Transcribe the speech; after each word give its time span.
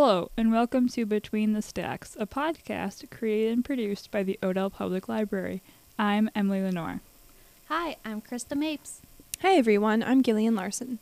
Hello, 0.00 0.30
and 0.36 0.52
welcome 0.52 0.88
to 0.90 1.04
Between 1.04 1.54
the 1.54 1.60
Stacks, 1.60 2.16
a 2.20 2.24
podcast 2.24 3.10
created 3.10 3.52
and 3.52 3.64
produced 3.64 4.12
by 4.12 4.22
the 4.22 4.38
Odell 4.44 4.70
Public 4.70 5.08
Library. 5.08 5.60
I'm 5.98 6.30
Emily 6.36 6.62
Lenore. 6.62 7.00
Hi, 7.66 7.96
I'm 8.04 8.22
Krista 8.22 8.56
Mapes. 8.56 9.02
Hi 9.42 9.56
everyone, 9.56 10.04
I'm 10.04 10.22
Gillian 10.22 10.54
Larson. 10.54 11.00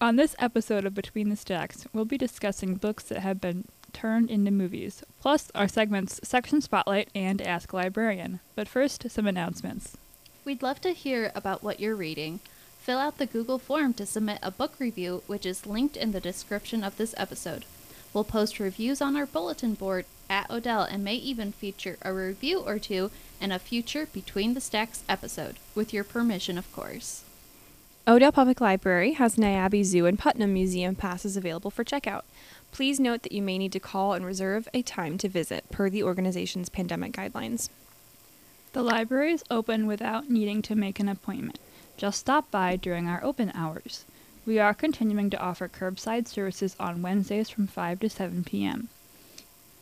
On 0.00 0.14
this 0.14 0.36
episode 0.38 0.84
of 0.84 0.94
Between 0.94 1.28
the 1.28 1.34
Stacks, 1.34 1.88
we'll 1.92 2.04
be 2.04 2.16
discussing 2.16 2.76
books 2.76 3.02
that 3.02 3.18
have 3.18 3.40
been 3.40 3.64
turned 3.92 4.30
into 4.30 4.52
movies, 4.52 5.02
plus 5.20 5.50
our 5.56 5.66
segments 5.66 6.20
Section 6.22 6.60
Spotlight 6.60 7.08
and 7.16 7.42
Ask 7.42 7.72
Librarian. 7.72 8.38
But 8.54 8.68
first, 8.68 9.10
some 9.10 9.26
announcements. 9.26 9.96
We'd 10.44 10.62
love 10.62 10.80
to 10.82 10.92
hear 10.92 11.32
about 11.34 11.64
what 11.64 11.80
you're 11.80 11.96
reading. 11.96 12.38
Fill 12.78 13.00
out 13.00 13.18
the 13.18 13.26
Google 13.26 13.58
form 13.58 13.92
to 13.94 14.06
submit 14.06 14.38
a 14.40 14.52
book 14.52 14.74
review, 14.78 15.24
which 15.26 15.44
is 15.44 15.66
linked 15.66 15.96
in 15.96 16.12
the 16.12 16.20
description 16.20 16.84
of 16.84 16.96
this 16.96 17.12
episode. 17.18 17.64
We'll 18.12 18.24
post 18.24 18.58
reviews 18.58 19.00
on 19.00 19.16
our 19.16 19.26
bulletin 19.26 19.74
board 19.74 20.04
at 20.30 20.50
Odell 20.50 20.82
and 20.82 21.04
may 21.04 21.14
even 21.14 21.52
feature 21.52 21.96
a 22.02 22.12
review 22.12 22.60
or 22.60 22.78
two 22.78 23.10
in 23.40 23.52
a 23.52 23.58
future 23.58 24.06
Between 24.06 24.54
the 24.54 24.60
Stacks 24.60 25.02
episode, 25.08 25.56
with 25.74 25.92
your 25.92 26.04
permission, 26.04 26.58
of 26.58 26.72
course. 26.72 27.24
Odell 28.06 28.32
Public 28.32 28.60
Library 28.60 29.12
has 29.12 29.36
Niabi 29.36 29.84
Zoo 29.84 30.06
and 30.06 30.18
Putnam 30.18 30.54
Museum 30.54 30.94
passes 30.94 31.36
available 31.36 31.70
for 31.70 31.84
checkout. 31.84 32.22
Please 32.72 32.98
note 32.98 33.22
that 33.22 33.32
you 33.32 33.42
may 33.42 33.58
need 33.58 33.72
to 33.72 33.80
call 33.80 34.14
and 34.14 34.24
reserve 34.24 34.66
a 34.72 34.80
time 34.80 35.18
to 35.18 35.28
visit 35.28 35.64
per 35.70 35.90
the 35.90 36.02
organization's 36.02 36.70
pandemic 36.70 37.12
guidelines. 37.12 37.68
The 38.72 38.82
library 38.82 39.32
is 39.32 39.44
open 39.50 39.86
without 39.86 40.30
needing 40.30 40.62
to 40.62 40.74
make 40.74 41.00
an 41.00 41.08
appointment. 41.08 41.58
Just 41.98 42.20
stop 42.20 42.50
by 42.50 42.76
during 42.76 43.08
our 43.08 43.22
open 43.22 43.52
hours. 43.54 44.04
We 44.48 44.58
are 44.58 44.72
continuing 44.72 45.28
to 45.28 45.38
offer 45.38 45.68
curbside 45.68 46.26
services 46.26 46.74
on 46.80 47.02
Wednesdays 47.02 47.50
from 47.50 47.66
5 47.66 48.00
to 48.00 48.08
7 48.08 48.44
p.m. 48.44 48.88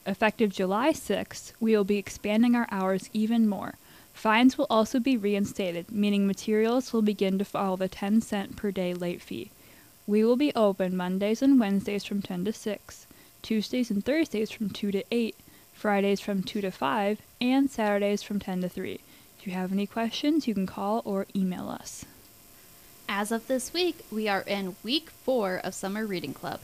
Effective 0.05 0.51
July 0.51 0.91
6th, 0.91 1.53
we 1.61 1.77
will 1.77 1.85
be 1.85 1.99
expanding 1.99 2.57
our 2.57 2.67
hours 2.73 3.09
even 3.13 3.49
more. 3.49 3.75
Fines 4.13 4.59
will 4.59 4.67
also 4.69 4.99
be 4.99 5.17
reinstated, 5.17 5.93
meaning 5.93 6.27
materials 6.27 6.93
will 6.93 7.03
begin 7.03 7.39
to 7.39 7.45
follow 7.45 7.77
the 7.77 7.87
10 7.87 8.23
cent 8.23 8.57
per 8.57 8.73
day 8.73 8.93
late 8.93 9.23
fee. 9.23 9.53
We 10.05 10.25
will 10.25 10.35
be 10.35 10.53
open 10.57 10.97
Mondays 10.97 11.43
and 11.43 11.61
Wednesdays 11.61 12.03
from 12.03 12.21
10 12.21 12.47
to 12.47 12.53
6, 12.53 13.07
Tuesdays 13.43 13.89
and 13.93 14.05
Thursdays 14.05 14.51
from 14.51 14.71
2 14.71 14.91
to 14.91 15.05
8, 15.13 15.37
Fridays 15.75 16.19
from 16.19 16.43
2 16.43 16.61
to 16.63 16.73
5, 16.73 17.23
and 17.41 17.71
Saturdays 17.71 18.25
from 18.25 18.41
10 18.41 18.63
to 18.63 18.69
3. 18.69 18.99
If 19.39 19.47
you 19.47 19.53
have 19.53 19.71
any 19.71 19.87
questions, 19.87 20.49
you 20.49 20.55
can 20.55 20.67
call 20.67 21.03
or 21.05 21.27
email 21.37 21.69
us. 21.69 22.05
As 23.09 23.31
of 23.31 23.47
this 23.47 23.73
week, 23.73 24.05
we 24.11 24.29
are 24.29 24.43
in 24.43 24.75
week 24.83 25.11
four 25.11 25.61
of 25.63 25.75
Summer 25.75 26.05
Reading 26.05 26.35
Club. 26.35 26.59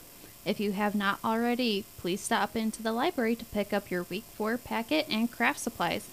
If 0.44 0.58
you 0.58 0.72
have 0.72 0.94
not 0.94 1.20
already, 1.24 1.84
please 1.98 2.20
stop 2.20 2.56
into 2.56 2.82
the 2.82 2.92
library 2.92 3.36
to 3.36 3.44
pick 3.44 3.72
up 3.72 3.92
your 3.92 4.02
week 4.04 4.24
four 4.34 4.58
packet 4.58 5.06
and 5.08 5.30
craft 5.30 5.60
supplies. 5.60 6.08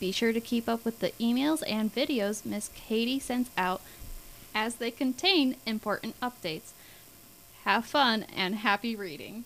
Be 0.00 0.10
sure 0.10 0.32
to 0.32 0.40
keep 0.40 0.68
up 0.68 0.84
with 0.84 0.98
the 0.98 1.12
emails 1.20 1.62
and 1.66 1.94
videos 1.94 2.44
Miss 2.44 2.70
Katie 2.74 3.20
sends 3.20 3.50
out 3.56 3.80
as 4.52 4.76
they 4.76 4.90
contain 4.90 5.56
important 5.64 6.18
updates. 6.20 6.72
Have 7.62 7.86
fun 7.86 8.26
and 8.34 8.56
happy 8.56 8.96
reading. 8.96 9.44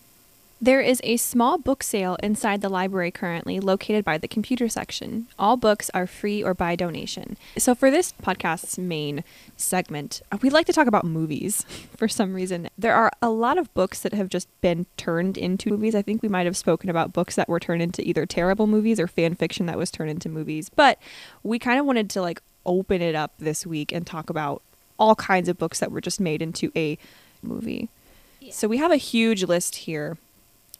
There 0.63 0.79
is 0.79 1.01
a 1.03 1.17
small 1.17 1.57
book 1.57 1.83
sale 1.83 2.15
inside 2.23 2.61
the 2.61 2.69
library 2.69 3.11
currently 3.11 3.59
located 3.59 4.05
by 4.05 4.17
the 4.17 4.29
computer 4.29 4.69
section. 4.69 5.27
All 5.37 5.57
books 5.57 5.91
are 5.93 6.07
free 6.07 6.41
or 6.41 6.53
by 6.53 6.77
donation. 6.77 7.35
So, 7.57 7.75
for 7.75 7.91
this 7.91 8.13
podcast's 8.23 8.77
main 8.77 9.25
segment, 9.57 10.21
uh, 10.31 10.37
we 10.41 10.49
like 10.49 10.65
to 10.67 10.71
talk 10.71 10.87
about 10.87 11.03
movies 11.03 11.63
for 11.97 12.07
some 12.07 12.33
reason. 12.33 12.69
There 12.77 12.95
are 12.95 13.11
a 13.21 13.29
lot 13.29 13.57
of 13.57 13.73
books 13.73 13.99
that 14.03 14.13
have 14.13 14.29
just 14.29 14.47
been 14.61 14.85
turned 14.95 15.37
into 15.37 15.69
movies. 15.69 15.95
I 15.95 16.01
think 16.01 16.21
we 16.21 16.29
might 16.29 16.45
have 16.45 16.55
spoken 16.55 16.89
about 16.89 17.11
books 17.11 17.35
that 17.35 17.49
were 17.49 17.59
turned 17.59 17.81
into 17.81 18.01
either 18.07 18.25
terrible 18.25 18.65
movies 18.65 19.01
or 19.01 19.07
fan 19.07 19.35
fiction 19.35 19.65
that 19.65 19.77
was 19.77 19.91
turned 19.91 20.11
into 20.11 20.29
movies. 20.29 20.69
But 20.69 20.97
we 21.43 21.59
kind 21.59 21.77
of 21.77 21.85
wanted 21.85 22.09
to 22.11 22.21
like 22.21 22.41
open 22.65 23.01
it 23.01 23.15
up 23.15 23.33
this 23.37 23.65
week 23.65 23.91
and 23.91 24.07
talk 24.07 24.29
about 24.29 24.61
all 24.97 25.15
kinds 25.15 25.49
of 25.49 25.57
books 25.57 25.81
that 25.81 25.91
were 25.91 25.99
just 25.99 26.21
made 26.21 26.41
into 26.41 26.71
a 26.73 26.97
movie. 27.41 27.89
Yeah. 28.39 28.53
So 28.53 28.69
we 28.69 28.77
have 28.77 28.91
a 28.91 28.95
huge 28.95 29.43
list 29.43 29.75
here, 29.75 30.17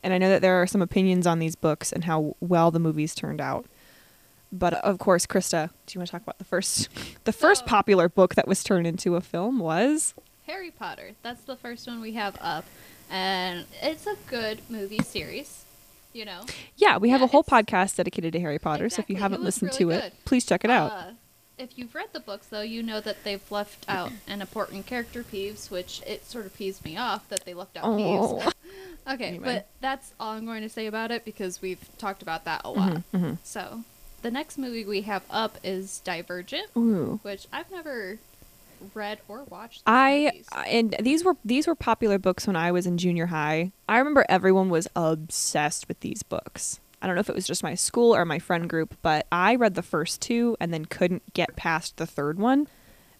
and 0.03 0.13
I 0.13 0.17
know 0.17 0.29
that 0.29 0.41
there 0.41 0.61
are 0.61 0.67
some 0.67 0.81
opinions 0.81 1.25
on 1.25 1.39
these 1.39 1.55
books 1.55 1.91
and 1.91 2.03
how 2.03 2.35
well 2.39 2.69
the 2.71 2.79
movies 2.79 3.15
turned 3.15 3.41
out. 3.41 3.65
But 4.51 4.73
of 4.75 4.99
course, 4.99 5.25
Krista, 5.25 5.69
do 5.87 5.93
you 5.95 5.99
want 5.99 6.07
to 6.07 6.11
talk 6.11 6.21
about 6.21 6.37
the 6.37 6.43
first 6.45 6.89
the 7.23 7.31
first 7.33 7.61
So- 7.61 7.67
popular 7.67 8.07
book 8.09 8.35
that 8.35 8.47
was 8.47 8.63
turned 8.63 8.85
into 8.85 9.15
a 9.15 9.21
film 9.21 9.59
was 9.59 10.13
Harry 10.45 10.71
Potter. 10.71 11.11
That's 11.23 11.41
the 11.43 11.55
first 11.55 11.87
one 11.87 12.01
we 12.01 12.13
have 12.13 12.37
up. 12.41 12.65
And 13.09 13.65
it's 13.81 14.05
a 14.07 14.15
good 14.27 14.59
movie 14.69 14.99
series, 15.03 15.65
you 16.13 16.25
know. 16.25 16.41
Yeah, 16.77 16.97
we 16.97 17.09
have 17.09 17.21
Yeah, 17.21 17.25
a 17.25 17.29
whole 17.29 17.43
podcast 17.43 17.95
dedicated 17.95 18.33
to 18.33 18.39
Harry 18.39 18.59
Potter, 18.59 18.89
so 18.89 19.01
if 19.01 19.09
you 19.09 19.17
haven't 19.17 19.43
listened 19.43 19.71
really 19.79 19.95
to 19.95 20.01
good. 20.01 20.03
it, 20.05 20.13
please 20.25 20.45
check 20.45 20.63
it 20.63 20.69
out. 20.71 20.91
Uh, 20.91 21.03
if 21.63 21.77
you've 21.77 21.95
read 21.95 22.09
the 22.13 22.19
books, 22.19 22.47
though, 22.47 22.61
you 22.61 22.83
know 22.83 22.99
that 23.01 23.23
they've 23.23 23.51
left 23.51 23.85
out 23.87 24.11
an 24.27 24.41
important 24.41 24.85
character, 24.85 25.23
Peeves, 25.23 25.71
which 25.71 26.01
it 26.05 26.25
sort 26.25 26.45
of 26.45 26.55
peeves 26.57 26.83
me 26.85 26.97
off 26.97 27.27
that 27.29 27.45
they 27.45 27.53
left 27.53 27.77
out 27.77 27.85
Oh. 27.85 27.97
Peeves. 27.97 28.53
okay, 29.13 29.27
Anyway. 29.29 29.43
but 29.45 29.67
that's 29.81 30.13
all 30.19 30.33
I'm 30.33 30.45
going 30.45 30.61
to 30.61 30.69
say 30.69 30.85
about 30.87 31.11
it 31.11 31.25
because 31.25 31.61
we've 31.61 31.79
talked 31.97 32.21
about 32.21 32.45
that 32.45 32.61
a 32.63 32.69
lot. 32.71 32.93
Mhm, 32.93 33.03
mhm. 33.13 33.37
So, 33.43 33.83
the 34.21 34.31
next 34.31 34.57
movie 34.57 34.85
we 34.85 35.01
have 35.01 35.23
up 35.29 35.57
is 35.63 35.99
Divergent, 36.03 36.69
Ooh. 36.77 37.19
which 37.23 37.47
I've 37.51 37.69
never 37.71 38.19
read 38.93 39.19
or 39.29 39.43
watched. 39.45 39.81
I 39.85 40.31
movies. 40.33 40.47
and 40.67 40.95
these 40.99 41.23
were 41.23 41.37
these 41.45 41.67
were 41.67 41.75
popular 41.75 42.17
books 42.19 42.45
when 42.47 42.55
I 42.57 42.71
was 42.71 42.85
in 42.85 42.97
junior 42.97 43.27
high. 43.27 43.71
I 43.87 43.97
remember 43.97 44.25
everyone 44.27 44.69
was 44.69 44.87
obsessed 44.95 45.87
with 45.87 45.99
these 46.01 46.21
books. 46.23 46.79
I 47.03 47.05
don't 47.07 47.15
know 47.15 47.19
if 47.19 47.29
it 47.29 47.35
was 47.35 47.45
just 47.45 47.63
my 47.63 47.75
school 47.75 48.15
or 48.15 48.23
my 48.23 48.39
friend 48.39 48.69
group, 48.69 48.95
but 49.01 49.27
I 49.29 49.55
read 49.55 49.75
the 49.75 49.81
first 49.81 50.21
two 50.21 50.55
and 50.61 50.73
then 50.73 50.85
couldn't 50.85 51.33
get 51.33 51.57
past 51.57 51.97
the 51.97 52.07
third 52.07 52.39
one, 52.39 52.69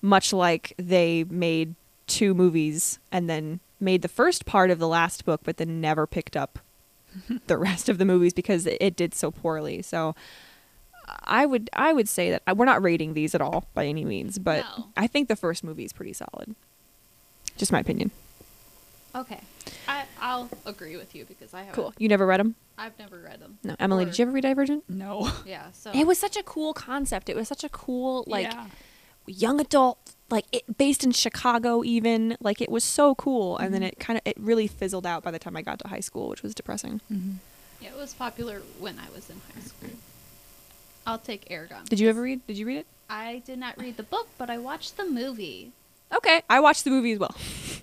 much 0.01 0.31
like 0.31 0.73
they 0.77 1.25
made 1.25 1.75
two 2.07 2.33
movies 2.33 2.97
and 3.11 3.29
then 3.29 3.59
made 3.81 4.01
the 4.01 4.07
first 4.07 4.45
part 4.45 4.71
of 4.71 4.79
the 4.79 4.87
last 4.87 5.25
book 5.25 5.41
but 5.43 5.57
then 5.57 5.81
never 5.81 6.07
picked 6.07 6.37
up 6.37 6.59
the 7.47 7.57
rest 7.57 7.89
of 7.89 7.97
the 7.97 8.05
movies 8.05 8.33
because 8.33 8.65
it, 8.65 8.95
did 8.95 9.13
so 9.13 9.31
poorly. 9.31 9.81
So 9.81 10.15
I 11.25 11.45
would 11.45 11.69
I 11.73 11.91
would 11.91 12.07
say 12.07 12.31
that 12.31 12.43
uh, 12.47 12.55
we're 12.55 12.65
not 12.65 12.81
rating 12.81 13.13
these 13.13 13.35
at 13.35 13.41
all 13.41 13.67
by 13.73 13.85
any 13.85 14.05
means, 14.05 14.39
but 14.39 14.63
No. 14.77 14.87
I 14.95 15.07
think 15.07 15.27
the 15.27 15.35
first 15.35 15.61
movie 15.63 15.83
is 15.83 15.91
pretty 15.91 16.13
solid. 16.13 16.55
Just 17.57 17.73
my 17.73 17.79
opinion. 17.79 18.11
Okay, 19.15 19.39
I 19.87 20.05
I'll 20.19 20.49
agree 20.65 20.97
with 20.97 21.13
you 21.13 21.25
because 21.25 21.53
I 21.53 21.59
haven't. 21.59 21.75
Cool. 21.75 21.93
You 21.99 22.07
never 22.09 22.25
read 22.25 22.39
them? 22.39 22.55
I've 22.77 22.97
never 22.97 23.19
read 23.19 23.39
them. 23.39 23.59
No. 23.63 23.75
Emily, 23.79 24.03
Or- 24.03 24.07
did 24.07 24.17
you 24.17 24.23
ever 24.23 24.31
read 24.31 24.41
Divergent? 24.41 24.83
No. 24.89 25.29
Yeah. 25.45 25.71
So 25.73 25.91
It 25.93 26.07
was 26.07 26.17
such 26.17 26.35
a 26.35 26.41
cool 26.43 26.73
concept. 26.73 27.29
It 27.29 27.35
was 27.35 27.47
such 27.47 27.63
a 27.63 27.69
cool 27.69 28.23
like 28.25 28.47
Yeah. 28.51 28.65
young 29.27 29.59
adult 29.61 29.99
like 30.31 30.45
it 30.51 30.77
based 30.79 31.03
in 31.03 31.11
Chicago 31.11 31.83
even. 31.83 32.35
Like 32.41 32.59
it 32.61 32.71
was 32.71 32.83
so 32.83 33.13
cool 33.13 33.57
and 33.57 33.71
then 33.73 33.83
it 33.83 33.99
kind 33.99 34.17
of 34.17 34.23
it 34.25 34.35
really 34.39 34.65
fizzled 34.67 35.05
out 35.05 35.21
by 35.23 35.29
the 35.29 35.37
time 35.39 35.55
I 35.55 35.61
got 35.61 35.77
to 35.79 35.87
high 35.89 35.99
school, 35.99 36.29
which 36.29 36.41
was 36.41 36.55
depressing. 36.55 36.99
Mhm. 37.11 37.35
Yeah, 37.79 37.89
it 37.89 37.97
was 37.97 38.13
popular 38.15 38.61
when 38.79 38.97
I 38.97 39.13
was 39.13 39.29
in 39.29 39.39
high 39.53 39.61
school. 39.61 39.89
I'll 41.05 41.19
take 41.19 41.45
Eragon. 41.49 41.87
Did 41.87 41.99
you 41.99 42.09
ever 42.09 42.21
read? 42.21 42.47
Did 42.47 42.57
you 42.57 42.65
read 42.65 42.77
it? 42.77 42.87
I 43.09 43.43
did 43.45 43.59
not 43.59 43.77
read 43.77 43.97
the 43.97 44.03
book, 44.03 44.29
but 44.39 44.49
I 44.49 44.57
watched 44.57 44.97
the 44.97 45.05
movie. 45.05 45.71
Okay. 46.13 46.41
I 46.49 46.59
watched 46.59 46.83
the 46.83 46.89
movie 46.91 47.13
as 47.13 47.19
well. 47.19 47.35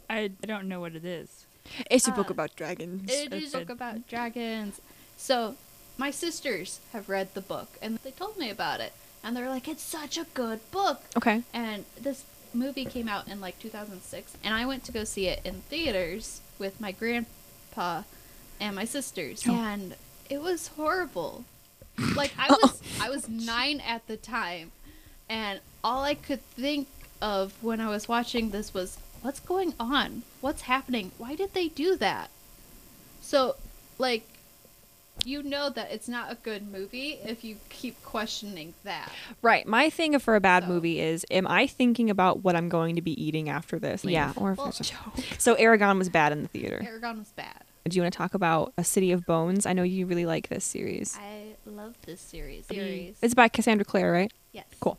I, 0.08 0.30
I 0.42 0.46
don't 0.46 0.68
know 0.68 0.80
what 0.80 0.94
it 0.94 1.04
is. 1.04 1.44
It's 1.90 2.08
a 2.08 2.12
Uh, 2.12 2.16
book 2.16 2.30
about 2.30 2.56
dragons. 2.56 3.10
It 3.10 3.32
is 3.32 3.54
a 3.54 3.58
book 3.60 3.70
about 3.70 4.08
dragons. 4.08 4.80
So, 5.16 5.56
my 5.98 6.10
sisters 6.10 6.80
have 6.92 7.08
read 7.08 7.34
the 7.34 7.40
book, 7.40 7.68
and 7.82 7.98
they 8.02 8.10
told 8.10 8.38
me 8.38 8.50
about 8.50 8.80
it. 8.80 8.92
And 9.22 9.36
they're 9.36 9.48
like, 9.50 9.68
it's 9.68 9.82
such 9.82 10.16
a 10.16 10.24
good 10.34 10.60
book. 10.70 11.02
Okay. 11.16 11.42
And 11.52 11.84
this 12.00 12.24
movie 12.54 12.84
came 12.86 13.06
out 13.08 13.28
in 13.28 13.40
like 13.40 13.58
2006, 13.60 14.36
and 14.42 14.54
I 14.54 14.64
went 14.66 14.82
to 14.84 14.92
go 14.92 15.04
see 15.04 15.26
it 15.28 15.40
in 15.44 15.60
theaters 15.68 16.40
with 16.58 16.80
my 16.80 16.90
grandpa 16.92 18.02
and 18.58 18.74
my 18.74 18.84
sisters, 18.84 19.44
Oh. 19.46 19.54
and 19.54 19.94
it 20.28 20.40
was 20.42 20.68
horrible. 20.68 21.44
Like 22.16 22.32
I 22.38 22.48
was, 22.62 22.82
I 23.00 23.10
was 23.10 23.28
nine 23.28 23.80
at 23.80 24.06
the 24.06 24.16
time, 24.16 24.72
and 25.28 25.60
all 25.84 26.02
I 26.02 26.14
could 26.14 26.42
think 26.56 26.88
of 27.22 27.52
when 27.62 27.80
I 27.80 27.88
was 27.88 28.08
watching 28.08 28.50
this 28.50 28.72
was, 28.74 28.98
"What's 29.22 29.40
going 29.40 29.74
on? 29.78 30.22
What's 30.40 30.62
happening? 30.62 31.12
Why 31.18 31.34
did 31.34 31.54
they 31.54 31.68
do 31.68 31.96
that?" 31.96 32.30
So, 33.20 33.56
like, 33.98 34.26
you 35.24 35.42
know 35.42 35.68
that 35.68 35.90
it's 35.92 36.08
not 36.08 36.32
a 36.32 36.34
good 36.36 36.70
movie 36.72 37.18
if 37.24 37.44
you 37.44 37.56
keep 37.68 38.02
questioning 38.02 38.72
that. 38.84 39.10
Right. 39.42 39.66
My 39.66 39.90
thing 39.90 40.18
for 40.18 40.34
a 40.34 40.40
bad 40.40 40.62
So- 40.64 40.68
movie 40.70 40.98
is 41.00 41.26
am 41.30 41.46
I 41.46 41.66
thinking 41.66 42.08
about 42.08 42.42
what 42.42 42.56
I'm 42.56 42.68
going 42.70 42.96
to 42.96 43.02
be 43.02 43.22
eating 43.22 43.48
after 43.50 43.78
this? 43.78 44.02
Yeah. 44.04 44.32
Or 44.36 44.52
if 44.52 44.58
Well- 44.58 44.66
there's 44.68 44.80
a 44.80 44.84
joke. 44.94 45.24
So 45.38 45.56
Eragon 45.56 45.98
was 45.98 46.08
bad 46.08 46.32
in 46.32 46.42
the 46.42 46.48
theater. 46.48 46.80
Eragon 46.82 47.18
was 47.18 47.28
bad. 47.36 47.64
Do 47.88 47.96
you 47.96 48.02
want 48.02 48.12
to 48.12 48.16
talk 48.18 48.34
about 48.34 48.72
A 48.78 48.84
City 48.84 49.10
of 49.12 49.26
Bones? 49.26 49.66
I 49.66 49.72
know 49.72 49.82
you 49.82 50.06
really 50.06 50.26
like 50.26 50.48
this 50.48 50.64
series. 50.64 51.18
I 51.20 51.54
love 51.66 51.96
this 52.06 52.20
series. 52.20 52.66
Series. 52.66 53.16
It's 53.20 53.34
by 53.34 53.48
Cassandra 53.48 53.84
Clare, 53.84 54.12
right? 54.12 54.32
yes. 54.52 54.64
Cool. 54.80 54.98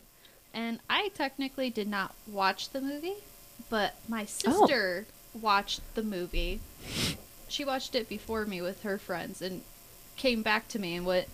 And 0.53 0.80
I 0.89 1.09
technically 1.09 1.69
did 1.69 1.88
not 1.88 2.13
watch 2.27 2.69
the 2.69 2.81
movie, 2.81 3.15
but 3.69 3.95
my 4.07 4.24
Oh. 4.24 4.25
sister 4.25 5.06
watched 5.33 5.81
the 5.95 6.03
movie. 6.03 6.59
she 7.48 7.63
watched 7.65 7.95
it 7.95 8.07
before 8.09 8.45
me 8.45 8.62
with 8.62 8.83
her 8.83 8.98
friends 8.98 9.42
and 9.42 9.62
came 10.18 10.42
back 10.42 10.68
to 10.69 10.80
me 10.80 10.95
and 10.95 11.06
went, 11.06 11.27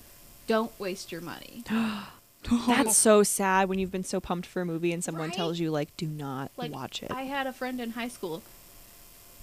"Don't 0.48 0.78
waste 0.80 1.12
your 1.12 1.22
money." 1.22 1.64
That's 2.68 2.96
so 2.96 3.24
sad 3.24 3.68
when 3.70 3.78
you've 3.80 3.92
been 3.92 4.04
so 4.04 4.20
pumped 4.20 4.48
for 4.48 4.62
a 4.62 4.66
movie 4.66 4.94
and 4.94 5.04
someone 5.04 5.30
Right? 5.30 5.34
tells 5.36 5.60
you 5.60 5.70
like, 5.72 5.96
"Do 5.98 6.08
not 6.08 6.52
Like 6.58 6.72
watch 6.72 7.04
it." 7.04 7.12
I 7.12 7.24
had 7.24 7.46
a 7.48 7.54
friend 7.54 7.82
in 7.82 7.92
high 7.92 8.08
school. 8.08 8.42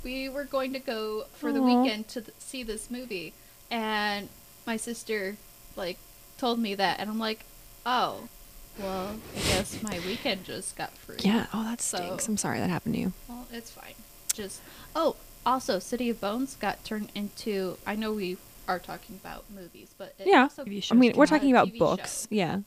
We 0.03 0.29
were 0.29 0.45
going 0.45 0.73
to 0.75 0.79
go 0.79 1.25
for 1.35 1.53
the 1.53 1.63
weekend 1.63 2.09
to 2.09 2.21
th- 2.23 2.35
see 2.39 2.63
this 2.63 2.91
movie, 2.91 3.33
and 3.71 4.29
my 4.67 4.77
sister 4.77 5.37
like 5.77 5.99
told 6.39 6.59
me 6.59 6.75
that, 6.75 6.99
and 7.01 7.09
I'm 7.11 7.19
like, 7.19 7.45
"Oh, 7.87 8.29
well, 8.79 9.17
I 9.37 9.39
guess 9.41 9.83
my 9.83 9.99
weekend 10.07 10.45
just 10.45 10.77
got 10.77 10.93
free." 10.97 11.17
yeah. 11.21 11.47
Oh, 11.53 11.63
that 11.65 11.81
So- 11.81 12.19
I'm 12.29 12.37
sorry 12.37 12.59
that 12.59 12.71
happened 12.71 12.95
to 12.95 13.01
you. 13.01 13.13
Well, 13.29 13.47
it's 13.53 13.71
fine. 13.71 13.95
Just 14.33 14.61
oh, 14.97 15.17
also, 15.47 15.79
City 15.79 16.11
of 16.11 16.21
Bones 16.21 16.57
got 16.57 16.85
turned 16.85 17.11
into. 17.15 17.77
I 17.87 17.95
know 17.97 18.13
we 18.13 18.37
are 18.67 18.79
talking 18.79 19.17
about 19.23 19.45
movies, 19.55 19.95
but 19.99 20.15
it 20.19 20.27
Yeah. 20.27 20.43
also 20.43 20.65
TV 20.65 20.91
I 20.91 20.95
mean, 20.95 21.13
we're 21.17 21.27
talking 21.27 21.51
about 21.51 21.73
books. 21.79 22.23
show. 22.23 22.29
Yeah. 22.35 22.61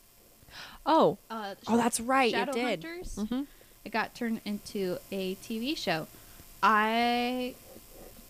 Oh. 0.86 1.18
Uh, 1.30 1.56
Oh, 1.68 1.76
that's 1.76 2.00
right. 2.00 2.32
Shadow 2.32 2.52
it 2.52 2.56
did. 2.56 2.84
Hunters. 2.84 3.16
hmm 3.16 3.42
It 3.84 3.92
got 3.92 4.14
turned 4.16 4.42
into 4.46 5.00
a 5.12 5.36
TV 5.36 5.76
show. 5.76 6.08
I 6.62 7.56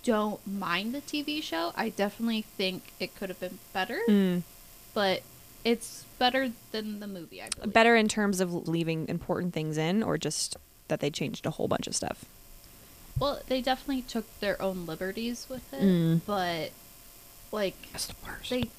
don't 0.03 0.45
mind 0.47 0.93
the 0.95 1.01
TV 1.01 1.41
show. 1.43 1.73
I 1.75 1.89
definitely 1.89 2.43
think 2.43 2.93
it 2.99 3.15
could 3.15 3.29
have 3.29 3.39
been 3.39 3.59
better, 3.73 3.99
Mm. 4.07 4.43
but 4.93 5.21
it's 5.71 6.05
better 6.19 6.51
than 6.71 6.99
the 6.99 7.07
movie. 7.07 7.41
I 7.41 7.49
believe. 7.49 7.73
Better 7.73 7.95
in 7.95 8.07
terms 8.07 8.39
of 8.39 8.67
leaving 8.67 9.07
important 9.09 9.53
things 9.53 9.77
in, 9.77 10.01
or 10.03 10.17
just 10.17 10.55
that 10.87 10.99
they 11.01 11.09
changed 11.09 11.45
a 11.45 11.51
whole 11.51 11.67
bunch 11.67 11.87
of 11.87 11.95
stuff. 11.95 12.25
Well, 13.19 13.41
they 13.47 13.61
definitely 13.61 14.03
took 14.03 14.25
their 14.39 14.61
own 14.61 14.85
liberties 14.85 15.47
with 15.49 15.73
it, 15.73 15.81
Mm. 15.81 16.21
but 16.25 16.71
like 17.51 17.75
That's 17.91 18.05
the 18.07 18.15
worst. 18.25 18.49
they 18.49 18.69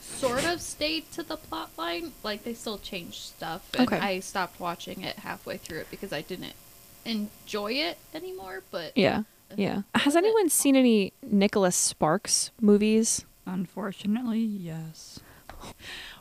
sort 0.00 0.44
of 0.44 0.60
stayed 0.60 1.10
to 1.12 1.22
the 1.22 1.36
plot 1.36 1.70
line. 1.76 2.12
Like 2.22 2.44
they 2.44 2.54
still 2.54 2.78
changed 2.78 3.16
stuff, 3.20 3.68
and 3.74 3.86
Okay. 3.88 3.98
I 3.98 4.20
stopped 4.20 4.58
watching 4.60 5.02
it 5.02 5.16
halfway 5.20 5.56
through 5.58 5.78
it 5.80 5.90
because 5.90 6.12
I 6.12 6.22
didn't 6.22 6.54
enjoy 7.04 7.72
it 7.72 7.98
anymore. 8.14 8.62
But 8.70 8.96
yeah. 8.96 9.24
Yeah. 9.56 9.82
Has 9.96 10.06
was 10.06 10.14
it. 10.14 10.18
anyone 10.18 10.48
seen 10.48 10.76
any 10.76 11.12
Nicholas 11.22 11.74
Sparks 11.76 12.52
movies? 12.60 13.24
Unfortunately, 13.46 14.38
yes. 14.40 15.18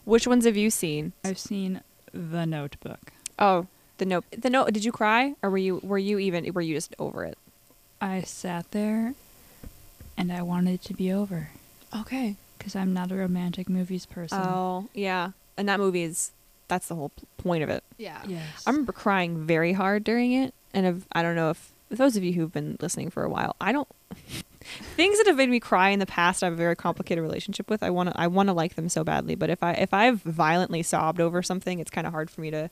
Which 0.05 0.27
ones 0.27 0.45
have 0.45 0.57
you 0.57 0.69
seen? 0.69 1.13
I've 1.23 1.39
seen 1.39 1.81
The 2.13 2.45
Notebook. 2.45 3.11
Oh, 3.37 3.67
the 3.97 4.05
note. 4.05 4.25
The 4.37 4.49
note. 4.49 4.71
Did 4.73 4.83
you 4.85 4.91
cry, 4.91 5.35
or 5.43 5.49
were 5.49 5.57
you 5.57 5.79
were 5.83 5.97
you 5.97 6.19
even 6.19 6.51
were 6.53 6.61
you 6.61 6.75
just 6.75 6.95
over 6.99 7.23
it? 7.25 7.37
I 8.01 8.21
sat 8.21 8.71
there 8.71 9.13
and 10.17 10.31
I 10.31 10.41
wanted 10.41 10.75
it 10.75 10.81
to 10.83 10.93
be 10.93 11.11
over 11.11 11.49
Okay. 11.95 12.35
because 12.57 12.75
I'm 12.75 12.93
not 12.93 13.11
a 13.11 13.15
romantic 13.15 13.67
movies 13.69 14.05
person. 14.05 14.39
Oh, 14.41 14.87
yeah. 14.93 15.31
And 15.57 15.67
that 15.67 15.79
movie 15.79 16.03
is 16.03 16.31
that's 16.69 16.87
the 16.87 16.95
whole 16.95 17.11
point 17.37 17.63
of 17.63 17.69
it. 17.69 17.83
yeah, 17.97 18.21
yes. 18.27 18.63
I 18.65 18.69
remember 18.69 18.91
crying 18.93 19.45
very 19.45 19.73
hard 19.73 20.03
during 20.03 20.31
it, 20.33 20.53
and 20.73 20.85
if, 20.85 21.05
I 21.11 21.21
don't 21.23 21.35
know 21.35 21.49
if 21.49 21.71
those 21.89 22.15
of 22.15 22.23
you 22.23 22.33
who've 22.33 22.53
been 22.53 22.77
listening 22.79 23.09
for 23.09 23.23
a 23.23 23.29
while, 23.29 23.55
I 23.59 23.71
don't. 23.71 23.87
Things 24.95 25.17
that 25.17 25.27
have 25.27 25.35
made 25.37 25.49
me 25.49 25.59
cry 25.59 25.89
in 25.89 25.99
the 25.99 26.05
past, 26.05 26.43
I 26.43 26.47
have 26.47 26.53
a 26.53 26.57
very 26.57 26.75
complicated 26.75 27.21
relationship 27.21 27.69
with. 27.69 27.81
I 27.83 27.89
want 27.89 28.09
to, 28.09 28.19
I 28.19 28.27
want 28.27 28.47
to 28.47 28.53
like 28.53 28.75
them 28.75 28.89
so 28.89 29.03
badly, 29.03 29.35
but 29.35 29.49
if 29.49 29.61
I 29.63 29.73
if 29.73 29.93
I've 29.93 30.21
violently 30.21 30.83
sobbed 30.83 31.19
over 31.21 31.41
something, 31.41 31.79
it's 31.79 31.91
kind 31.91 32.05
of 32.07 32.13
hard 32.13 32.29
for 32.29 32.41
me 32.41 32.51
to 32.51 32.69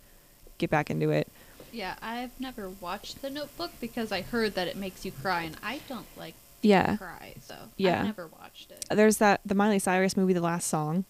get 0.57 0.69
back 0.69 0.89
into 0.89 1.09
it. 1.11 1.27
yeah. 1.71 1.95
I've 2.01 2.31
never 2.39 2.69
watched 2.69 3.21
The 3.21 3.29
Notebook 3.29 3.71
because 3.79 4.11
I 4.11 4.21
heard 4.21 4.55
that 4.55 4.67
it 4.67 4.75
makes 4.77 5.05
you 5.05 5.11
cry, 5.11 5.43
and 5.43 5.55
I 5.61 5.81
don't 5.87 6.07
like 6.17 6.33
Yeah. 6.61 6.95
cry, 6.97 7.35
so 7.45 7.55
Yeah. 7.77 7.99
I've 7.99 8.05
never 8.05 8.27
watched 8.27 8.71
it. 8.71 8.85
There's 8.89 9.17
that 9.17 9.41
the 9.45 9.53
Miley 9.55 9.77
Cyrus 9.79 10.17
movie, 10.17 10.33
The 10.33 10.41
Last 10.41 10.67
Song. 10.67 11.05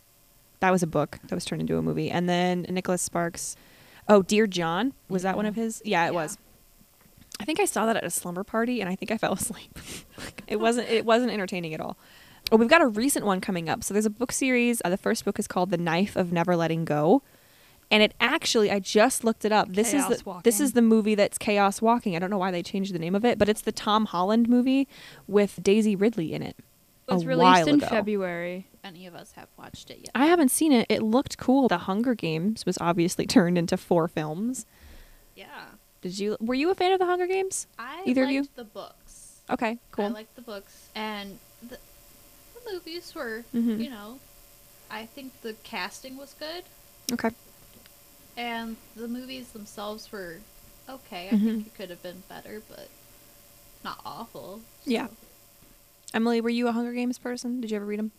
That 0.60 0.72
was 0.72 0.82
a 0.84 0.88
book 0.88 1.20
that 1.24 1.36
was 1.36 1.46
turned 1.46 1.62
into 1.62 1.78
a 1.78 1.82
movie, 1.82 2.10
and 2.10 2.28
then 2.28 2.66
Nicholas 2.70 3.02
Sparks. 3.02 3.56
Oh, 4.10 4.22
Dear 4.24 4.48
John 4.48 4.94
was 5.08 5.22
that 5.24 5.36
one 5.38 5.46
of 5.46 5.56
his? 5.56 5.82
Yeah, 5.86 6.04
it 6.08 6.14
Yeah. 6.14 6.22
was. 6.22 6.38
I 7.40 7.46
think 7.46 7.60
I 7.60 7.66
saw 7.66 7.86
that 7.86 7.96
at 7.98 8.04
a 8.04 8.10
slumber 8.10 8.44
party, 8.44 8.82
and 8.82 8.90
I 8.90 8.96
think 8.96 9.12
I 9.12 9.18
fell 9.18 9.34
asleep. 9.42 9.78
it 10.48 10.60
wasn't. 10.60 10.90
It 10.90 11.06
wasn't 11.06 11.32
entertaining 11.32 11.74
at 11.74 11.82
all. 11.82 11.98
Oh, 12.52 12.58
we've 12.58 12.70
got 12.70 12.82
a 12.82 12.88
recent 12.88 13.26
one 13.26 13.42
coming 13.42 13.68
up. 13.70 13.84
So 13.84 13.94
there's 13.94 14.06
a 14.06 14.10
book 14.10 14.32
series. 14.32 14.82
Uh, 14.86 14.90
the 14.90 14.98
first 14.98 15.26
book 15.26 15.38
is 15.38 15.48
called 15.48 15.70
The 15.70 15.78
Knife 15.78 16.16
of 16.16 16.32
Never 16.32 16.56
Letting 16.56 16.86
Go, 16.86 17.22
and 17.92 18.02
it 18.02 18.14
actually 18.20 18.72
I 18.72 18.80
just 18.80 19.24
looked 19.24 19.44
it 19.46 19.52
up. 19.52 19.68
This 19.74 19.94
is 19.94 20.06
Chaos 20.06 20.22
the, 20.22 20.42
this 20.44 20.60
is 20.62 20.72
the 20.74 20.82
movie 20.82 21.16
that's 21.16 21.38
Chaos 21.38 21.82
Walking. 21.82 22.16
I 22.16 22.20
don't 22.20 22.30
know 22.30 22.38
why 22.38 22.52
they 22.52 22.64
changed 22.64 22.94
the 22.94 23.00
name 23.00 23.16
of 23.16 23.26
it, 23.26 23.38
but 23.38 23.50
it's 23.50 23.62
the 23.62 23.72
Tom 23.74 24.06
Holland 24.06 24.48
movie 24.48 24.88
with 25.28 25.62
Daisy 25.62 25.96
Ridley 25.96 26.34
in 26.34 26.42
it. 26.42 26.56
it 27.10 27.14
was 27.14 27.26
released 27.26 27.68
in 27.68 27.76
ago. 27.76 27.88
February. 27.88 28.68
Any 28.84 29.06
of 29.06 29.16
us 29.16 29.34
have 29.34 29.50
watched 29.58 29.90
it 29.92 29.98
yet? 30.00 30.12
I 30.16 30.28
haven't 30.28 30.50
seen 30.50 30.72
it. 30.72 30.86
It 30.90 31.02
looked 31.04 31.38
cool. 31.38 31.68
The 31.68 31.80
Hunger 31.80 32.16
Games 32.16 32.66
was 32.66 32.78
obviously 32.80 33.26
turned 33.28 33.58
into 33.58 33.76
four 33.76 34.08
films. 34.08 34.66
yeah, 35.36 35.46
Did 36.08 36.20
you 36.20 36.38
were 36.40 36.54
you 36.54 36.70
a 36.72 36.76
fan 36.76 36.94
of 36.94 37.00
the 37.00 37.06
Hunger 37.06 37.28
Games? 37.28 37.68
I 37.78 38.04
Either 38.06 38.22
of 38.24 38.28
liked 38.30 38.34
you? 38.36 38.48
the 38.56 38.64
books. 38.64 39.40
Okay, 39.50 39.78
cool. 39.92 40.06
I 40.06 40.08
liked 40.10 40.36
the 40.38 40.42
books, 40.42 40.88
and 40.96 41.38
the, 41.62 41.78
the 42.56 42.72
movies 42.72 43.14
were, 43.14 43.44
Mhm. 43.54 43.84
you 43.84 43.90
know, 43.90 44.20
I 44.90 45.06
think 45.06 45.34
the 45.42 45.54
casting 45.66 46.16
was 46.16 46.34
good, 46.40 46.64
okay. 47.12 47.32
and 48.38 48.78
the 48.96 49.08
movies 49.10 49.50
themselves 49.50 50.10
were 50.14 50.38
okay. 50.90 51.28
I 51.30 51.34
Mhm. 51.34 51.44
think 51.44 51.68
it 51.68 51.76
could 51.76 51.90
have 51.90 52.02
been 52.04 52.24
better, 52.30 52.62
but 52.70 52.88
not 53.84 54.00
awful. 54.06 54.62
Yeah. 54.86 55.08
Emily, 56.14 56.40
were 56.40 56.50
you 56.50 56.70
a 56.70 56.72
Hunger 56.72 56.94
Games 56.94 57.18
person? 57.18 57.60
Did 57.60 57.72
you 57.72 57.76
ever 57.78 57.86
read 57.86 58.00
them? 58.00 58.12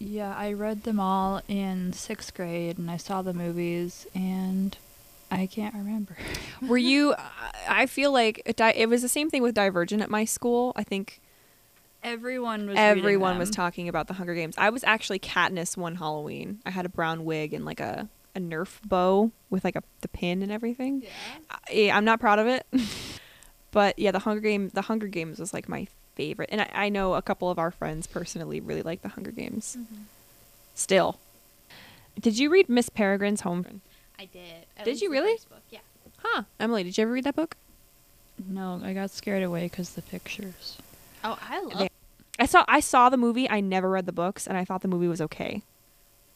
Yeah, 0.00 0.34
I 0.36 0.52
read 0.54 0.82
them 0.82 0.98
all 0.98 1.40
in 1.46 1.92
sixth 1.92 2.34
grade 2.34 2.78
and 2.78 2.90
I 2.90 2.96
saw 2.96 3.22
the 3.22 3.34
movies 3.34 4.06
and 4.14 4.76
I 5.30 5.46
can't 5.46 5.74
remember. 5.74 6.16
were 6.66 6.78
you 6.78 7.14
I- 7.68 7.86
feel 7.86 8.12
like 8.12 8.42
it, 8.44 8.60
it 8.60 8.88
was 8.88 9.02
the 9.02 9.08
same 9.08 9.30
thing 9.30 9.42
with 9.42 9.54
Divergent 9.54 10.02
at 10.02 10.10
my 10.10 10.24
school. 10.24 10.72
I 10.76 10.84
think 10.84 11.20
Everyone 12.02 12.66
was 12.66 12.78
everyone 12.78 13.38
was 13.38 13.50
talking 13.50 13.86
about 13.88 14.06
the 14.06 14.14
Hunger 14.14 14.34
Games. 14.34 14.54
I 14.56 14.70
was 14.70 14.82
actually 14.84 15.18
Katniss 15.18 15.76
one 15.76 15.96
Halloween. 15.96 16.60
I 16.64 16.70
had 16.70 16.86
a 16.86 16.88
brown 16.88 17.24
wig 17.26 17.52
and 17.52 17.64
like 17.64 17.80
a 17.80 18.08
a 18.34 18.40
Nerf 18.40 18.78
bow 18.84 19.32
with 19.50 19.64
like 19.64 19.76
a 19.76 19.82
the 20.00 20.08
pin 20.08 20.42
and 20.42 20.50
everything. 20.50 21.02
Yeah. 21.02 21.10
I, 21.68 21.90
I'm 21.90 22.04
not 22.04 22.20
proud 22.20 22.38
of 22.38 22.46
it. 22.46 22.66
but 23.70 23.98
yeah, 23.98 24.12
the 24.12 24.20
Hunger 24.20 24.40
Game, 24.40 24.70
the 24.72 24.82
Hunger 24.82 25.08
Games 25.08 25.38
was 25.38 25.52
like 25.52 25.68
my 25.68 25.86
favorite, 26.14 26.48
and 26.50 26.62
I, 26.62 26.70
I 26.72 26.88
know 26.88 27.14
a 27.14 27.22
couple 27.22 27.50
of 27.50 27.58
our 27.58 27.70
friends 27.70 28.06
personally 28.06 28.60
really 28.60 28.82
like 28.82 29.02
the 29.02 29.08
Hunger 29.08 29.30
Games. 29.30 29.76
Mm-hmm. 29.78 30.02
Still, 30.74 31.18
did 32.18 32.38
you 32.38 32.48
read 32.48 32.68
Miss 32.70 32.88
Peregrine's 32.88 33.42
Home? 33.42 33.82
I 34.20 34.26
did. 34.26 34.66
At 34.76 34.84
Did 34.84 35.00
you 35.00 35.08
the 35.08 35.12
really? 35.12 35.38
book, 35.48 35.62
Yeah. 35.70 35.78
Huh, 36.18 36.42
Emily, 36.58 36.84
did 36.84 36.98
you 36.98 37.02
ever 37.02 37.12
read 37.12 37.24
that 37.24 37.34
book? 37.36 37.56
No, 38.46 38.78
I 38.84 38.92
got 38.92 39.10
scared 39.10 39.42
away 39.42 39.64
because 39.64 39.90
the 39.94 40.02
pictures. 40.02 40.76
Oh, 41.24 41.38
I 41.40 41.60
love. 41.62 41.78
They- 41.78 41.90
I 42.38 42.44
saw 42.46 42.64
I 42.68 42.80
saw 42.80 43.08
the 43.08 43.16
movie. 43.16 43.48
I 43.48 43.60
never 43.60 43.88
read 43.88 44.04
the 44.06 44.12
books, 44.12 44.46
and 44.46 44.56
I 44.58 44.64
thought 44.66 44.82
the 44.82 44.88
movie 44.88 45.08
was 45.08 45.20
okay. 45.22 45.62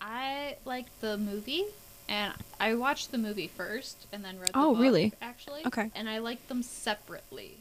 I 0.01 0.57
liked 0.65 0.99
the 1.03 1.17
movie, 1.19 1.65
and 2.09 2.33
I 2.59 2.75
watched 2.75 3.11
the 3.13 3.19
movie 3.19 3.49
first, 3.49 4.07
and 4.13 4.25
then 4.25 4.39
read. 4.39 4.51
the 4.55 4.59
Oh, 4.59 4.73
book, 4.73 4.83
really? 4.83 5.13
Actually. 5.21 5.67
Okay. 5.67 5.91
And 5.95 6.09
I 6.09 6.19
liked 6.19 6.49
them 6.49 6.63
separately. 6.63 7.59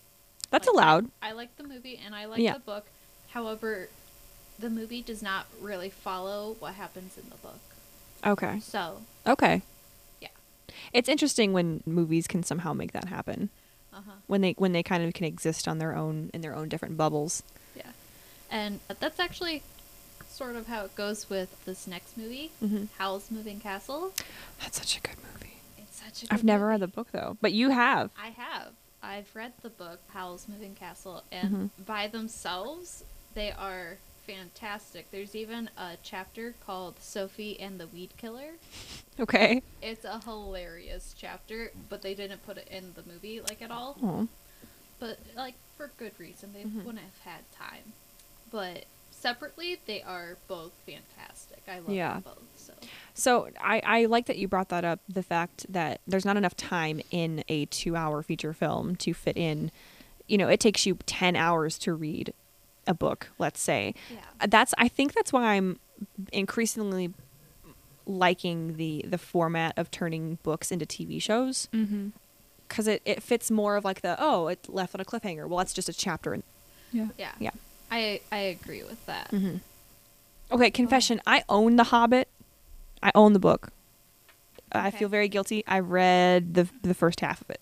That's 0.51 0.67
Like, 0.67 0.73
allowed. 0.75 1.11
I, 1.21 1.29
I 1.29 1.31
like 1.33 1.55
the 1.57 1.63
movie 1.63 1.99
and 2.05 2.13
I 2.15 2.25
liked 2.25 2.41
Yeah. 2.41 2.53
the 2.53 2.59
book. 2.59 2.85
However, 3.31 3.89
the 4.59 4.69
movie 4.69 5.01
does 5.01 5.21
not 5.23 5.47
really 5.59 5.89
follow 5.89 6.55
what 6.59 6.75
happens 6.75 7.17
in 7.17 7.29
the 7.29 7.37
book. 7.37 7.59
Okay. 8.25 8.59
So, 8.59 9.01
Okay. 9.25 9.61
It's 10.91 11.09
interesting 11.09 11.53
when 11.53 11.81
movies 11.85 12.27
can 12.27 12.43
somehow 12.43 12.73
make 12.73 12.91
that 12.93 13.05
happen. 13.09 13.49
Uh 13.93 13.97
huh. 14.05 14.11
When 14.27 14.41
they 14.41 14.53
when 14.57 14.71
they 14.71 14.83
kind 14.83 15.03
of 15.03 15.13
can 15.13 15.25
exist 15.25 15.67
on 15.67 15.77
their 15.77 15.95
own 15.95 16.31
in 16.33 16.41
their 16.41 16.55
own 16.55 16.69
different 16.69 16.97
bubbles. 16.97 17.43
Yeah. 17.75 17.91
And 18.49 18.79
that's 18.99 19.19
actually 19.19 19.63
sort 20.29 20.55
of 20.55 20.65
how 20.67 20.85
it 20.85 20.95
goes 20.95 21.29
with 21.29 21.63
this 21.65 21.85
next 21.85 22.17
movie, 22.17 22.49
Mm-hmm. 22.63 22.85
Howl's 22.97 23.29
Moving 23.29 23.59
Castle. 23.59 24.11
That's 24.61 24.77
such 24.79 24.97
a 24.97 25.01
good 25.01 25.17
movie. 25.33 25.53
It's 25.77 26.01
such 26.03 26.23
a 26.29 26.33
I've 26.33 26.43
never 26.43 26.65
movie. 26.65 26.71
read 26.71 26.79
the 26.81 26.87
book 26.87 27.07
though, 27.11 27.37
but 27.41 27.51
you 27.53 27.69
have. 27.69 28.09
I 28.19 28.29
have. 28.29 28.69
I've 29.03 29.29
read 29.35 29.51
the 29.61 29.69
book 29.69 29.99
Howl's 30.13 30.47
Moving 30.47 30.73
Castle, 30.75 31.23
and 31.31 31.69
by 31.85 32.07
themselves, 32.07 33.03
they 33.35 33.51
are 33.51 33.97
fantastic. 34.25 35.09
There's 35.11 35.35
even 35.35 35.69
a 35.77 35.97
chapter 36.03 36.53
called 36.65 36.95
Sophie 36.99 37.59
and 37.59 37.79
the 37.79 37.87
Weed 37.87 38.11
Killer. 38.17 38.53
Okay. 39.19 39.61
It's 39.81 40.05
a 40.05 40.19
hilarious 40.23 41.13
chapter, 41.17 41.71
but 41.89 42.01
they 42.01 42.13
didn't 42.13 42.45
put 42.45 42.57
it 42.57 42.67
in 42.71 42.93
the 42.95 43.03
movie 43.11 43.41
like 43.41 43.61
at 43.61 43.71
all. 43.71 43.97
Oh. 44.01 44.27
But 44.99 45.19
like 45.35 45.55
for 45.77 45.91
good 45.97 46.13
reason, 46.17 46.53
they 46.53 46.63
Mhm. 46.63 46.83
wouldn't 46.85 46.99
have 47.03 47.19
had 47.33 47.51
time. 47.51 47.93
But 48.51 48.85
separately, 49.11 49.79
they 49.85 50.01
are 50.01 50.37
both 50.47 50.71
fantastic. 50.85 51.61
I 51.67 51.79
love 51.79 51.91
Yeah. 51.91 52.13
them 52.13 52.21
both. 52.21 52.43
So 52.55 52.73
So 53.13 53.49
I, 53.59 53.81
I 53.85 54.05
like 54.05 54.25
that 54.27 54.37
you 54.37 54.47
brought 54.47 54.69
that 54.69 54.83
up. 54.85 54.99
The 55.07 55.23
fact 55.23 55.65
that 55.71 56.01
there's 56.07 56.25
not 56.25 56.37
enough 56.37 56.55
time 56.55 57.01
in 57.11 57.43
a 57.47 57.65
two 57.65 57.95
hour 57.95 58.23
feature 58.23 58.53
film 58.53 58.95
to 58.97 59.13
fit 59.13 59.37
in. 59.37 59.71
You 60.27 60.37
know, 60.37 60.47
it 60.47 60.59
takes 60.59 60.85
you 60.85 60.97
ten 61.05 61.35
hours 61.35 61.77
to 61.79 61.93
read 61.93 62.33
a 62.87 62.93
book, 62.93 63.29
let's 63.39 63.61
say. 63.61 63.93
Yeah. 64.11 64.17
Uh, 64.41 64.47
That's 64.49 64.73
I 64.77 64.87
think 64.87 65.13
that's 65.13 65.31
why 65.33 65.53
I'm 65.53 65.79
increasingly 66.31 67.13
liking 68.05 68.75
the 68.75 69.05
the 69.07 69.17
format 69.17 69.73
of 69.77 69.89
turning 69.91 70.37
books 70.43 70.71
into 70.71 70.85
TV 70.85 71.21
shows 71.21 71.69
Mm-hmm. 71.73 72.09
because 72.67 72.87
it, 72.87 73.01
it 73.05 73.23
fits 73.23 73.49
more 73.49 73.77
of 73.77 73.85
like 73.85 74.01
the 74.01 74.15
oh 74.19 74.47
it 74.47 74.67
left 74.67 74.93
on 74.95 75.01
a 75.01 75.05
cliffhanger. 75.05 75.47
Well, 75.47 75.59
that's 75.59 75.73
just 75.73 75.87
a 75.89 75.93
chapter. 75.93 76.33
In- 76.33 76.43
Yeah. 76.91 77.07
Yeah. 77.17 77.31
Yeah. 77.39 77.51
I 77.91 78.19
I 78.31 78.37
agree 78.37 78.83
with 78.83 79.05
that. 79.05 79.31
Mm-hmm. 79.31 79.57
Okay, 80.51 80.69
confession. 80.71 81.21
I 81.25 81.43
own 81.49 81.77
The 81.77 81.85
Hobbit. 81.85 82.27
I 83.01 83.11
own 83.15 83.33
the 83.33 83.39
book. 83.39 83.69
I 84.71 84.89
feel 84.91 85.07
very 85.07 85.27
guilty. 85.29 85.63
I 85.67 85.79
read 85.79 86.55
the 86.55 86.67
the 86.81 86.93
first 86.93 87.19
half 87.21 87.39
of 87.41 87.49
it. 87.49 87.61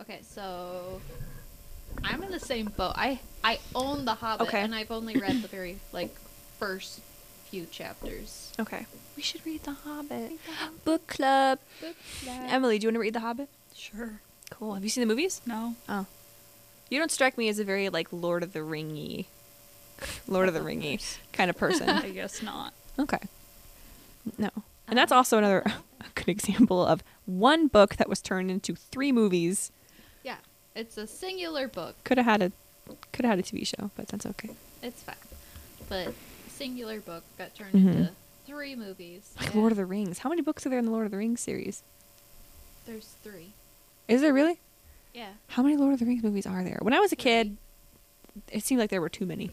Okay, 0.00 0.20
so 0.22 1.00
I'm 2.02 2.22
in 2.22 2.30
the 2.30 2.40
same 2.40 2.66
boat. 2.76 2.92
I 2.96 3.20
I 3.44 3.58
own 3.74 4.06
The 4.06 4.14
Hobbit, 4.14 4.48
Okay. 4.48 4.60
and 4.62 4.74
I've 4.74 4.90
only 4.90 5.16
read 5.16 5.42
the 5.42 5.48
very 5.48 5.78
like 5.92 6.14
first 6.58 7.00
few 7.50 7.66
chapters. 7.66 8.52
Okay. 8.58 8.86
We 9.16 9.22
should 9.22 9.44
read 9.44 9.62
The 9.64 9.72
Hobbit. 9.72 10.32
Book 10.84 11.06
club. 11.06 11.58
Emily, 12.26 12.78
do 12.78 12.84
you 12.84 12.88
want 12.88 12.94
to 12.96 13.00
read 13.00 13.14
The 13.14 13.20
Hobbit? 13.20 13.48
Sure. 13.74 14.20
Cool. 14.50 14.74
Have 14.74 14.82
you 14.82 14.88
seen 14.90 15.02
the 15.02 15.06
movies? 15.06 15.40
No. 15.46 15.74
Oh. 15.88 16.06
You 16.88 16.98
don't 16.98 17.10
strike 17.10 17.36
me 17.36 17.48
as 17.48 17.58
a 17.58 17.64
very 17.64 17.88
like 17.90 18.08
Lord 18.12 18.42
of 18.42 18.52
the 18.52 18.60
Ringy, 18.60 19.26
Lord 20.28 20.48
of 20.48 20.54
the 20.54 20.60
Ringy 20.60 21.00
kind 21.32 21.50
of 21.50 21.56
person. 21.56 21.88
I 21.88 22.10
guess 22.10 22.42
not. 22.42 22.72
okay. 22.98 23.18
No. 24.38 24.50
And 24.88 24.98
that's 24.98 25.12
um, 25.12 25.18
also 25.18 25.38
another 25.38 25.64
good 26.14 26.28
example 26.28 26.84
of 26.84 27.02
one 27.26 27.68
book 27.68 27.96
that 27.96 28.08
was 28.08 28.20
turned 28.20 28.50
into 28.50 28.74
three 28.74 29.12
movies. 29.12 29.70
Yeah, 30.22 30.36
it's 30.74 30.96
a 30.96 31.06
singular 31.06 31.68
book. 31.68 31.96
Could 32.04 32.18
have 32.18 32.26
had 32.26 32.42
a 32.42 32.52
could 33.12 33.24
have 33.24 33.36
had 33.36 33.38
a 33.38 33.42
TV 33.42 33.66
show, 33.66 33.90
but 33.96 34.08
that's 34.08 34.26
okay. 34.26 34.50
It's 34.82 35.02
fine, 35.02 35.14
but 35.88 36.14
singular 36.48 37.00
book 37.00 37.24
got 37.38 37.54
turned 37.54 37.74
Mhm. 37.74 37.88
into 37.96 38.10
three 38.46 38.74
movies. 38.76 39.32
Like 39.40 39.54
Lord 39.54 39.72
of 39.72 39.76
the 39.78 39.86
Rings. 39.86 40.18
How 40.20 40.28
many 40.30 40.42
books 40.42 40.64
are 40.66 40.68
there 40.70 40.78
in 40.78 40.84
the 40.84 40.90
Lord 40.90 41.04
of 41.06 41.10
the 41.10 41.16
Rings 41.18 41.40
series? 41.40 41.82
There's 42.86 43.14
three. 43.22 43.52
Is 44.08 44.20
there 44.20 44.32
really? 44.34 44.60
Yeah, 45.14 45.30
How 45.48 45.62
many 45.62 45.76
Lord 45.76 45.92
of 45.94 46.00
the 46.00 46.06
Rings 46.06 46.22
movies 46.22 46.46
are 46.46 46.62
there? 46.64 46.78
When 46.82 46.92
I 46.92 46.98
was 47.00 47.12
a 47.12 47.16
kid, 47.16 47.56
it 48.50 48.64
seemed 48.64 48.80
like 48.80 48.90
there 48.90 49.00
were 49.00 49.08
too 49.08 49.26
many. 49.26 49.50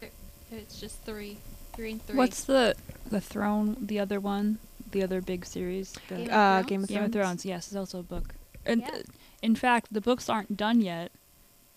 there- 0.00 0.10
it's 0.50 0.78
just 0.80 0.96
three. 1.04 1.38
Three 1.74 1.92
and 1.92 2.06
three. 2.06 2.16
What's 2.16 2.44
the 2.44 2.76
the 3.10 3.20
throne? 3.20 3.76
The 3.80 3.98
other 3.98 4.20
one, 4.20 4.58
the 4.92 5.02
other 5.02 5.20
big 5.20 5.44
series. 5.46 5.92
The 6.08 6.14
Game 6.16 6.26
of 6.26 6.32
Uh, 6.32 6.56
Thrones? 6.58 6.66
Game 6.68 6.82
of 6.82 6.88
Game 6.88 6.96
Thrones. 6.98 7.06
of 7.06 7.12
Thrones. 7.20 7.44
Yes, 7.44 7.66
it's 7.68 7.76
also 7.76 7.98
a 8.00 8.02
book. 8.04 8.34
And 8.66 8.82
Yeah. 8.82 8.90
uh, 8.90 9.02
in 9.42 9.56
fact, 9.56 9.92
the 9.92 10.00
books 10.00 10.28
aren't 10.28 10.56
done 10.56 10.80
yet. 10.80 11.10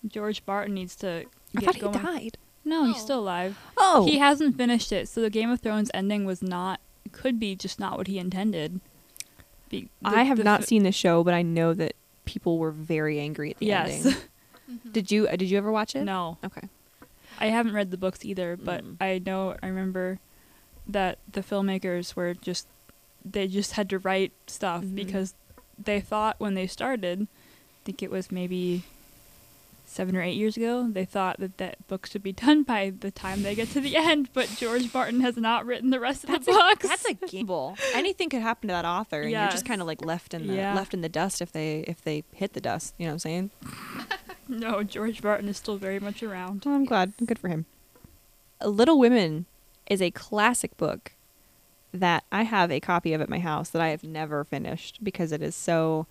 George 0.10 0.42
Martin 0.48 0.74
needs 0.76 0.96
to 0.98 1.26
I 1.56 1.60
get 1.60 1.64
thought 1.66 1.76
he 1.76 1.82
going. 1.82 1.94
died. 2.06 2.38
No, 2.66 2.86
he's 2.86 2.98
Oh. 2.98 3.00
still 3.00 3.20
alive. 3.20 3.58
Oh, 3.78 4.06
He 4.06 4.18
hasn't 4.18 4.58
finished 4.58 4.92
it, 4.92 5.08
so 5.08 5.22
the 5.22 5.30
Game 5.30 5.50
of 5.50 5.62
Thrones 5.62 5.90
ending 5.94 6.26
was 6.26 6.42
not 6.42 6.80
could 7.14 7.40
be 7.40 7.56
just 7.56 7.80
not 7.80 7.98
what 7.98 8.08
he 8.08 8.20
intended. 8.20 8.82
Be- 9.70 9.90
the- 10.02 10.10
I 10.10 10.24
have 10.24 10.38
the 10.38 10.44
not 10.44 10.62
f- 10.62 10.68
seen 10.68 10.84
the 10.84 10.92
show, 10.92 11.24
but 11.24 11.34
I 11.34 11.42
know 11.42 11.74
that 11.74 11.96
people 12.26 12.58
were 12.58 12.72
very 12.72 13.20
angry 13.20 13.52
at 13.52 13.58
the 13.60 13.66
Yes. 13.68 14.06
ending. 14.06 14.22
Mhm. 14.70 14.92
Did 14.92 15.12
you? 15.12 15.28
Uh, 15.30 15.38
did 15.38 15.50
you 15.50 15.58
ever 15.58 15.72
watch 15.72 15.96
it? 15.96 16.04
no, 16.04 16.38
Okay. 16.44 16.68
I 17.40 17.46
haven't 17.48 17.72
read 17.74 17.90
the 17.92 17.98
books 17.98 18.26
either, 18.26 18.58
but 18.58 18.84
Mm. 18.84 18.98
I 19.00 19.22
know 19.26 19.56
I 19.64 19.68
remember 19.68 20.20
that 20.86 21.20
the 21.32 21.42
filmmakers 21.42 22.16
were 22.18 22.34
just 22.34 22.68
they 23.24 23.48
just 23.48 23.74
had 23.74 23.90
to 23.92 24.00
write 24.00 24.32
stuff 24.48 24.84
Mhm. 24.84 24.96
because 24.96 25.36
they 25.82 26.00
thought 26.02 26.38
when 26.40 26.54
they 26.54 26.68
started, 26.68 27.24
I 27.24 27.80
think 27.86 28.02
it 28.04 28.12
was 28.12 28.30
maybe 28.32 28.84
seven 29.90 30.16
or 30.18 30.22
eight 30.22 30.36
years 30.36 30.58
ago, 30.58 30.88
they 30.92 31.06
thought 31.06 31.40
that 31.40 31.58
that 31.58 31.88
book 31.88 32.06
should 32.06 32.22
be 32.22 32.34
done 32.34 32.64
by 32.64 32.92
the 33.00 33.10
time 33.10 33.42
they 33.42 33.56
get 33.56 33.70
to 33.72 33.80
the 33.80 33.96
end, 33.96 34.30
but 34.34 34.48
George 34.58 34.94
Martin 34.94 35.22
has 35.22 35.38
not 35.38 35.66
written 35.66 35.90
the 35.92 36.00
rest 36.00 36.24
of 36.26 36.30
That's 36.30 36.46
the 36.46 36.52
a, 36.52 36.56
books. 36.56 36.88
that's 36.88 37.06
a 37.06 37.14
gamble. 37.14 37.78
Anything 37.96 38.30
could 38.30 38.42
happen 38.42 38.68
to 38.68 38.74
that 38.74 38.86
author, 38.86 39.22
and 39.22 39.32
you're 39.32 39.48
just 39.50 39.66
kind 39.66 39.80
of 39.82 39.88
like 39.88 40.04
left 40.06 40.34
in 40.34 40.46
the 40.48 40.56
Yeah. 40.56 40.76
left 40.76 40.94
in 40.94 41.02
the 41.02 41.10
dust 41.10 41.42
if 41.42 41.52
they 41.52 41.80
if 41.88 42.02
they 42.02 42.24
hit 42.34 42.54
the 42.54 42.62
dust. 42.62 42.94
You 42.98 43.06
know 43.06 43.12
what 43.12 43.14
I'm 43.14 43.20
saying? 43.20 43.52
no, 44.50 44.84
George 44.84 45.24
Martin 45.24 45.48
is 45.50 45.58
still 45.58 45.78
very 45.78 46.00
much 46.00 46.22
around. 46.22 46.64
Well, 46.66 46.76
I'm 46.76 46.86
glad. 46.86 47.14
Good 47.26 47.40
for 47.40 47.48
him. 47.48 47.66
Little 48.64 49.00
Women 49.00 49.46
is 49.90 50.02
a 50.02 50.12
classic 50.12 50.76
book 50.78 51.14
that 51.94 52.26
I 52.32 52.44
have 52.44 52.72
a 52.72 52.80
copy 52.82 53.14
of 53.14 53.22
at 53.22 53.30
my 53.30 53.40
house 53.40 53.70
that 53.70 53.82
I 53.82 53.90
have 53.90 54.04
never 54.04 54.44
finished 54.44 55.04
because 55.04 55.32
it 55.32 55.42
is 55.42 55.56
so 55.56 56.08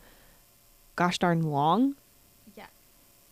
gosh 0.97 1.18
darn 1.18 1.42
long. 1.42 1.97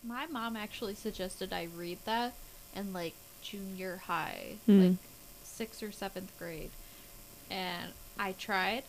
Yeah. 0.05 0.13
My 0.13 0.25
mom 0.27 0.55
actually 0.55 0.95
suggested 0.95 1.53
I 1.53 1.67
read 1.75 1.99
that 2.05 2.33
in 2.75 2.93
like 2.93 3.13
junior 3.41 3.97
high, 4.05 4.55
Hmm. 4.65 4.81
like 4.81 4.95
sixth 5.43 5.81
or 5.83 5.91
seventh 5.91 6.31
grade. 6.39 6.71
And 7.49 7.91
I 8.17 8.31
tried 8.33 8.83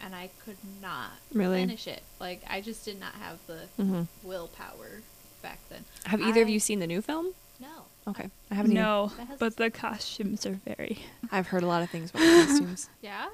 and 0.00 0.14
I 0.14 0.28
could 0.44 0.58
not 0.82 1.12
Really? 1.32 1.60
finish 1.60 1.86
it. 1.86 2.02
Like 2.20 2.42
I 2.48 2.60
just 2.60 2.84
did 2.84 3.00
not 3.00 3.14
have 3.14 3.38
the 3.46 3.60
hmm 3.82 4.02
willpower 4.22 5.02
back 5.42 5.58
then. 5.70 5.84
Have 6.04 6.20
either 6.20 6.42
of 6.42 6.48
you 6.48 6.60
seen 6.60 6.80
the 6.80 6.86
new 6.86 7.00
film? 7.02 7.32
No. 7.60 7.84
Okay, 8.08 8.28
I 8.50 8.54
haven't. 8.54 8.74
No, 8.74 9.10
That 9.16 9.38
but 9.38 9.56
the 9.56 9.70
costumes 9.70 10.44
are 10.46 10.60
very. 10.66 10.98
I've 11.32 11.48
heard 11.48 11.62
a 11.62 11.66
lot 11.66 11.82
of 11.82 11.90
things 11.90 12.10
about 12.10 12.20
the 12.20 12.26
costumes. 12.46 12.88
Yeah? 13.02 13.26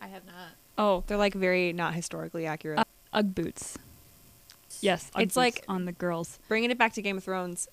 I 0.00 0.06
have 0.06 0.24
not. 0.24 0.52
Oh, 0.78 1.04
They're 1.06 1.18
like 1.18 1.34
very 1.34 1.72
not 1.74 1.92
historically 1.94 2.46
accurate. 2.46 2.78
Uh, 2.78 2.84
UGG 3.12 3.34
boots. 3.34 3.76
Yes, 4.82 5.10
UGG 5.14 5.22
It's 5.22 5.36
like- 5.36 5.64
on 5.68 5.84
the 5.84 5.92
girls. 5.92 6.38
Bringing 6.48 6.70
it 6.70 6.78
back 6.78 6.92
to 6.94 7.02
Game 7.02 7.16
of 7.18 7.24
Thrones, 7.24 7.68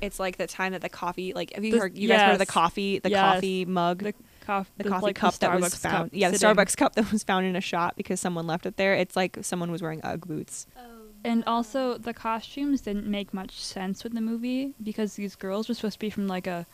it's 0.00 0.18
like 0.18 0.36
the 0.36 0.46
time 0.46 0.72
that 0.72 0.80
the 0.82 0.88
coffee, 0.88 1.32
like, 1.32 1.52
have 1.54 1.64
you 1.64 1.72
The- 1.72 1.78
heard? 1.78 1.98
You 1.98 2.08
guys 2.08 2.20
heard 2.22 2.32
of 2.32 2.38
the 2.38 2.46
coffee, 2.46 2.98
the 2.98 3.10
Yes. 3.10 3.34
coffee 3.34 3.64
mug, 3.64 3.98
The, 4.02 4.14
coff- 4.44 4.70
the 4.76 4.84
coffee 4.84 5.02
like 5.06 5.16
cup 5.16 5.34
that 5.34 5.60
was 5.60 5.74
Starbucks 5.74 5.78
found. 5.80 5.94
cup 5.96 6.08
yeah, 6.12 6.30
the 6.30 6.38
sitting. 6.38 6.56
Starbucks 6.56 6.76
cup 6.76 6.94
that 6.94 7.12
was 7.12 7.22
found 7.22 7.46
in 7.46 7.56
a 7.56 7.60
shop 7.60 7.94
because 7.96 8.20
someone 8.20 8.46
left 8.46 8.66
it 8.66 8.76
there. 8.76 8.94
It's 8.94 9.16
like 9.16 9.38
someone 9.42 9.70
was 9.70 9.82
wearing 9.82 10.00
UGG 10.02 10.26
boots. 10.26 10.66
Oh. 10.76 10.80
And 11.24 11.42
also, 11.46 11.98
the 11.98 12.14
costumes 12.14 12.80
didn't 12.82 13.06
make 13.06 13.34
much 13.34 13.60
sense 13.60 14.04
with 14.04 14.14
the 14.14 14.20
movie 14.20 14.74
because 14.82 15.14
these 15.14 15.34
girls 15.34 15.68
were 15.68 15.74
supposed 15.74 15.94
to 15.94 15.98
be 15.98 16.10
from 16.10 16.28
like 16.28 16.46
a 16.46 16.66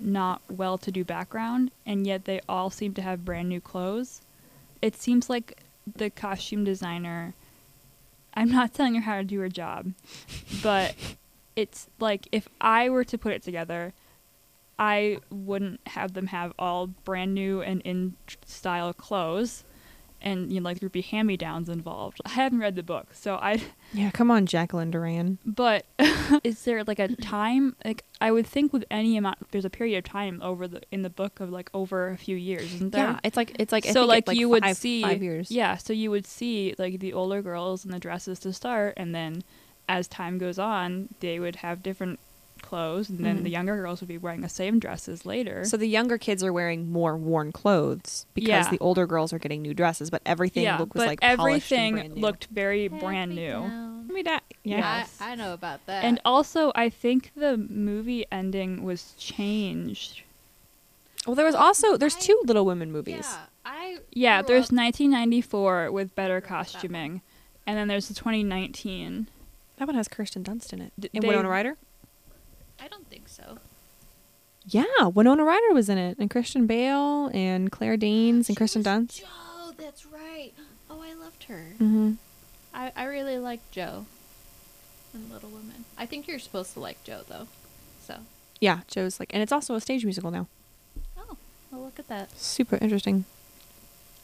not 0.00 0.40
well-to-do 0.48 1.04
background, 1.04 1.70
and 1.84 2.06
yet 2.06 2.24
they 2.24 2.40
all 2.48 2.70
seem 2.70 2.94
to 2.94 3.02
have 3.02 3.24
brand 3.24 3.48
new 3.48 3.60
clothes. 3.60 4.20
It 4.80 4.96
seems 4.96 5.28
like 5.28 5.58
the 5.96 6.08
costume 6.08 6.64
designer. 6.64 7.34
I'm 8.34 8.50
not 8.50 8.74
telling 8.74 8.94
her 8.94 9.00
how 9.00 9.18
to 9.18 9.24
do 9.24 9.40
her 9.40 9.48
job, 9.48 9.92
but 10.62 10.94
it's 11.56 11.88
like 11.98 12.28
if 12.32 12.48
I 12.60 12.88
were 12.88 13.04
to 13.04 13.18
put 13.18 13.32
it 13.32 13.42
together, 13.42 13.92
I 14.78 15.18
wouldn't 15.30 15.80
have 15.88 16.14
them 16.14 16.28
have 16.28 16.52
all 16.58 16.86
brand 16.86 17.34
new 17.34 17.60
and 17.60 17.82
in 17.82 18.16
style 18.46 18.92
clothes, 18.94 19.64
and 20.22 20.52
you 20.52 20.60
know, 20.60 20.64
like 20.64 20.80
there'd 20.80 20.92
be 20.92 21.02
hand-me-downs 21.02 21.68
involved. 21.68 22.20
I 22.24 22.30
haven't 22.30 22.60
read 22.60 22.76
the 22.76 22.82
book, 22.82 23.08
so 23.12 23.36
I. 23.36 23.62
Yeah, 23.92 24.12
come 24.12 24.30
on, 24.30 24.46
Jacqueline 24.46 24.92
Duran. 24.92 25.38
But 25.44 25.84
is 26.44 26.62
there 26.62 26.84
like 26.84 27.00
a 27.00 27.08
time? 27.16 27.74
Like 27.84 28.04
I 28.20 28.30
would 28.30 28.46
think 28.46 28.72
with 28.72 28.84
any 28.88 29.16
amount, 29.16 29.50
there's 29.50 29.64
a 29.64 29.70
period 29.70 29.98
of 29.98 30.04
time 30.04 30.40
over 30.44 30.68
the 30.68 30.82
in 30.92 31.02
the 31.02 31.10
book 31.10 31.40
of 31.40 31.50
like 31.50 31.70
over 31.74 32.10
a 32.10 32.16
few 32.16 32.36
years, 32.36 32.72
isn't 32.74 32.92
there? 32.92 33.04
Yeah, 33.04 33.20
it's 33.24 33.36
like 33.36 33.56
it's 33.58 33.72
like 33.72 33.84
so 33.84 34.04
like, 34.04 34.28
it, 34.28 34.36
you 34.36 34.48
would 34.48 34.64
see 34.76 35.02
five 35.02 35.24
years. 35.24 35.50
Yeah, 35.50 35.76
so 35.76 35.92
you 35.92 36.12
would 36.12 36.24
see 36.24 36.76
like 36.78 37.00
the 37.00 37.12
older 37.12 37.42
girls 37.42 37.84
in 37.84 37.90
the 37.90 37.98
dresses 37.98 38.38
to 38.40 38.52
start, 38.52 38.94
and 38.96 39.12
then 39.12 39.42
as 39.88 40.06
time 40.06 40.38
goes 40.38 40.56
on, 40.56 41.08
they 41.18 41.40
would 41.40 41.56
have 41.56 41.82
different 41.82 42.20
clothes, 42.62 43.08
and 43.10 43.24
then 43.24 43.40
Mhm. 43.40 43.42
the 43.44 43.50
younger 43.50 43.76
girls 43.76 44.00
would 44.00 44.08
be 44.08 44.18
wearing 44.18 44.40
the 44.40 44.48
same 44.48 44.78
dresses 44.78 45.24
later. 45.26 45.64
So 45.64 45.76
the 45.76 45.86
younger 45.88 46.18
kids 46.18 46.42
are 46.44 46.52
wearing 46.52 46.90
more 46.90 47.16
worn 47.16 47.52
clothes 47.52 48.26
because 48.34 48.48
Yeah. 48.66 48.70
the 48.70 48.78
older 48.78 49.06
girls 49.06 49.32
are 49.32 49.38
getting 49.38 49.62
new 49.62 49.74
dresses, 49.74 50.10
but 50.10 50.22
everything 50.26 50.62
yeah, 50.64 50.78
look 50.78 50.94
was 50.94 51.02
but 51.02 51.08
like 51.08 51.20
polished 51.20 51.38
and 51.38 51.40
everything 51.40 51.94
brand 51.94 52.14
new. 52.14 52.20
looked 52.20 52.46
very 52.46 52.88
brand 52.88 53.34
new. 53.34 53.52
town. 53.52 54.06
I 54.08 54.12
mean, 54.12 54.24
that, 54.24 54.42
yeah. 54.64 54.78
Yes. 55.00 55.16
I, 55.20 55.32
I 55.32 55.34
know 55.36 55.52
about 55.54 55.84
that. 55.86 56.04
And 56.04 56.20
also, 56.24 56.72
I 56.74 56.88
think 56.88 57.30
the 57.36 57.56
movie 57.56 58.26
ending 58.32 58.82
was 58.82 59.14
changed. 59.18 60.22
Well, 61.26 61.34
there 61.36 61.46
was 61.46 61.54
also 61.54 61.96
there's 61.96 62.16
I- 62.16 62.20
two 62.20 62.40
Little 62.44 62.64
Women 62.64 62.90
movies. 62.90 63.26
yeah, 63.28 63.38
I 63.64 63.98
Yeah, 64.12 64.42
there's 64.42 64.66
up- 64.70 64.72
1994 64.72 65.92
with 65.92 66.14
better 66.14 66.34
Right, 66.34 66.42
that 66.44 66.50
one. 66.50 66.64
costuming, 66.64 67.22
and 67.66 67.76
then 67.76 67.88
there's 67.88 68.08
the 68.08 68.14
2019. 68.14 69.28
That 69.76 69.86
one 69.86 69.94
has 69.96 70.08
Kirsten 70.08 70.42
Dunst 70.44 70.72
in 70.72 70.80
it. 70.80 70.92
D- 70.98 71.10
and 71.14 71.22
they- 71.22 71.28
Winona 71.28 71.48
Ryder. 71.48 71.76
I 72.82 72.88
don't 72.88 73.06
think 73.08 73.28
so. 73.28 73.58
Yeah, 74.66 75.06
Winona 75.06 75.44
Ryder 75.44 75.72
was 75.72 75.88
in 75.88 75.98
it, 75.98 76.18
and 76.18 76.30
Christian 76.30 76.66
Bale, 76.66 77.30
and 77.32 77.70
Claire 77.72 77.96
Danes, 77.96 78.48
and 78.48 78.54
She 78.56 78.58
Kristen 78.58 78.82
Dunst. 78.82 79.20
Jo, 79.20 79.72
that's 79.78 80.04
right. 80.06 80.52
Oh, 80.90 81.00
I 81.02 81.14
loved 81.14 81.44
her. 81.44 81.72
Mm-hmm. 81.74 82.12
I, 82.74 82.92
I 82.94 83.04
really 83.04 83.38
like 83.38 83.60
Jo 83.70 84.06
in 85.14 85.32
Little 85.32 85.48
Women. 85.50 85.84
I 85.98 86.06
think 86.06 86.28
you're 86.28 86.38
supposed 86.38 86.72
to 86.74 86.80
like 86.80 87.02
Jo 87.04 87.22
though. 87.28 87.48
So, 88.06 88.18
Yeah, 88.60 88.80
Jo's 88.86 89.18
like, 89.18 89.32
and 89.32 89.42
it's 89.42 89.52
also 89.52 89.74
a 89.74 89.80
stage 89.80 90.04
musical 90.04 90.30
now. 90.30 90.46
oh, 91.18 91.36
well, 91.72 91.82
look 91.82 91.98
at 91.98 92.08
that. 92.08 92.36
Super 92.38 92.76
interesting. 92.80 93.24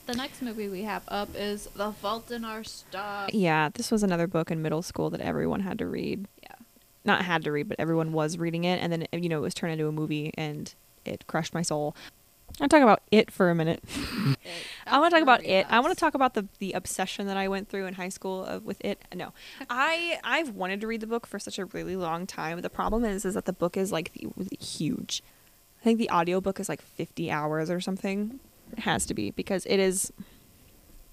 The 0.07 0.15
next 0.15 0.41
movie 0.43 0.69
we 0.69 0.83
have 0.83 1.03
up 1.09 1.31
is 1.35 1.69
The 1.75 1.91
Fault 1.93 2.31
in 2.31 2.45
Our 2.45 2.63
Stars. 2.63 3.31
Yeah, 3.33 3.71
this 3.75 3.91
was 3.91 4.03
another 4.05 4.27
book 4.29 4.51
in 4.53 4.63
middle 4.63 4.83
school 4.83 5.11
that 5.11 5.21
everyone 5.21 5.61
had 5.61 5.79
to 5.79 5.87
read. 5.87 6.27
Yeah. 6.43 6.56
Not 7.07 7.25
had 7.25 7.45
to 7.45 7.53
read, 7.53 7.69
but 7.69 7.79
everyone 7.79 8.13
was 8.13 8.39
reading 8.39 8.65
it, 8.65 8.81
and 8.83 8.93
then 8.93 9.07
you 9.13 9.29
know 9.29 9.39
it 9.39 9.43
was 9.43 9.55
turned 9.55 9.73
into 9.73 9.87
a 9.87 9.93
movie, 9.93 10.33
and 10.37 10.75
it 11.05 11.27
crushed 11.27 11.55
my 11.55 11.63
soul. 11.63 11.95
I'm 12.61 12.69
talk 12.71 12.83
about 12.83 13.03
it 13.11 13.31
for 13.31 13.51
a 13.51 13.55
minute. 13.55 13.83
I 14.87 14.99
want 14.99 15.11
to 15.11 15.17
talk 15.17 15.23
about 15.23 15.45
it. 15.45 15.67
I 15.69 15.81
want 15.81 15.93
to 15.93 16.01
talk 16.01 16.15
about 16.15 16.35
the 16.35 16.49
the 16.59 16.73
obsession 16.73 17.27
that 17.27 17.37
I 17.37 17.49
went 17.49 17.69
through 17.69 17.87
in 17.87 17.95
high 17.95 18.09
school 18.09 18.45
of, 18.45 18.65
with 18.65 18.83
it. 18.85 19.03
No, 19.15 19.35
I 19.69 20.19
I've 20.25 20.51
wanted 20.51 20.81
to 20.81 20.87
read 20.87 21.01
the 21.01 21.07
book 21.07 21.27
for 21.27 21.39
such 21.39 21.59
a 21.59 21.67
really 21.67 21.97
long 21.97 22.27
time. 22.27 22.61
The 22.63 22.71
problem 22.71 23.05
is 23.05 23.25
is 23.25 23.35
that 23.35 23.45
the 23.45 23.53
book 23.53 23.77
is 23.77 23.93
like 23.93 24.13
the, 24.15 24.29
huge. 24.59 25.23
I 25.81 25.85
think 25.85 25.99
the 25.99 26.11
audiobook 26.11 26.59
is 26.59 26.69
like 26.69 26.81
50 26.81 27.31
hours 27.31 27.71
or 27.71 27.81
something. 27.81 28.41
It 28.73 28.81
has 28.81 29.05
to 29.07 29.15
be 29.15 29.31
because 29.31 29.67
it 29.67 29.79
is. 29.79 30.13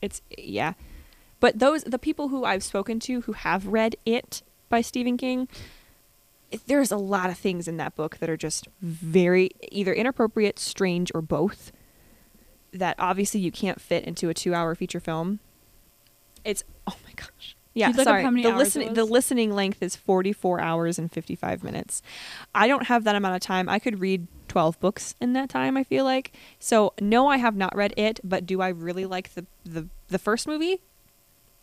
It's 0.02 0.22
yeah, 0.38 0.74
but 1.40 1.60
those 1.60 1.84
the 1.84 2.00
people 2.00 2.30
who 2.30 2.46
I've 2.46 2.64
spoken 2.64 3.00
to 3.02 3.22
who 3.22 3.34
have 3.34 3.68
read 3.68 3.98
it 4.06 4.44
by 4.70 4.80
Stephen 4.82 5.18
King 5.18 5.50
there's 6.68 6.92
a 6.92 6.98
lot 6.98 7.30
of 7.30 7.38
things 7.38 7.68
in 7.68 7.78
that 7.78 7.96
book 7.96 8.18
that 8.18 8.30
are 8.30 8.38
just 8.38 8.68
very 8.82 9.52
either 9.72 9.94
inappropriate, 9.94 10.60
strange, 10.60 11.12
or 11.14 11.22
both. 11.22 11.72
That 12.72 12.96
obviously 12.98 13.40
you 13.40 13.52
can't 13.52 13.80
fit 13.80 14.04
into 14.04 14.30
a 14.30 14.34
two-hour 14.34 14.74
feature 14.76 15.00
film. 15.00 15.40
It's 16.44 16.64
oh 16.88 16.96
my 17.06 17.14
gosh. 17.16 17.56
Yeah, 17.76 17.92
sorry. 17.92 18.24
the 18.24 18.56
listening 18.56 18.94
the 18.94 19.06
listening 19.06 19.52
length 19.52 19.82
is 19.82 19.96
44 19.96 20.60
hours 20.60 21.00
and 21.00 21.12
55 21.12 21.64
minutes. 21.64 22.02
I 22.54 22.68
don't 22.68 22.86
have 22.88 23.04
that 23.04 23.16
amount 23.16 23.36
of 23.36 23.42
time. 23.42 23.68
I 23.68 23.80
could 23.80 24.00
read 24.00 24.28
12 24.48 24.80
books 24.80 25.16
in 25.20 25.34
that 25.34 25.50
time, 25.50 25.76
I 25.76 25.84
feel 25.84 26.04
like. 26.04 26.34
So, 26.60 26.94
no, 27.02 27.28
I 27.28 27.38
have 27.38 27.56
not 27.56 27.76
read 27.76 27.94
it, 27.98 28.20
but 28.24 28.46
do 28.46 28.62
I 28.62 28.70
really 28.70 29.06
like 29.06 29.34
the 29.34 29.46
the 29.64 29.88
the 30.10 30.20
first 30.20 30.48
movie 30.48 30.82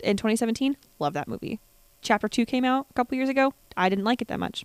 in 0.02 0.16
2017? 0.16 0.76
Love 0.98 1.12
that 1.12 1.28
movie. 1.28 1.60
Chapter 2.02 2.28
2 2.28 2.46
came 2.46 2.64
out 2.64 2.86
a 2.90 2.94
couple 2.94 3.16
years 3.16 3.28
ago. 3.28 3.52
I 3.76 3.88
didn't 3.88 4.04
like 4.04 4.20
it 4.22 4.28
that 4.28 4.40
much. 4.40 4.64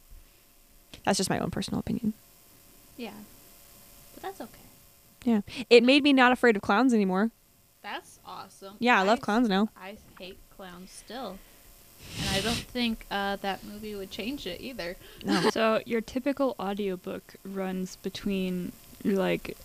That's 1.04 1.18
just 1.18 1.30
my 1.30 1.40
own 1.40 1.52
personal 1.52 1.80
opinion. 1.80 2.14
Yeah. 2.98 3.12
But 4.14 4.24
that's 4.24 4.42
okay. 4.42 4.52
Yeah. 5.24 5.42
It 5.70 5.84
made 5.84 6.04
me 6.04 6.14
not 6.14 6.32
afraid 6.32 6.56
of 6.56 6.62
clowns 6.62 6.94
anymore. 6.94 7.32
That's 7.82 8.20
awesome. 8.25 8.75
Yeah, 8.80 8.98
I, 8.98 9.02
I 9.02 9.04
love 9.04 9.22
clowns 9.22 9.50
now. 9.50 9.70
I 9.80 9.98
hate 10.18 10.38
clowns 10.56 10.92
still. 10.92 11.38
And 12.20 12.30
I 12.30 12.42
don't 12.42 12.56
think 12.56 13.06
uh, 13.12 13.38
that 13.38 13.64
movie 13.64 13.96
would 13.96 14.12
change 14.12 14.48
it 14.48 14.62
either. 14.62 14.98
No. 15.24 15.50
so 15.52 15.82
your 15.86 16.02
typical 16.02 16.56
audiobook 16.60 17.36
runs 17.44 17.98
between 17.98 18.72
like 19.04 19.58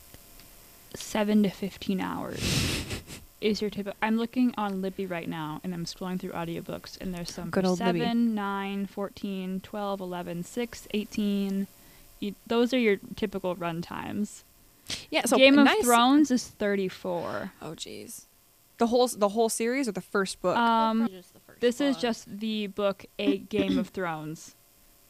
seven 0.95 1.43
to 1.43 1.51
fifteen 1.51 2.01
hours. 2.01 2.41
is 3.41 3.61
your 3.61 3.71
typical? 3.71 3.97
I'm 4.03 4.17
looking 4.17 4.55
on 4.57 4.83
Libby 4.83 5.07
right 5.07 5.29
now, 5.29 5.61
and 5.65 5.73
I'm 5.75 5.85
scrolling 5.85 6.21
through 6.21 6.33
audiobooks, 6.33 7.01
and 7.01 7.15
there's 7.15 7.33
some 7.33 7.51
Good 7.51 7.67
7, 7.67 7.99
Libby. 8.01 8.15
9, 8.15 8.87
14, 8.87 9.61
12, 9.61 10.01
11, 10.01 10.43
6, 10.45 10.89
18. 10.93 11.67
You, 12.21 12.35
those 12.47 12.75
are 12.75 12.79
your 12.79 12.97
typical 13.17 13.55
run 13.55 13.81
times. 13.81 14.45
Yeah, 15.11 15.25
so 15.25 15.37
Game 15.37 15.57
nice. 15.57 15.79
of 15.79 15.85
Thrones 15.87 16.31
is 16.31 16.47
34. 16.47 17.53
Oh, 17.63 17.71
jeez. 17.71 18.27
The 18.79 18.87
whole 18.87 19.09
the 19.09 19.29
whole 19.29 19.49
series 19.49 19.89
or 19.89 19.93
the 19.93 20.01
first 20.01 20.41
book? 20.41 20.57
Um, 20.57 21.09
this 21.61 21.79
book. 21.79 21.87
is 21.87 21.97
just 21.99 22.39
the 22.39 22.69
book 22.69 23.05
A 23.19 23.39
Game 23.39 23.79
of 23.79 23.89
Thrones. 23.89 24.55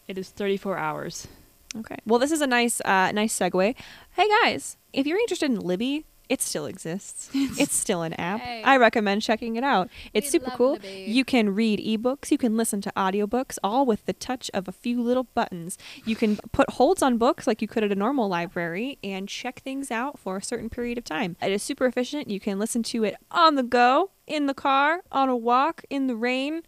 It 0.08 0.18
is 0.18 0.30
34 0.30 0.76
hours. 0.76 1.28
Okay. 1.76 1.96
Well, 2.04 2.18
this 2.18 2.32
is 2.32 2.40
a 2.40 2.48
nice 2.48 2.80
uh, 2.80 3.12
nice 3.12 3.38
segue. 3.38 3.76
Hey 4.12 4.28
guys, 4.42 4.76
if 4.92 5.06
you're 5.06 5.20
interested 5.20 5.50
in 5.50 5.60
Libby, 5.60 6.04
it 6.30 6.40
still 6.40 6.66
exists. 6.66 7.28
it's 7.34 7.74
still 7.74 8.02
an 8.02 8.14
app. 8.14 8.40
Hey. 8.40 8.62
I 8.62 8.76
recommend 8.76 9.20
checking 9.20 9.56
it 9.56 9.64
out. 9.64 9.90
It's 10.14 10.28
we 10.28 10.30
super 10.30 10.52
cool. 10.52 10.78
You 10.78 11.24
can 11.24 11.54
read 11.56 11.80
ebooks, 11.80 12.30
you 12.30 12.38
can 12.38 12.56
listen 12.56 12.80
to 12.82 12.92
audiobooks, 12.96 13.58
all 13.64 13.84
with 13.84 14.06
the 14.06 14.12
touch 14.12 14.48
of 14.54 14.68
a 14.68 14.72
few 14.72 15.02
little 15.02 15.24
buttons. 15.24 15.76
You 16.04 16.14
can 16.14 16.36
put 16.52 16.70
holds 16.70 17.02
on 17.02 17.18
books 17.18 17.48
like 17.48 17.60
you 17.60 17.66
could 17.66 17.82
at 17.82 17.90
a 17.90 17.96
normal 17.96 18.28
library 18.28 18.98
and 19.02 19.28
check 19.28 19.60
things 19.60 19.90
out 19.90 20.20
for 20.20 20.36
a 20.36 20.42
certain 20.42 20.70
period 20.70 20.98
of 20.98 21.04
time. 21.04 21.36
It 21.42 21.50
is 21.50 21.64
super 21.64 21.84
efficient. 21.84 22.30
You 22.30 22.38
can 22.38 22.60
listen 22.60 22.84
to 22.84 23.02
it 23.02 23.16
on 23.32 23.56
the 23.56 23.64
go, 23.64 24.12
in 24.28 24.46
the 24.46 24.54
car, 24.54 25.00
on 25.10 25.28
a 25.28 25.36
walk, 25.36 25.84
in 25.90 26.06
the 26.06 26.14
rain, 26.14 26.62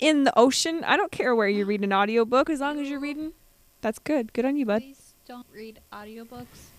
in 0.00 0.24
the 0.24 0.36
ocean. 0.36 0.82
I 0.82 0.96
don't 0.96 1.12
care 1.12 1.32
where 1.32 1.48
you 1.48 1.64
read 1.64 1.84
an 1.84 1.92
audiobook 1.92 2.50
as 2.50 2.58
long 2.58 2.80
as 2.80 2.88
you're 2.88 2.98
reading. 2.98 3.34
That's 3.82 4.00
good. 4.00 4.32
Good 4.32 4.44
on 4.44 4.56
you, 4.56 4.66
bud. 4.66 4.82
Please 4.82 5.14
don't 5.28 5.46
read 5.52 5.78
audiobooks 5.92 6.70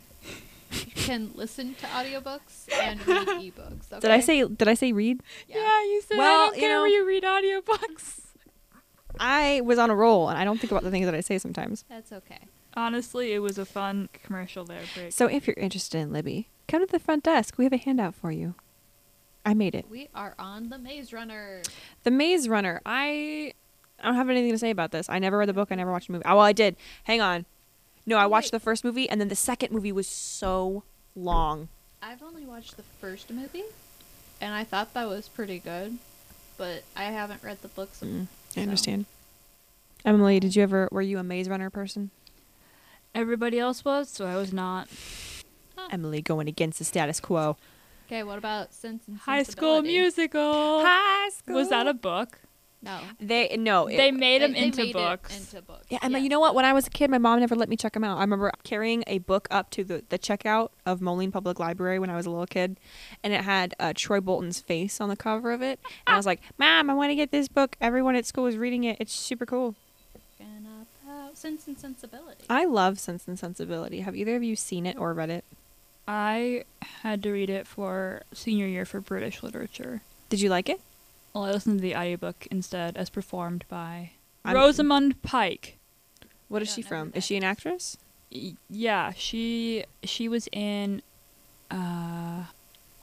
can 0.96 1.32
listen 1.36 1.76
to 1.76 1.86
audiobooks 1.88 2.68
and 2.82 3.06
read 3.08 3.28
ebooks. 3.28 3.92
Okay? 3.92 4.00
Did 4.00 4.12
I 4.12 4.20
say 4.20 4.48
did 4.48 4.68
I 4.68 4.74
say 4.74 4.92
read? 4.92 5.22
Yeah, 5.48 5.58
yeah 5.58 5.84
you 5.84 6.02
said 6.02 6.18
well, 6.18 6.42
I 6.42 6.46
don't 6.48 6.56
you 6.56 6.62
care 6.62 6.76
know, 6.76 6.82
where 6.82 6.90
you 6.90 7.08
read 7.08 7.24
audiobooks. 7.24 8.22
I 9.20 9.62
was 9.62 9.80
on 9.80 9.90
a 9.90 9.96
roll 9.96 10.30
and 10.30 10.38
I 10.38 10.44
don't 10.44 10.60
think 10.60 10.72
about 10.72 10.84
the 10.84 10.92
things 10.92 11.06
that 11.06 11.16
I 11.16 11.22
say 11.22 11.38
sometimes. 11.38 11.86
That's 11.90 12.12
okay. 12.12 12.40
Honestly, 12.76 13.34
it 13.34 13.40
was 13.40 13.58
a 13.58 13.66
fun 13.66 14.10
commercial 14.14 14.64
there. 14.64 14.82
Break. 14.94 15.12
So 15.12 15.26
if 15.28 15.48
you're 15.48 15.56
interested 15.58 15.98
in 16.00 16.14
Libby, 16.14 16.50
come 16.68 16.86
to 16.86 16.92
the 16.92 17.00
front 17.00 17.24
desk. 17.24 17.58
We 17.58 17.64
have 17.64 17.74
a 17.74 17.78
handout 17.78 18.14
for 18.14 18.32
you. 18.32 18.54
I 19.44 19.54
made 19.54 19.74
it. 19.74 19.90
We 19.90 20.10
are 20.14 20.36
on 20.38 20.70
the 20.70 20.78
Maze 20.78 21.14
Runner. 21.14 21.64
The 22.04 22.12
Maze 22.12 22.48
Runner. 22.48 22.82
I 22.86 23.54
I 24.00 24.06
don't 24.06 24.16
have 24.16 24.30
anything 24.30 24.52
to 24.52 24.58
say 24.58 24.70
about 24.70 24.92
this. 24.92 25.10
I 25.10 25.20
never 25.20 25.38
read 25.38 25.50
the 25.50 25.54
book. 25.54 25.70
I 25.72 25.76
never 25.76 25.92
watched 25.92 26.08
the 26.08 26.14
movie. 26.14 26.26
Oh, 26.26 26.36
well, 26.36 26.46
I 26.46 26.54
did. 26.54 26.76
Hang 27.06 27.22
on. 27.22 27.46
No, 28.08 28.18
I 28.18 28.26
watched 28.26 28.52
the 28.52 28.60
first 28.60 28.86
movie, 28.86 29.10
and 29.10 29.20
then 29.20 29.28
the 29.28 29.36
second 29.36 29.74
movie 29.74 29.92
was 29.92 30.08
so 30.08 30.84
long. 31.14 31.68
I've 32.02 32.24
only 32.24 32.46
watched 32.46 32.78
the 32.78 32.84
first 33.02 33.30
movie, 33.30 33.66
and 34.40 34.54
I 34.54 34.64
thought 34.64 34.94
that 34.94 35.10
was 35.10 35.28
pretty 35.28 35.60
good, 35.60 35.98
but 36.58 36.84
I 36.96 37.06
haven't 37.06 37.44
read 37.44 37.62
the 37.62 37.68
books. 37.68 38.00
Mm, 38.00 38.28
I 38.56 38.62
understand. 38.62 39.08
Emily, 40.06 40.40
did 40.40 40.56
you 40.56 40.64
ever? 40.64 40.88
Were 40.90 41.02
you 41.02 41.20
a 41.20 41.24
Maze 41.24 41.50
Runner 41.50 41.70
person? 41.70 42.12
Everybody 43.14 43.60
else 43.60 43.84
was, 43.84 44.10
so 44.10 44.26
I 44.26 44.38
was 44.38 44.54
not. 44.54 44.88
Huh. 45.76 45.90
Emily 45.92 46.22
going 46.22 46.48
against 46.48 46.80
the 46.80 46.86
status 46.86 47.20
quo. 47.20 47.58
Okay, 48.06 48.24
what 48.24 48.38
about 48.38 48.74
Sense 48.74 49.06
and 49.10 49.18
High 49.18 49.44
School 49.44 49.82
Musical? 49.82 50.82
High 50.82 51.30
School. 51.30 51.56
Was 51.56 51.70
that 51.70 51.88
a 51.88 51.94
book? 51.94 52.40
No. 52.82 53.00
They 53.20 53.58
no. 53.58 53.88
It, 53.88 53.98
they 53.98 54.12
made 54.12 54.42
them 54.42 54.54
into, 54.54 54.84
made 54.84 54.94
books. 54.94 55.36
into 55.36 55.62
books. 55.62 55.88
Yeah, 55.90 56.00
and 56.02 56.14
yeah. 56.14 56.20
you 56.20 56.30
know 56.30 56.40
what? 56.40 56.54
When 56.54 56.64
I 56.64 56.74
was 56.74 56.88
a 56.88 56.90
kid, 56.90 57.10
my 57.10 57.18
mom 57.18 57.40
never 57.40 57.56
let 57.56 57.70
me 57.70 57.76
check 57.76 57.94
them 57.94 58.04
out. 58.04 58.18
I 58.18 58.22
remember 58.22 58.52
carrying 58.64 59.04
a 59.08 59.18
book 59.20 59.48
up 59.50 59.70
to 59.72 59.84
the, 59.84 60.04
the 60.10 60.20
checkout 60.20 60.70
of 60.86 61.02
Moline 61.02 61.32
Public 61.32 61.60
Library 61.60 61.98
when 62.00 62.10
I 62.10 62.16
was 62.16 62.26
a 62.26 62.30
little 62.30 62.46
kid, 62.46 62.78
and 63.24 63.34
it 63.34 63.42
had 63.42 63.74
uh, 63.80 63.94
Troy 63.96 64.22
Bolton's 64.22 64.60
face 64.60 65.02
on 65.02 65.10
the 65.10 65.18
cover 65.18 65.52
of 65.52 65.62
it. 65.62 65.80
And 66.06 66.14
I 66.14 66.18
was 66.18 66.26
like, 66.26 66.42
"Mom, 66.58 66.90
I 66.90 66.94
want 66.94 67.10
to 67.10 67.16
get 67.16 67.32
this 67.32 67.48
book. 67.48 67.76
Everyone 67.82 68.16
at 68.16 68.26
school 68.26 68.46
is 68.46 68.58
reading 68.58 68.84
it. 68.84 68.98
It's 69.00 69.14
super 69.14 69.46
cool." 69.46 69.76
Sense 71.38 71.68
and 71.68 71.78
Sensibility. 71.78 72.46
I 72.50 72.66
love 72.66 73.00
Sense 73.00 73.28
and 73.28 73.38
Sensibility. 73.38 74.00
Have 74.00 74.16
either 74.16 74.36
of 74.36 74.42
you 74.42 74.56
seen 74.56 74.88
it 74.88 74.98
or 74.98 75.14
read 75.14 75.30
it? 75.30 75.46
I 76.08 76.64
had 77.04 77.22
to 77.24 77.32
read 77.32 77.52
it 77.52 77.68
for 77.68 78.24
senior 78.34 78.66
year 78.66 78.86
for 78.86 79.00
British 79.00 79.44
literature. 79.44 80.02
Did 80.30 80.42
you 80.42 80.50
like 80.50 80.68
it? 80.68 80.82
Well, 81.38 81.46
I 81.46 81.52
listened 81.52 81.78
to 81.78 81.82
the 81.84 81.96
audiobook 81.96 82.48
instead, 82.50 82.98
as 82.98 83.12
performed 83.12 83.64
by 83.70 84.14
I'm 84.44 84.56
Rosamund 84.56 85.22
Pike. 85.22 85.78
What 86.48 86.64
is 86.64 86.74
she 86.74 86.82
from? 86.82 87.12
Is 87.14 87.26
she 87.26 87.38
an 87.38 87.44
actress? 87.44 87.96
Y- 88.32 88.56
yeah, 88.72 89.14
she 89.16 89.86
she 90.02 90.28
was 90.28 90.50
in 90.52 91.04
uh, 91.70 92.46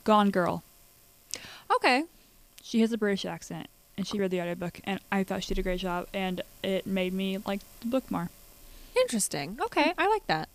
Gone 0.02 0.32
Girl. 0.32 0.64
Okay. 1.76 2.06
She 2.60 2.80
has 2.80 2.90
a 2.90 2.98
British 2.98 3.24
accent, 3.24 3.68
and 3.96 4.04
she 4.04 4.18
read 4.18 4.32
the 4.32 4.40
audiobook, 4.40 4.80
and 4.82 4.98
I 5.12 5.22
thought 5.22 5.44
she 5.44 5.54
did 5.54 5.60
a 5.60 5.62
great 5.62 5.78
job, 5.78 6.08
and 6.12 6.42
it 6.64 6.88
made 6.88 7.12
me 7.12 7.38
like 7.46 7.60
the 7.82 7.86
book 7.86 8.10
more. 8.10 8.30
Interesting. 8.96 9.60
Okay, 9.66 9.94
I 9.96 10.08
like 10.08 10.26
that. 10.26 10.48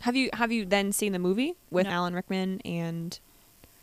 Have 0.00 0.16
you 0.16 0.28
have 0.32 0.50
you 0.50 0.64
then 0.64 0.90
seen 0.90 1.12
the 1.12 1.20
movie 1.20 1.54
with 1.70 1.86
no. 1.86 1.92
Alan 1.92 2.14
Rickman 2.14 2.60
and? 2.64 3.16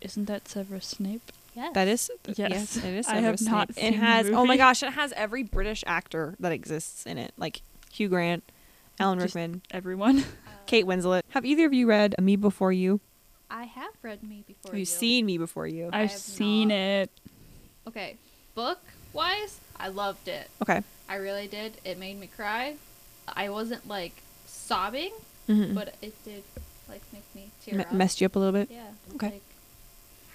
Isn't 0.01 0.25
that 0.25 0.49
Severus 0.49 0.87
Snape? 0.87 1.31
Yes. 1.55 1.73
That 1.73 1.87
is 1.87 2.11
yes, 2.27 2.37
yes 2.37 2.77
it 2.77 2.93
is. 2.93 3.07
I 3.07 3.15
have 3.17 3.41
not 3.41 3.71
It 3.75 3.95
has 3.95 4.29
oh 4.29 4.45
my 4.45 4.57
gosh, 4.57 4.83
it 4.83 4.91
has 4.93 5.11
every 5.13 5.43
British 5.43 5.83
actor 5.87 6.35
that 6.39 6.51
exists 6.51 7.05
in 7.05 7.17
it, 7.17 7.33
like 7.37 7.61
Hugh 7.91 8.09
Grant, 8.09 8.43
Alan 8.99 9.19
Just 9.19 9.35
Rickman, 9.35 9.61
everyone, 9.71 10.19
uh, 10.19 10.23
Kate 10.65 10.85
Winslet. 10.85 11.21
Have 11.29 11.45
either 11.45 11.65
of 11.65 11.73
you 11.73 11.87
read 11.87 12.15
Me 12.19 12.35
Before 12.35 12.71
You? 12.71 12.99
I 13.49 13.63
have 13.63 13.91
read 14.01 14.23
Me 14.23 14.43
Before 14.45 14.71
have 14.71 14.73
You. 14.73 14.79
You've 14.79 14.89
seen 14.89 15.25
Me 15.25 15.37
Before 15.37 15.67
You. 15.67 15.89
I've 15.91 16.11
seen 16.11 16.69
not. 16.69 16.75
it. 16.75 17.11
Okay, 17.87 18.17
book 18.53 18.79
wise, 19.13 19.59
I 19.79 19.87
loved 19.87 20.27
it. 20.27 20.49
Okay. 20.61 20.83
I 21.07 21.15
really 21.15 21.47
did. 21.47 21.73
It 21.83 21.97
made 21.97 22.19
me 22.19 22.27
cry. 22.27 22.75
I 23.27 23.49
wasn't 23.49 23.87
like 23.87 24.21
sobbing, 24.45 25.11
mm-hmm. 25.47 25.73
but 25.73 25.95
it 26.01 26.13
did 26.23 26.43
like 26.87 27.01
make 27.13 27.23
me 27.33 27.49
tear 27.63 27.85
M- 27.89 27.97
Messed 27.97 28.21
you 28.21 28.25
up 28.25 28.35
a 28.35 28.39
little 28.39 28.53
bit. 28.53 28.69
Yeah. 28.71 28.83
Okay. 29.15 29.27
Like, 29.31 29.41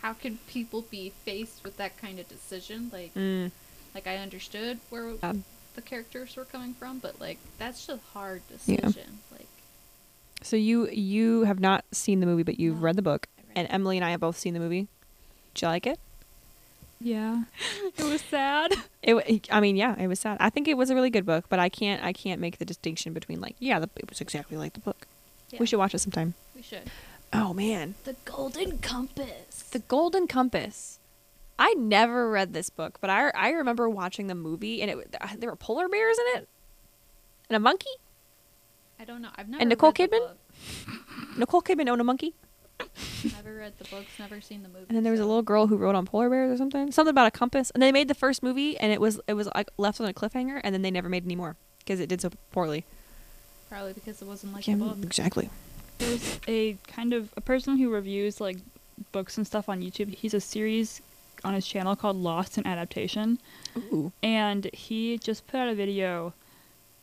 how 0.05 0.13
can 0.13 0.39
people 0.47 0.83
be 0.91 1.15
faced 1.25 1.65
with 1.65 1.79
that 1.79 1.97
kind 1.97 2.19
of 2.19 2.29
decision? 2.29 2.91
Like, 2.93 3.15
mm. 3.15 3.51
like 3.95 4.07
I 4.07 4.19
understood 4.19 4.79
where 4.91 5.15
yeah. 5.23 5.33
the 5.77 5.81
characters 5.81 6.37
were 6.37 6.45
coming 6.45 6.75
from, 6.75 6.99
but 6.99 7.19
like 7.19 7.39
that's 7.57 7.87
just 7.87 7.99
a 7.99 8.13
hard 8.13 8.43
decision. 8.49 8.93
Yeah. 8.95 9.39
Like, 9.39 9.47
so 10.43 10.57
you 10.57 10.91
you 10.91 11.45
have 11.45 11.59
not 11.59 11.87
seen 11.91 12.21
the 12.21 12.27
movie, 12.27 12.43
but 12.43 12.61
you've 12.61 12.77
no, 12.77 12.83
read 12.83 12.97
the 12.97 13.03
book, 13.03 13.29
read 13.39 13.57
and 13.57 13.69
Emily 13.71 13.97
and 13.97 14.05
I 14.05 14.11
have 14.11 14.21
both 14.21 14.37
seen 14.37 14.53
the 14.53 14.61
movie. 14.61 14.89
Did 15.55 15.63
you 15.63 15.69
like 15.69 15.87
it? 15.87 15.99
Yeah. 17.01 17.45
It 17.97 18.03
was 18.03 18.23
sad. 18.23 18.73
It, 19.03 19.49
I 19.53 19.61
mean, 19.61 19.77
yeah, 19.77 19.95
it 19.99 20.09
was 20.09 20.19
sad. 20.19 20.37
I 20.41 20.51
think 20.51 20.67
it 20.67 20.77
was 20.77 20.91
a 20.91 20.95
really 20.95 21.11
good 21.11 21.25
book, 21.25 21.45
but 21.49 21.61
I 21.61 21.69
can't, 21.69 22.03
I 22.03 22.13
can't 22.13 22.41
make 22.41 22.59
the 22.59 22.65
distinction 22.65 23.13
between 23.13 23.41
like, 23.41 23.55
yeah, 23.61 23.79
the, 23.79 23.89
it 23.97 24.11
was 24.11 24.21
exactly 24.21 24.57
like 24.57 24.73
the 24.73 24.81
book. 24.81 25.07
Yeah, 25.51 25.61
We 25.61 25.67
should 25.67 25.79
watch 25.79 25.95
it 25.95 26.01
sometime. 26.01 26.35
We 26.57 26.63
should. 26.63 26.91
Oh 27.37 27.53
man, 27.53 27.95
The 28.05 28.15
Golden 28.25 28.79
Compass. 28.79 29.63
The 29.71 29.81
Golden 29.81 30.27
Compass. 30.29 31.01
I 31.59 31.75
never 31.75 32.31
read 32.31 32.53
this 32.53 32.71
book, 32.71 32.99
but 33.01 33.11
I 33.11 33.31
I 33.31 33.51
remember 33.51 33.89
watching 33.89 34.29
the 34.29 34.35
movie, 34.35 34.81
and 34.81 34.91
it 34.91 35.17
uh, 35.21 35.29
there 35.39 35.51
were 35.51 35.57
polar 35.57 35.89
bears 35.89 36.17
in 36.19 36.39
it, 36.41 36.49
and 37.49 37.57
a 37.57 37.61
monkey. 37.61 37.91
I 39.01 39.05
don't 39.05 39.21
know. 39.23 39.31
I've 39.37 39.49
never 39.49 39.61
And 39.61 39.69
Nicole 39.69 39.93
read 39.99 40.11
the 40.11 40.17
Kidman? 40.17 41.37
Nicole 41.39 41.63
Kidman 41.63 41.89
owned 41.89 42.01
a 42.01 42.05
monkey, 42.05 42.35
Never 43.37 43.55
read 43.57 43.73
the 43.79 43.85
books. 43.85 44.07
Never 44.19 44.41
seen 44.41 44.63
the 44.63 44.69
movie. 44.69 44.87
and 44.89 44.97
then 44.97 45.03
there 45.03 45.13
was 45.13 45.21
a 45.21 45.25
little 45.27 45.43
girl 45.43 45.67
who 45.67 45.77
rode 45.77 45.95
on 45.97 46.07
polar 46.07 46.31
bears 46.31 46.53
or 46.53 46.57
something. 46.57 46.93
Something 46.93 47.11
about 47.11 47.27
a 47.27 47.31
compass. 47.33 47.71
And 47.71 47.83
they 47.83 47.91
made 47.93 48.07
the 48.09 48.15
first 48.15 48.43
movie, 48.43 48.77
and 48.79 48.93
it 48.93 49.01
was 49.01 49.21
it 49.27 49.35
was 49.35 49.49
like 49.55 49.71
left 49.77 50.01
on 50.01 50.07
a 50.09 50.13
cliffhanger, 50.13 50.61
and 50.63 50.73
then 50.75 50.83
they 50.83 50.91
never 50.93 51.09
made 51.09 51.25
any 51.25 51.35
more 51.37 51.57
because 51.81 51.99
it 52.01 52.09
did 52.09 52.21
so 52.21 52.31
poorly. 52.53 52.85
Probably 53.69 53.93
because 53.93 54.23
it 54.23 54.29
wasn't 54.29 54.53
like 54.55 54.67
Yeah, 54.69 54.75
a 54.75 54.79
book. 54.79 54.99
exactly. 55.03 55.51
There's 55.99 56.41
a 56.49 56.77
kind 56.87 57.13
of 57.13 57.33
a 57.37 57.41
person 57.41 57.79
who 57.79 57.91
reviews 57.91 58.41
like 58.41 58.59
books 59.13 59.37
and 59.37 59.47
stuff 59.47 59.69
on 59.69 59.81
YouTube. 59.81 60.15
He's 60.15 60.35
a 60.35 60.41
series 60.41 61.01
on 61.45 61.55
his 61.55 61.67
channel 61.67 61.95
called 61.95 62.17
Lost 62.17 62.59
in 62.59 62.67
Adaptation, 62.67 63.39
Ooh. 63.77 64.13
and 64.23 64.69
he 64.73 65.19
just 65.19 65.47
put 65.47 65.59
out 65.59 65.69
a 65.69 65.75
video 65.75 66.33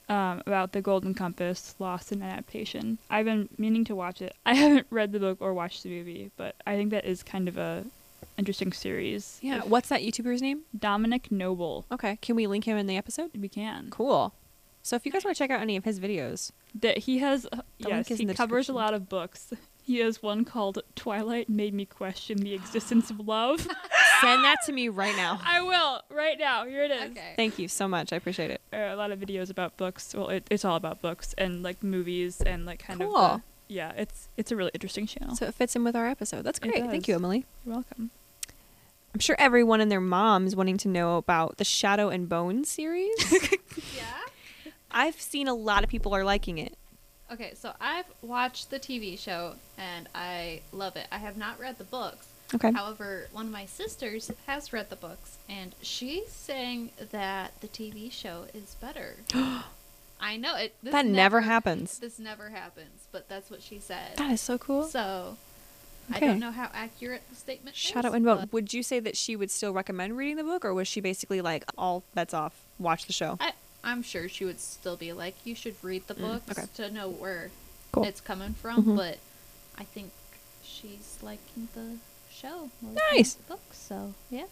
um, 0.10 0.42
about 0.46 0.74
the 0.74 0.82
Golden 0.82 1.14
Compass, 1.14 1.76
Lost 1.80 2.12
in 2.12 2.22
Adaptation. 2.22 2.98
I've 3.10 3.26
been 3.26 3.50
meaning 3.58 3.86
to 3.86 3.96
watch 3.96 4.22
it. 4.22 4.36
I 4.46 4.56
haven't 4.56 4.88
read 4.90 5.12
the 5.12 5.20
book 5.20 5.38
or 5.40 5.54
watched 5.54 5.84
the 5.84 5.90
movie, 5.90 6.32
but 6.38 6.56
I 6.66 6.76
think 6.76 6.92
that 6.92 7.06
is 7.06 7.24
kind 7.24 7.48
of 7.48 7.58
a 7.58 7.86
interesting 8.38 8.74
series. 8.74 9.40
Yeah. 9.42 9.62
What's 9.62 9.90
that 9.90 10.02
YouTuber's 10.02 10.42
name? 10.42 10.62
Dominic 10.78 11.32
Noble. 11.32 11.86
Okay. 11.92 12.18
Can 12.22 12.36
we 12.36 12.48
link 12.48 12.66
him 12.66 12.78
in 12.78 12.88
the 12.88 12.98
episode? 12.98 13.32
We 13.40 13.50
can. 13.50 13.90
Cool. 13.90 14.34
So 14.84 14.96
if 14.96 15.06
you 15.06 15.12
guys 15.12 15.24
want 15.24 15.36
to 15.38 15.40
check 15.44 15.52
out 15.52 15.62
any 15.62 15.76
of 15.78 15.86
his 15.86 16.00
videos, 16.00 16.52
That 16.76 17.00
he 17.00 17.20
has. 17.20 17.46
Uh, 17.52 17.62
The 17.80 17.90
yes, 17.90 18.08
he 18.08 18.26
covers 18.26 18.68
a 18.70 18.74
lot 18.74 18.94
of 18.94 19.08
books. 19.10 19.54
He 19.84 19.98
has 20.00 20.22
one 20.24 20.46
called 20.46 20.80
Twilight 20.96 21.50
Made 21.50 21.74
Me 21.74 21.86
Question 21.86 22.38
the 22.38 22.54
Existence 22.54 23.10
of 23.10 23.20
Love. 23.20 23.60
send 24.22 24.44
that 24.44 24.58
to 24.66 24.72
me 24.72 24.90
right 24.90 25.16
now. 25.16 25.40
I 25.44 25.62
will 25.62 26.02
right 26.16 26.38
now. 26.40 26.66
Here 26.66 26.84
it 26.84 26.92
is. 26.92 27.12
Okay. 27.12 27.34
Thank 27.36 27.58
you 27.60 27.68
so 27.68 27.88
much. 27.88 28.14
I 28.14 28.16
appreciate 28.16 28.52
it. 28.52 28.62
Uh, 28.72 28.78
a 28.78 28.96
lot 28.96 29.12
of 29.12 29.20
videos 29.20 29.50
about 29.50 29.78
books. 29.78 30.14
Well, 30.16 30.30
it, 30.30 30.46
it's 30.52 30.64
all 30.64 30.76
about 30.76 31.02
books 31.02 31.34
and 31.38 31.64
like 31.64 31.82
movies 31.84 32.42
and 32.42 32.66
like 32.66 32.80
kind 32.80 33.00
Cool. 33.02 33.18
of. 33.18 33.38
the- 33.40 33.44
yeah, 33.74 33.94
it's 33.96 34.28
it's 34.38 34.52
a 34.52 34.56
really 34.56 34.72
interesting 34.74 35.08
channel. 35.08 35.36
So 35.36 35.46
it 35.46 35.56
fits 35.56 35.76
in 35.78 35.84
with 35.84 35.96
our 35.96 36.08
episode. 36.08 36.44
That's 36.44 36.60
great. 36.60 36.76
Thank 36.86 37.08
you, 37.08 37.16
Emily. 37.16 37.46
You're 37.66 37.76
welcome. 37.76 38.12
I'm 39.14 39.20
sure 39.20 39.36
everyone 39.40 39.80
and 39.82 39.90
their 39.92 40.02
moms 40.02 40.56
wanting 40.58 40.78
to 40.80 40.88
know 40.90 41.16
about 41.18 41.58
the 41.58 41.64
Shadow 41.64 42.10
and 42.10 42.28
Bone 42.30 42.64
series. 42.66 43.14
Yeah. 43.96 44.04
I've 44.94 45.20
seen 45.20 45.48
a 45.48 45.54
lot 45.54 45.84
of 45.84 45.90
people 45.90 46.14
are 46.16 46.24
liking 46.24 46.58
it. 46.58 46.78
Okay, 47.32 47.54
so 47.56 47.74
I've 47.80 48.06
watched 48.22 48.70
the 48.72 48.80
TV 48.80 49.18
show 49.18 49.56
and 49.78 50.10
I 50.14 50.62
love 50.74 50.96
it. 50.98 51.08
I 51.12 51.18
have 51.18 51.38
not 51.38 51.60
read 51.60 51.78
the 51.78 51.86
books. 51.86 52.28
Okay. 52.54 52.72
However, 52.74 53.28
one 53.32 53.46
of 53.46 53.52
my 53.54 53.66
sisters 53.66 54.30
has 54.48 54.74
read 54.74 54.90
the 54.90 54.98
books 54.98 55.38
and 55.48 55.74
she's 55.82 56.30
saying 56.30 56.92
that 57.12 57.54
the 57.62 57.68
TV 57.68 58.12
show 58.12 58.46
is 58.54 58.76
better. 58.82 59.16
I 60.24 60.38
know 60.38 60.56
it. 60.56 60.76
This 60.84 60.92
That 60.92 61.06
never 61.06 61.42
happens. 61.42 62.00
This 62.00 62.20
never 62.20 62.50
happens, 62.50 63.08
but 63.12 63.28
that's 63.28 63.50
what 63.50 63.64
she 63.64 63.80
said. 63.80 64.18
That 64.18 64.32
is 64.32 64.42
so 64.42 64.58
cool. 64.58 64.84
So, 64.84 65.38
I 66.14 66.20
don't 66.20 66.40
know 66.40 66.52
how 66.52 66.70
accurate 66.74 67.24
the 67.30 67.36
statement 67.36 67.76
Shadow 67.76 68.10
is. 68.10 68.16
and 68.16 68.26
Bone. 68.26 68.38
but 68.42 68.54
Would 68.54 68.74
you 68.74 68.84
say 68.84 69.00
that 69.00 69.16
she 69.18 69.36
would 69.36 69.50
still 69.50 69.74
recommend 69.74 70.18
reading 70.18 70.36
the 70.36 70.44
book, 70.44 70.64
or 70.66 70.74
was 70.74 70.88
she 70.88 71.02
basically 71.02 71.42
like 71.42 71.64
all 71.78 72.04
bets 72.14 72.34
off, 72.34 72.54
watch 72.78 73.06
the 73.06 73.14
show? 73.14 73.38
I, 73.40 73.54
I'm 73.84 74.04
sure 74.04 74.30
she 74.30 74.46
would 74.46 74.60
still 74.60 74.96
be 74.96 75.12
like, 75.14 75.36
you 75.44 75.56
should 75.56 75.76
read 75.84 76.08
the 76.08 76.14
Mm, 76.16 76.22
books 76.46 76.58
okay. 76.60 76.68
to 76.76 76.92
know 76.92 77.10
where 77.10 77.50
Cool. 77.92 78.04
it's 78.06 78.22
coming 78.22 78.54
from. 78.54 78.84
Mhm. 78.84 78.96
But 78.98 79.18
I 79.78 79.84
think 79.86 80.12
she's 80.64 81.18
liking 81.22 81.68
the 81.74 81.98
show. 82.32 82.70
Nice. 83.12 83.34
the 83.36 83.44
Books, 83.44 83.78
so 83.78 84.14
yeah. 84.30 84.46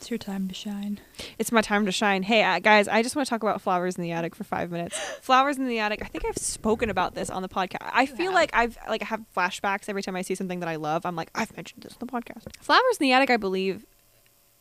It's 0.00 0.10
your 0.10 0.18
time 0.18 0.46
to 0.46 0.54
shine. 0.54 1.00
It's 1.38 1.50
my 1.50 1.60
time 1.60 1.84
to 1.86 1.90
shine. 1.90 2.22
Hey, 2.22 2.44
uh, 2.44 2.60
guys, 2.60 2.86
I 2.86 3.02
just 3.02 3.16
want 3.16 3.26
to 3.26 3.30
talk 3.30 3.42
about 3.42 3.60
Flowers 3.60 3.96
in 3.96 4.02
the 4.04 4.12
Attic 4.12 4.36
for 4.36 4.44
five 4.44 4.70
minutes. 4.70 4.96
Flowers 5.22 5.56
in 5.56 5.66
the 5.66 5.80
Attic. 5.80 6.02
I 6.02 6.06
think 6.06 6.24
I've 6.24 6.36
spoken 6.38 6.88
about 6.88 7.16
this 7.16 7.30
on 7.30 7.42
the 7.42 7.48
podcast. 7.48 7.78
I 7.92 8.02
You 8.02 8.06
feel 8.14 8.26
have. 8.26 8.34
like 8.34 8.50
I've 8.52 8.78
like 8.88 9.02
I 9.02 9.06
have 9.06 9.22
flashbacks 9.36 9.88
every 9.88 10.02
time 10.02 10.14
I 10.14 10.22
see 10.22 10.36
something 10.36 10.60
that 10.60 10.68
I 10.68 10.76
love. 10.76 11.04
I'm 11.04 11.16
like, 11.16 11.30
I've 11.34 11.54
mentioned 11.56 11.82
this 11.82 11.94
in 11.94 11.98
the 11.98 12.06
podcast. 12.06 12.44
Flowers 12.60 12.96
in 13.00 13.04
the 13.06 13.12
Attic, 13.12 13.30
I 13.30 13.36
believe, 13.38 13.84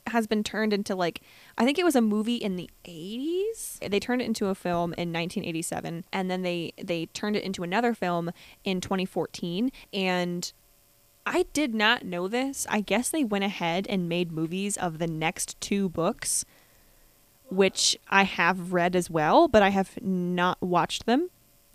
has 0.08 0.28
been 0.28 0.44
turned 0.44 0.74
into 0.74 0.96
like 0.96 1.22
I 1.58 1.66
think 1.66 1.78
it 1.78 1.86
was 1.86 1.96
a 1.96 2.02
movie 2.02 2.36
in 2.36 2.56
the 2.56 2.70
80s. 2.86 3.80
They 3.80 4.00
turned 4.00 4.22
it 4.22 4.26
into 4.26 4.48
a 4.48 4.56
film 4.56 4.94
in 4.94 5.14
1987 5.14 6.06
and 6.12 6.32
then 6.32 6.42
they 6.42 6.74
they 6.82 7.08
turned 7.08 7.36
it 7.36 7.44
into 7.44 7.64
another 7.64 7.94
film 7.94 8.32
in 8.64 8.82
2014 8.82 9.72
and 9.94 10.52
I 11.26 11.46
did 11.52 11.76
not 11.76 12.06
know 12.06 12.30
this. 12.30 12.66
I 12.70 12.80
guess 12.80 13.10
they 13.10 13.26
went 13.26 13.44
ahead 13.44 13.86
and 13.90 14.08
made 14.08 14.32
movies 14.32 14.78
of 14.78 14.98
the 14.98 15.08
next 15.08 15.60
two 15.60 15.90
books 15.90 16.46
which 17.50 17.98
I 18.10 18.24
have 18.24 18.74
read 18.74 18.96
as 18.96 19.10
well, 19.10 19.48
but 19.48 19.64
I 19.64 19.70
have 19.70 20.02
not 20.02 20.62
watched 20.62 21.06
them. 21.06 21.30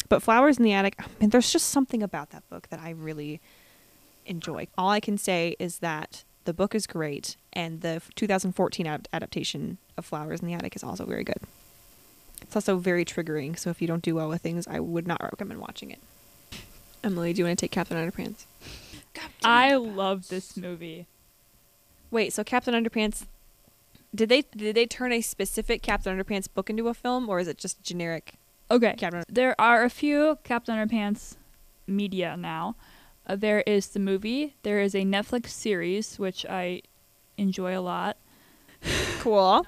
But 0.09 0.23
Flowers 0.23 0.59
in 0.59 0.65
the 0.65 0.73
Attic, 0.73 0.97
oh 1.01 1.05
I 1.05 1.21
mean, 1.21 1.31
there's 1.31 1.53
just 1.53 1.69
something 1.69 2.03
about 2.03 2.31
that 2.31 2.49
book 2.51 2.69
that 2.69 2.81
I 2.81 2.91
really 2.91 3.41
enjoy. 4.27 4.69
All 4.77 4.91
I 4.91 5.01
can 5.01 5.17
say 5.17 5.57
is 5.59 5.79
that 5.79 6.25
the 6.45 6.53
book 6.53 6.75
is 6.75 6.87
great, 6.87 7.37
and 7.53 7.81
the 7.81 8.01
2014 8.17 8.87
ad- 8.87 9.09
adaptation 9.13 9.79
of 9.97 10.05
Flowers 10.05 10.41
in 10.41 10.47
the 10.49 10.55
Attic 10.55 10.75
is 10.77 10.83
also 10.85 11.05
very 11.05 11.25
good. 11.25 11.39
It's 12.41 12.57
also 12.57 12.77
very 12.77 13.05
triggering, 13.05 13.59
so 13.59 13.71
if 13.71 13.81
you 13.81 13.89
don't 13.89 14.03
do 14.03 14.15
well 14.15 14.29
with 14.29 14.43
things, 14.43 14.67
I 14.67 14.81
would 14.81 15.07
not 15.07 15.23
recommend 15.23 15.61
watching 15.61 15.91
it. 15.91 16.01
Emily, 17.05 17.33
do 17.33 17.41
you 17.41 17.45
want 17.47 17.59
to 17.59 17.65
take 17.65 17.71
Captain 17.73 17.97
Underpants? 17.97 18.45
I 19.45 19.75
love 19.75 20.29
this 20.29 20.57
movie. 20.57 21.07
Wait, 22.11 22.33
so 22.33 22.45
Captain 22.45 22.75
Underpants 22.75 23.27
did 24.15 24.29
they 24.29 24.43
did 24.55 24.77
they 24.77 24.87
turn 24.87 25.13
a 25.13 25.21
specific 25.23 25.83
Captain 25.83 26.17
Underpants 26.17 26.47
book 26.53 26.69
into 26.69 26.89
a 26.89 26.95
film, 26.95 27.29
or 27.29 27.41
is 27.41 27.49
it 27.49 27.59
just 27.59 27.83
generic 27.83 28.35
Okay. 28.71 28.95
Captain? 28.97 29.25
There 29.29 29.59
are 29.61 29.85
a 29.85 29.91
few 29.91 30.39
Captain 30.45 30.77
Underpants 30.77 31.37
media 31.87 32.37
now. 32.37 32.77
Uh, 33.27 33.37
there 33.37 33.63
is 33.67 33.89
the 33.89 34.01
movie. 34.01 34.55
There 34.63 34.81
is 34.81 34.95
a 34.95 35.03
Netflix 35.03 35.49
series 35.49 36.19
which 36.19 36.45
I 36.47 36.83
enjoy 37.37 37.77
a 37.77 37.81
lot, 37.81 38.17
Cool. 39.21 39.67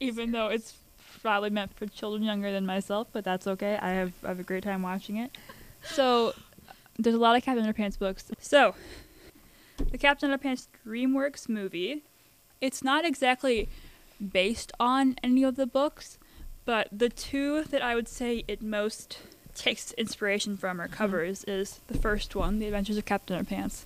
even 0.00 0.32
though 0.32 0.48
it's 0.48 0.74
probably 1.22 1.50
meant 1.50 1.74
for 1.74 1.86
children 1.86 2.22
younger 2.22 2.52
than 2.52 2.66
myself. 2.66 3.08
But 3.12 3.24
that's 3.24 3.46
okay. 3.46 3.78
I 3.80 3.90
have 3.90 4.12
I 4.24 4.28
have 4.28 4.40
a 4.40 4.44
great 4.44 4.62
time 4.62 4.82
watching 4.82 5.16
it. 5.16 5.36
So 5.84 6.34
there's 6.98 7.14
a 7.14 7.18
lot 7.18 7.36
of 7.36 7.42
Captain 7.42 7.64
Underpants 7.64 7.98
books. 7.98 8.30
So 8.40 8.74
the 9.90 9.98
Captain 9.98 10.30
Underpants 10.30 10.68
DreamWorks 10.86 11.48
movie. 11.48 12.02
It's 12.60 12.82
not 12.82 13.04
exactly 13.04 13.68
based 14.32 14.72
on 14.80 15.16
any 15.22 15.42
of 15.42 15.56
the 15.56 15.66
books, 15.66 16.18
but 16.64 16.88
the 16.90 17.10
two 17.10 17.64
that 17.64 17.82
I 17.82 17.94
would 17.94 18.08
say 18.08 18.44
it 18.48 18.62
most 18.62 19.18
takes 19.54 19.92
inspiration 19.92 20.56
from 20.56 20.80
or 20.80 20.84
mm-hmm. 20.86 20.94
covers 20.94 21.44
is 21.44 21.80
the 21.88 21.98
first 21.98 22.34
one, 22.34 22.58
The 22.58 22.66
Adventures 22.66 22.96
of 22.96 23.04
Captain 23.04 23.44
Underpants. 23.44 23.84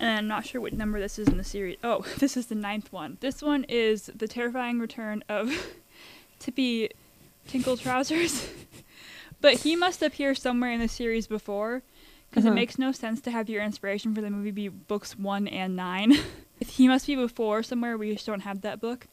And 0.00 0.10
I'm 0.18 0.26
not 0.26 0.46
sure 0.46 0.60
what 0.60 0.72
number 0.72 0.98
this 0.98 1.18
is 1.18 1.28
in 1.28 1.36
the 1.36 1.44
series. 1.44 1.76
Oh, 1.84 2.04
this 2.18 2.36
is 2.36 2.46
the 2.46 2.54
ninth 2.54 2.92
one. 2.92 3.18
This 3.20 3.42
one 3.42 3.64
is 3.68 4.10
the 4.14 4.26
terrifying 4.26 4.78
return 4.80 5.22
of 5.28 5.52
Tippy 6.38 6.90
Tinkle 7.46 7.76
Trousers. 7.76 8.48
but 9.40 9.54
he 9.60 9.76
must 9.76 10.02
appear 10.02 10.34
somewhere 10.34 10.72
in 10.72 10.80
the 10.80 10.88
series 10.88 11.26
before, 11.26 11.82
because 12.30 12.44
Uh-huh. 12.44 12.52
it 12.52 12.54
makes 12.54 12.78
no 12.78 12.92
sense 12.92 13.20
to 13.22 13.30
have 13.30 13.48
your 13.50 13.62
inspiration 13.62 14.14
for 14.14 14.20
the 14.22 14.30
movie 14.30 14.50
be 14.50 14.68
books 14.68 15.18
one 15.18 15.46
and 15.48 15.76
nine. 15.76 16.14
he 16.66 16.88
must 16.88 17.06
be 17.06 17.14
before 17.16 17.62
somewhere. 17.62 17.96
We 17.98 18.12
just 18.14 18.26
don't 18.26 18.40
have 18.40 18.62
that 18.62 18.80
book. 18.80 19.06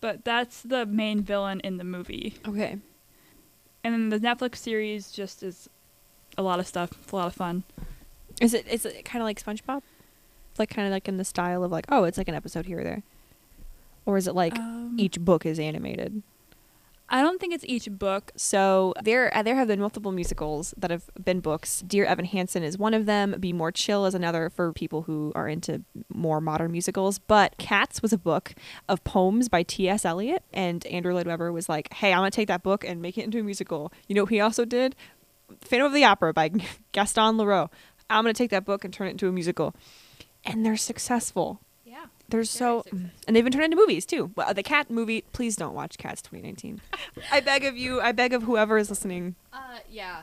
But 0.00 0.24
that's 0.24 0.60
the 0.60 0.84
main 0.84 1.22
villain 1.22 1.60
in 1.60 1.78
the 1.78 1.84
movie. 1.84 2.34
Okay. 2.46 2.76
And 3.82 3.94
then 3.94 4.08
the 4.10 4.18
Netflix 4.18 4.56
series 4.56 5.10
just 5.10 5.42
is 5.42 5.70
a 6.36 6.42
lot 6.42 6.60
of 6.60 6.66
stuff. 6.66 6.90
It's 7.02 7.12
a 7.12 7.16
lot 7.16 7.28
of 7.28 7.34
fun. 7.34 7.62
Is 8.40 8.52
it 8.52 8.66
is 8.68 8.84
it 8.84 9.04
kind 9.06 9.22
of 9.22 9.24
like 9.26 9.42
SpongeBob? 9.42 9.80
Like 10.58 10.70
kind 10.70 10.86
of 10.86 10.92
like 10.92 11.08
in 11.08 11.16
the 11.16 11.24
style 11.24 11.64
of 11.64 11.70
like 11.72 11.86
oh 11.88 12.04
it's 12.04 12.18
like 12.18 12.28
an 12.28 12.34
episode 12.34 12.66
here 12.66 12.80
or 12.80 12.84
there, 12.84 13.02
or 14.04 14.16
is 14.16 14.26
it 14.26 14.34
like 14.34 14.56
Um, 14.58 14.96
each 14.98 15.20
book 15.20 15.44
is 15.46 15.58
animated? 15.58 16.22
I 17.08 17.22
don't 17.22 17.40
think 17.40 17.54
it's 17.54 17.64
each 17.68 17.88
book. 17.88 18.32
So 18.34 18.92
there 19.04 19.32
uh, 19.36 19.42
there 19.44 19.54
have 19.54 19.68
been 19.68 19.78
multiple 19.78 20.10
musicals 20.10 20.74
that 20.76 20.90
have 20.90 21.04
been 21.24 21.38
books. 21.38 21.80
Dear 21.86 22.04
Evan 22.04 22.24
Hansen 22.24 22.64
is 22.64 22.78
one 22.78 22.94
of 22.94 23.06
them. 23.06 23.36
Be 23.38 23.52
More 23.52 23.70
Chill 23.70 24.06
is 24.06 24.14
another 24.14 24.50
for 24.50 24.72
people 24.72 25.02
who 25.02 25.30
are 25.36 25.46
into 25.48 25.84
more 26.12 26.40
modern 26.40 26.72
musicals. 26.72 27.20
But 27.20 27.56
Cats 27.58 28.02
was 28.02 28.12
a 28.12 28.18
book 28.18 28.54
of 28.88 29.04
poems 29.04 29.48
by 29.48 29.62
T.S. 29.62 30.04
Eliot, 30.04 30.42
and 30.52 30.84
Andrew 30.88 31.14
Lloyd 31.14 31.28
Webber 31.28 31.52
was 31.52 31.68
like, 31.68 31.92
"Hey, 31.94 32.12
I'm 32.12 32.18
gonna 32.18 32.32
take 32.32 32.48
that 32.48 32.64
book 32.64 32.84
and 32.84 33.00
make 33.00 33.16
it 33.16 33.24
into 33.24 33.38
a 33.38 33.44
musical." 33.44 33.92
You 34.08 34.16
know, 34.16 34.22
what 34.24 34.32
he 34.32 34.40
also 34.40 34.64
did 34.64 34.96
Phantom 35.60 35.86
of 35.86 35.92
the 35.92 36.02
Opera 36.02 36.32
by 36.32 36.50
Gaston 36.92 37.36
Leroux. 37.38 37.70
I'm 38.10 38.24
gonna 38.24 38.34
take 38.34 38.50
that 38.50 38.64
book 38.64 38.84
and 38.84 38.92
turn 38.92 39.06
it 39.06 39.12
into 39.12 39.28
a 39.28 39.32
musical, 39.32 39.76
and 40.46 40.64
they're 40.64 40.76
successful. 40.76 41.60
Yeah. 41.84 42.06
There's 42.28 42.50
so, 42.50 42.82
and 43.26 43.36
they've 43.36 43.44
been 43.44 43.52
turned 43.52 43.64
into 43.66 43.76
movies 43.76 44.06
too. 44.06 44.30
Well, 44.36 44.54
the 44.54 44.62
cat 44.62 44.90
movie. 44.90 45.24
Please 45.32 45.56
don't 45.56 45.74
watch 45.74 45.98
Cats 45.98 46.22
2019. 46.22 46.80
I 47.30 47.40
beg 47.40 47.64
of 47.64 47.76
you. 47.76 48.00
I 48.00 48.12
beg 48.12 48.32
of 48.32 48.44
whoever 48.44 48.78
is 48.78 48.88
listening. 48.88 49.34
Uh, 49.52 49.78
yeah. 49.90 50.22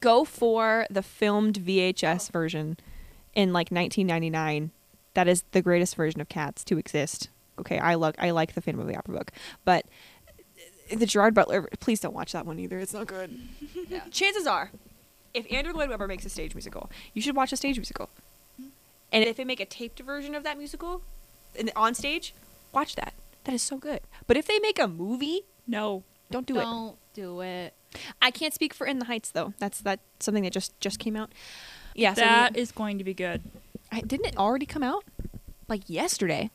Go 0.00 0.24
for 0.24 0.86
the 0.90 1.02
filmed 1.02 1.58
VHS 1.60 2.30
version 2.30 2.76
in 3.34 3.52
like 3.52 3.70
1999. 3.70 4.70
That 5.14 5.28
is 5.28 5.44
the 5.52 5.62
greatest 5.62 5.94
version 5.96 6.20
of 6.20 6.28
Cats 6.28 6.64
to 6.64 6.78
exist. 6.78 7.28
Okay, 7.58 7.78
I 7.78 7.94
like 7.94 8.16
I 8.18 8.30
like 8.30 8.54
the 8.54 8.62
Phantom 8.62 8.80
of 8.80 8.88
the 8.88 8.96
Opera 8.96 9.14
book, 9.18 9.32
but 9.64 9.84
the 10.90 11.06
Gerard 11.06 11.34
Butler. 11.34 11.68
Please 11.80 12.00
don't 12.00 12.14
watch 12.14 12.32
that 12.32 12.46
one 12.46 12.58
either. 12.58 12.78
It's 12.78 12.94
not 12.94 13.06
good. 13.06 13.38
Yeah. 13.88 14.04
Chances 14.10 14.46
are, 14.46 14.70
if 15.34 15.50
Andrew 15.52 15.74
Lloyd 15.74 15.90
Webber 15.90 16.08
makes 16.08 16.24
a 16.24 16.30
stage 16.30 16.54
musical, 16.54 16.90
you 17.12 17.20
should 17.20 17.36
watch 17.36 17.52
a 17.52 17.56
stage 17.58 17.76
musical. 17.76 18.08
And 19.12 19.24
if 19.24 19.36
they 19.36 19.44
make 19.44 19.60
a 19.60 19.66
taped 19.66 20.00
version 20.00 20.34
of 20.34 20.42
that 20.44 20.56
musical 20.58 21.02
in, 21.54 21.70
on 21.76 21.94
stage, 21.94 22.34
watch 22.72 22.96
that. 22.96 23.12
That 23.44 23.54
is 23.54 23.62
so 23.62 23.76
good. 23.76 24.00
But 24.26 24.36
if 24.36 24.46
they 24.46 24.58
make 24.60 24.78
a 24.78 24.88
movie, 24.88 25.42
No. 25.66 26.02
don't 26.30 26.46
do 26.46 26.56
it. 26.58 26.62
Don't 26.62 26.96
do 27.12 27.40
it. 27.42 27.74
I 28.22 28.30
can't 28.30 28.54
speak 28.54 28.72
for 28.72 28.86
In 28.86 28.98
the 28.98 29.04
Heights 29.04 29.30
though. 29.30 29.52
That's 29.58 29.80
that 29.82 30.00
something 30.18 30.44
that 30.44 30.52
just 30.52 30.78
just 30.80 30.98
came 30.98 31.14
out. 31.16 31.30
Yeah, 31.94 32.14
so 32.14 32.22
that 32.22 32.54
we- 32.54 32.60
is 32.60 32.72
going 32.72 32.96
to 32.98 33.04
be 33.04 33.12
good. 33.12 33.42
I, 33.90 34.00
didn't 34.00 34.26
it 34.26 34.36
already 34.38 34.64
come 34.64 34.82
out? 34.82 35.04
Like 35.68 35.82
yesterday. 35.90 36.50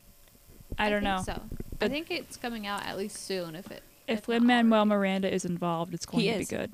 I 0.79 0.89
don't 0.89 1.03
think 1.03 1.15
know. 1.17 1.23
So 1.23 1.41
I 1.81 1.87
think 1.89 2.09
it's 2.09 2.37
coming 2.37 2.65
out 2.65 2.83
at 2.85 2.97
least 2.97 3.17
soon. 3.23 3.55
If 3.55 3.69
it 3.69 3.83
If 4.07 4.21
not 4.27 4.29
Lin 4.29 4.45
Manuel. 4.47 4.85
Miranda 4.85 5.31
is 5.31 5.45
involved, 5.45 5.93
it's 5.93 6.05
going 6.07 6.23
He 6.23 6.31
to 6.31 6.37
be 6.37 6.43
is. 6.43 6.49
good. 6.49 6.71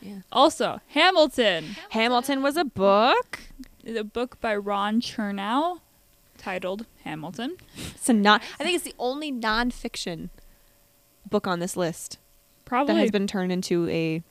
Yeah. 0.00 0.14
Also, 0.32 0.80
Hamilton, 0.88 1.76
Hamilton 1.90 2.42
was 2.42 2.56
a 2.56 2.64
book. 2.64 3.38
The 3.82 4.04
book 4.04 4.40
by 4.40 4.56
Ron 4.56 5.00
Chernow, 5.00 5.80
titled 6.38 6.86
Hamilton. 7.04 7.56
It's 7.76 8.08
a 8.08 8.12
non. 8.12 8.40
I 8.58 8.64
think 8.64 8.74
it's 8.76 8.84
the 8.84 8.94
only 8.98 9.32
nonfiction 9.32 10.30
book 11.28 11.46
on 11.46 11.60
this 11.60 11.76
list 11.76 12.18
Probably 12.64 12.94
that 12.94 13.00
has 13.00 13.10
been 13.10 13.26
turned 13.26 13.52
into 13.52 13.88
a 13.88 14.22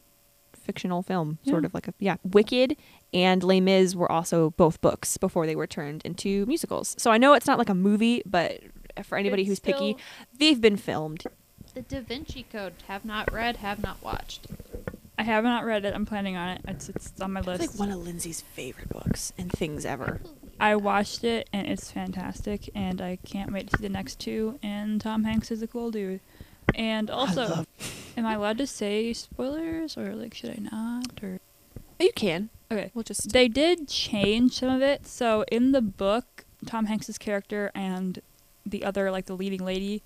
fictional 0.53 1.01
film, 1.01 1.39
sort 1.45 1.65
of 1.65 1.73
like 1.73 1.87
a 1.87 1.93
yeah. 1.99 2.17
Wicked 2.23 2.75
and 3.13 3.43
Les 3.43 3.59
Mis 3.59 3.95
were 3.95 4.11
also 4.11 4.51
both 4.51 4.79
books 4.81 5.17
before 5.17 5.45
they 5.45 5.55
were 5.55 5.67
turned 5.67 6.01
into 6.05 6.45
musicals. 6.45 6.95
So 6.97 7.11
I 7.11 7.17
know 7.17 7.33
it's 7.33 7.47
not 7.47 7.57
like 7.57 7.69
a 7.69 7.75
movie, 7.75 8.23
but 8.25 8.59
for 9.03 9.17
anybody 9.17 9.43
It's 9.43 9.49
who's 9.49 9.59
picky, 9.59 9.97
they've 10.37 10.61
been 10.61 10.77
filmed. 10.77 11.25
The 11.73 11.81
Da 11.81 12.01
Vinci 12.01 12.45
Code. 12.51 12.73
Have 12.87 13.05
not 13.05 13.31
read. 13.31 13.57
Have 13.57 13.81
not 13.81 14.01
watched. 14.03 14.47
I 15.21 15.23
have 15.23 15.43
not 15.43 15.65
read 15.65 15.86
it. 15.86 15.93
I'm 15.93 16.07
planning 16.07 16.36
on 16.36 16.49
it. 16.49 16.62
It's 16.67 16.89
it's 16.89 17.13
on 17.21 17.34
my 17.34 17.41
list. 17.41 17.63
It's 17.63 17.73
like 17.73 17.79
one 17.88 17.91
of 17.95 18.03
Lindsay's 18.03 18.41
favorite 18.41 18.89
books 18.89 19.31
and 19.38 19.51
things 19.51 19.86
ever. 19.86 20.19
I 20.60 20.75
watched 20.75 21.23
it 21.23 21.47
and 21.53 21.67
it's 21.67 21.91
fantastic, 21.91 22.71
and 22.73 22.99
I 23.01 23.17
can't 23.23 23.53
wait 23.53 23.69
to 23.69 23.77
see 23.77 23.84
the 23.84 23.89
next 23.93 24.19
two. 24.19 24.57
And 24.63 24.99
Tom 24.99 25.23
Hanks 25.23 25.51
is 25.51 25.62
a 25.62 25.67
cool 25.67 25.91
dude. 25.91 26.21
And 26.73 27.12
also, 27.12 27.41
love- 27.47 27.67
am 28.17 28.25
I 28.25 28.34
allowed 28.34 28.57
to 28.60 28.65
say 28.67 29.13
spoilers 29.13 29.95
or 29.95 30.15
like 30.15 30.34
should 30.34 30.49
I 30.49 30.60
not? 30.71 31.21
Or 31.21 31.39
You 31.99 32.12
can. 32.15 32.49
okay, 32.71 32.89
We'll 32.95 33.03
just. 33.03 33.31
they 33.31 33.47
did 33.47 33.88
change 33.88 34.53
some 34.53 34.69
of 34.69 34.81
it. 34.81 35.05
So 35.05 35.45
in 35.51 35.71
the 35.71 35.81
book, 35.84 36.45
Tom 36.65 36.86
Hanks's 36.88 37.19
character 37.19 37.69
and 37.75 38.19
the 38.65 38.84
other 38.84 39.12
like 39.12 39.27
the 39.27 39.36
leading 39.38 39.63
lady 39.63 40.01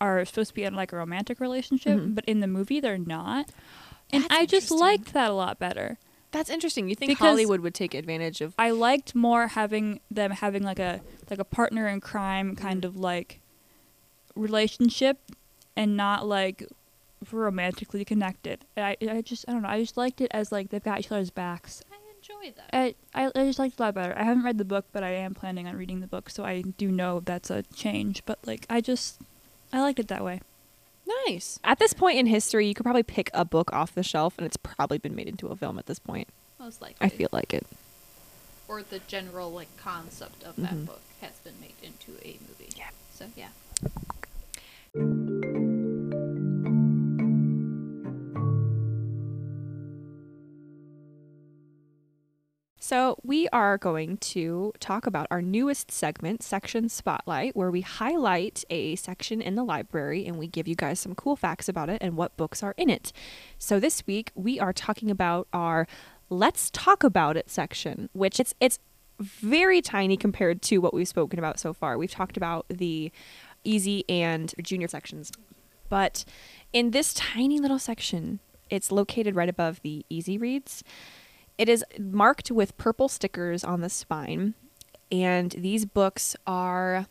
are 0.00 0.24
supposed 0.24 0.50
to 0.50 0.54
be 0.54 0.62
in 0.62 0.74
like 0.74 0.92
a 0.92 0.96
romantic 0.96 1.40
relationship, 1.40 1.98
Mhm. 1.98 2.14
but 2.14 2.24
in 2.24 2.38
the 2.38 2.46
movie 2.46 2.78
they're 2.78 2.98
not. 2.98 3.50
And 4.12 4.24
That's 4.24 4.34
I 4.34 4.46
just 4.46 4.70
liked 4.70 5.12
that 5.12 5.30
a 5.30 5.34
lot 5.34 5.58
better. 5.58 5.98
That's 6.32 6.50
interesting. 6.50 6.88
You 6.88 6.94
think 6.94 7.10
Because- 7.10 7.26
Hollywood 7.26 7.60
would 7.60 7.74
take 7.74 7.94
advantage 7.94 8.40
of? 8.40 8.54
I 8.58 8.70
liked 8.70 9.14
more 9.14 9.48
having 9.48 10.00
them 10.10 10.30
having 10.30 10.62
like 10.62 10.78
a 10.78 11.00
like 11.28 11.38
a 11.38 11.44
partner 11.44 11.86
in 11.88 12.00
crime 12.00 12.56
kind 12.56 12.84
of 12.84 12.96
like 12.96 13.40
relationship 14.34 15.18
and 15.76 15.96
not 15.96 16.26
like 16.26 16.64
romantically 17.32 18.04
connected. 18.04 18.64
I 18.76 18.96
I 19.02 19.22
just 19.22 19.44
I 19.48 19.52
don't 19.52 19.62
know. 19.62 19.68
I 19.68 19.80
just 19.80 19.96
liked 19.96 20.20
it 20.20 20.30
as 20.32 20.52
like 20.52 20.70
they've 20.70 20.82
got 20.82 21.00
each 21.00 21.10
other's 21.12 21.30
backs. 21.30 21.82
I 21.90 21.96
enjoy 22.16 22.52
that. 22.56 22.70
I, 22.72 22.94
I 23.14 23.26
I 23.34 23.46
just 23.46 23.58
liked 23.58 23.74
it 23.74 23.80
a 23.80 23.82
lot 23.84 23.94
better. 23.94 24.14
I 24.16 24.24
haven't 24.24 24.44
read 24.44 24.58
the 24.58 24.64
book, 24.64 24.86
but 24.92 25.02
I 25.02 25.10
am 25.10 25.34
planning 25.34 25.66
on 25.66 25.76
reading 25.76 26.00
the 26.00 26.06
book, 26.06 26.30
so 26.30 26.44
I 26.44 26.62
do 26.62 26.90
know 26.90 27.20
that's 27.20 27.50
a 27.50 27.62
change. 27.74 28.24
But 28.24 28.38
like 28.46 28.66
I 28.70 28.80
just 28.80 29.20
I 29.72 29.80
liked 29.80 29.98
it 29.98 30.08
that 30.08 30.24
way. 30.24 30.40
Nice. 31.26 31.58
At 31.64 31.78
this 31.78 31.92
point 31.92 32.18
in 32.18 32.26
history, 32.26 32.66
you 32.66 32.74
could 32.74 32.84
probably 32.84 33.02
pick 33.02 33.30
a 33.34 33.44
book 33.44 33.72
off 33.72 33.94
the 33.94 34.02
shelf, 34.02 34.34
and 34.38 34.46
it's 34.46 34.56
probably 34.56 34.98
been 34.98 35.14
made 35.14 35.28
into 35.28 35.48
a 35.48 35.56
film 35.56 35.78
at 35.78 35.86
this 35.86 35.98
point. 35.98 36.28
Most 36.58 36.80
likely. 36.80 36.96
I 37.04 37.08
feel 37.08 37.28
like 37.32 37.52
it. 37.54 37.66
Or 38.68 38.82
the 38.82 39.00
general 39.00 39.50
like 39.50 39.74
concept 39.76 40.42
of 40.44 40.56
that 40.56 40.72
Mhm. 40.74 40.86
book 40.86 41.00
has 41.20 41.32
been 41.42 41.58
made 41.60 41.74
into 41.82 42.12
a 42.24 42.38
movie. 42.48 42.70
Yeah. 42.76 42.90
So 43.14 43.26
yeah. 43.36 43.48
So, 52.90 53.20
we 53.22 53.46
are 53.50 53.78
going 53.78 54.16
to 54.16 54.72
talk 54.80 55.06
about 55.06 55.28
our 55.30 55.40
newest 55.40 55.92
segment, 55.92 56.42
Section 56.42 56.88
Spotlight, 56.88 57.54
where 57.54 57.70
we 57.70 57.82
highlight 57.82 58.64
a 58.68 58.96
section 58.96 59.40
in 59.40 59.54
the 59.54 59.62
library 59.62 60.26
and 60.26 60.40
we 60.40 60.48
give 60.48 60.66
you 60.66 60.74
guys 60.74 60.98
some 60.98 61.14
cool 61.14 61.36
facts 61.36 61.68
about 61.68 61.88
it 61.88 61.98
and 62.00 62.16
what 62.16 62.36
books 62.36 62.64
are 62.64 62.74
in 62.76 62.90
it. 62.90 63.12
So, 63.60 63.78
this 63.78 64.04
week 64.08 64.32
we 64.34 64.58
are 64.58 64.72
talking 64.72 65.08
about 65.08 65.46
our 65.52 65.86
Let's 66.30 66.68
Talk 66.68 67.04
About 67.04 67.36
It 67.36 67.48
section, 67.48 68.08
which 68.12 68.40
it's 68.40 68.56
it's 68.58 68.80
very 69.20 69.80
tiny 69.80 70.16
compared 70.16 70.60
to 70.62 70.78
what 70.78 70.92
we've 70.92 71.06
spoken 71.06 71.38
about 71.38 71.60
so 71.60 71.72
far. 71.72 71.96
We've 71.96 72.10
talked 72.10 72.36
about 72.36 72.66
the 72.68 73.12
easy 73.62 74.04
and 74.08 74.52
junior 74.60 74.88
sections. 74.88 75.30
But 75.88 76.24
in 76.72 76.90
this 76.90 77.14
tiny 77.14 77.60
little 77.60 77.78
section, 77.78 78.40
it's 78.68 78.90
located 78.90 79.36
right 79.36 79.48
above 79.48 79.80
the 79.82 80.04
easy 80.10 80.36
reads. 80.36 80.82
It 81.60 81.68
is 81.68 81.84
marked 81.98 82.50
with 82.50 82.74
purple 82.78 83.06
stickers 83.10 83.64
on 83.64 83.82
the 83.82 83.90
spine, 83.90 84.54
and 85.12 85.50
these 85.52 85.84
books 85.84 86.34
are 86.46 87.06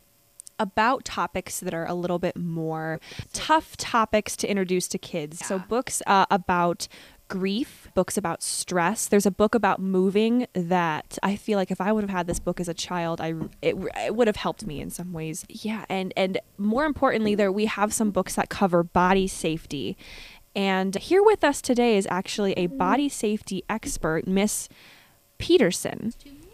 about 0.58 1.06
topics 1.06 1.60
that 1.60 1.72
are 1.72 1.86
a 1.86 1.94
little 1.94 2.18
bit 2.18 2.36
more 2.36 3.00
tough 3.32 3.78
topics 3.78 4.36
to 4.38 4.50
introduce 4.50 4.88
to 4.88 4.98
kids. 4.98 5.46
So, 5.46 5.60
books 5.60 6.02
uh, 6.08 6.26
about 6.32 6.88
grief, 7.28 7.90
books 7.94 8.18
about 8.18 8.42
stress. 8.42 9.06
There's 9.06 9.28
a 9.28 9.32
book 9.32 9.54
about 9.54 9.80
moving 9.80 10.48
that 10.54 11.20
I 11.22 11.36
feel 11.36 11.60
like 11.60 11.70
if 11.70 11.80
I 11.80 11.92
would 11.92 12.04
have 12.04 12.10
had 12.10 12.26
this 12.26 12.40
book 12.40 12.60
as 12.60 12.68
a 12.68 12.74
child, 12.74 13.22
I 13.22 13.36
it, 13.62 13.76
it 14.04 14.16
would 14.16 14.26
have 14.26 14.36
helped 14.36 14.66
me 14.66 14.82
in 14.82 14.90
some 14.90 15.14
ways. 15.14 15.46
Yeah, 15.48 15.86
and 15.90 16.12
and 16.18 16.40
more 16.58 16.86
importantly, 16.86 17.36
there 17.36 17.52
we 17.52 17.68
have 17.68 17.94
some 17.94 18.10
books 18.10 18.34
that 18.34 18.50
cover 18.50 18.82
body 18.82 19.28
safety. 19.28 19.96
And 20.60 20.96
here 20.96 21.24
with 21.24 21.46
us 21.46 21.62
today 21.62 21.96
is 21.96 22.06
actually 22.12 22.52
a 22.58 22.68
body 22.68 23.08
safety 23.08 23.64
expert, 23.70 24.28
Miss 24.28 24.68
Peterson. 25.38 26.12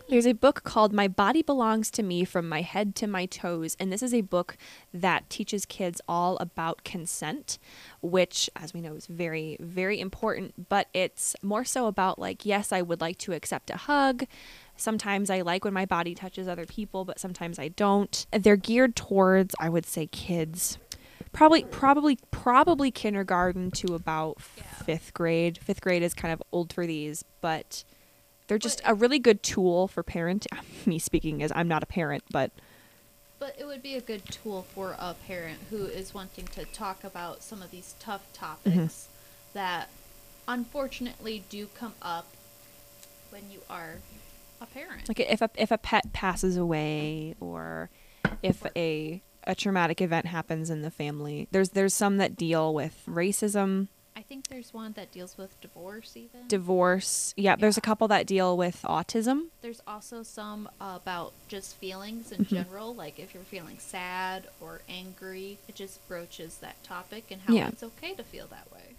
There's 0.10 0.28
a 0.28 0.34
book 0.34 0.62
called 0.64 0.94
My 0.94 1.08
Body 1.08 1.42
Belongs 1.42 1.90
to 1.90 2.04
Me 2.04 2.24
From 2.24 2.48
My 2.48 2.62
Head 2.62 2.96
to 2.98 3.08
My 3.08 3.26
Toes. 3.26 3.76
And 3.80 3.92
this 3.92 4.04
is 4.04 4.14
a 4.14 4.22
book 4.22 4.58
that 4.94 5.28
teaches 5.32 5.66
kids 5.66 6.02
all 6.08 6.38
about 6.38 6.84
consent, 6.84 7.58
which, 8.04 8.48
as 8.56 8.76
we 8.76 8.82
know, 8.82 8.94
is 8.94 9.08
very, 9.08 9.58
very 9.60 10.00
important. 10.00 10.70
But 10.70 10.88
it's 10.94 11.36
more 11.42 11.66
so 11.66 11.88
about, 11.88 12.20
like, 12.20 12.46
yes, 12.46 12.72
I 12.72 12.84
would 12.84 13.02
like 13.02 13.18
to 13.18 13.34
accept 13.34 13.72
a 13.72 13.78
hug. 13.78 14.26
Sometimes 14.78 15.32
I 15.32 15.42
like 15.42 15.66
when 15.66 15.74
my 15.74 15.86
body 15.86 16.14
touches 16.14 16.48
other 16.48 16.68
people, 16.68 17.06
but 17.06 17.20
sometimes 17.20 17.58
I 17.58 17.70
don't. 17.70 18.28
They're 18.32 18.56
geared 18.56 18.96
towards, 18.96 19.56
I 19.60 19.70
would 19.70 19.88
say, 19.88 20.06
kids. 20.06 20.78
Probably, 21.36 21.64
probably, 21.66 22.18
probably 22.32 22.92
kindergarten 22.92 23.72
to 23.72 23.94
about 23.94 24.38
Yeah. 24.58 24.64
fifth 24.86 25.14
grade. 25.14 25.58
Fifth 25.58 25.82
grade 25.82 26.02
is 26.04 26.14
kind 26.14 26.34
of 26.34 26.42
old 26.52 26.72
for 26.74 26.88
these, 26.88 27.24
but 27.42 27.84
they're 28.48 28.58
just 28.58 28.82
But- 28.84 28.92
a 28.92 28.94
really 28.96 29.20
good 29.20 29.44
tool 29.44 29.88
for 29.88 30.02
parent. 30.04 30.48
Me 30.86 30.98
speaking 31.00 31.44
as 31.44 31.52
I'm 31.56 31.68
not 31.68 31.84
a 31.84 31.86
parent, 31.88 32.24
but 32.32 32.52
But 33.38 33.56
it 33.60 33.66
would 33.66 33.84
be 33.84 33.96
a 33.96 34.02
good 34.02 34.26
tool 34.32 34.66
for 34.74 34.96
a 34.98 35.14
parent 35.28 35.60
who 35.70 35.86
is 35.86 36.14
wanting 36.14 36.46
to 36.48 36.64
talk 36.66 37.04
about 37.04 37.44
some 37.44 37.62
of 37.62 37.70
these 37.70 37.94
tough 38.00 38.22
topics 38.34 38.74
Mm-hmm. 38.74 39.54
that 39.54 39.90
unfortunately 40.48 41.44
do 41.50 41.68
come 41.68 41.94
up 42.02 42.28
when 43.32 43.52
you 43.52 43.60
are 43.70 43.96
a 44.62 44.66
parent. 44.68 45.08
like 45.10 45.20
if 45.20 45.42
a 45.42 45.50
if 45.58 45.70
a 45.72 45.78
pet 45.78 46.14
passes 46.14 46.56
away 46.56 47.36
or 47.42 47.90
if 48.42 48.64
a 48.76 49.22
a 49.48 49.56
traumatic 49.56 50.02
event 50.02 50.26
happens 50.28 50.70
in 50.70 50.82
the 50.82 50.92
family, 50.92 51.48
there's 51.52 51.70
there's 51.70 51.94
some 51.94 52.18
that 52.18 52.36
deal 52.36 52.74
with 52.74 53.02
racism, 53.08 53.88
I 54.18 54.22
think 54.22 54.48
there's 54.48 54.74
one 54.74 54.94
that 54.94 55.12
deals 55.12 55.38
with 55.38 55.60
divorce 55.60 56.16
even. 56.16 56.48
divorce. 56.48 57.34
Yeah, 57.36 57.56
there's 57.58 57.78
a 57.78 57.82
couple 57.82 58.08
that 58.08 58.26
deal 58.26 58.56
with 58.56 58.82
autism. 58.88 59.48
There's 59.62 59.82
also 59.86 60.24
some 60.24 60.70
about 60.80 61.34
just 61.50 61.76
feelings 61.76 62.32
in 62.32 62.46
Mm-hmm. 62.46 62.56
general, 62.56 62.96
like 62.96 63.20
if 63.20 63.34
you're 63.34 63.44
feeling 63.44 63.78
sad 63.78 64.48
or 64.62 64.80
angry, 64.88 65.58
it 65.68 65.76
just 65.76 66.06
broaches 66.08 66.58
that 66.60 66.82
topic 66.84 67.26
and 67.30 67.42
how 67.42 67.54
Yeah. 67.54 67.68
it's 67.68 67.84
okay 67.84 68.14
to 68.14 68.24
feel 68.24 68.48
that 68.48 68.72
way. 68.74 68.96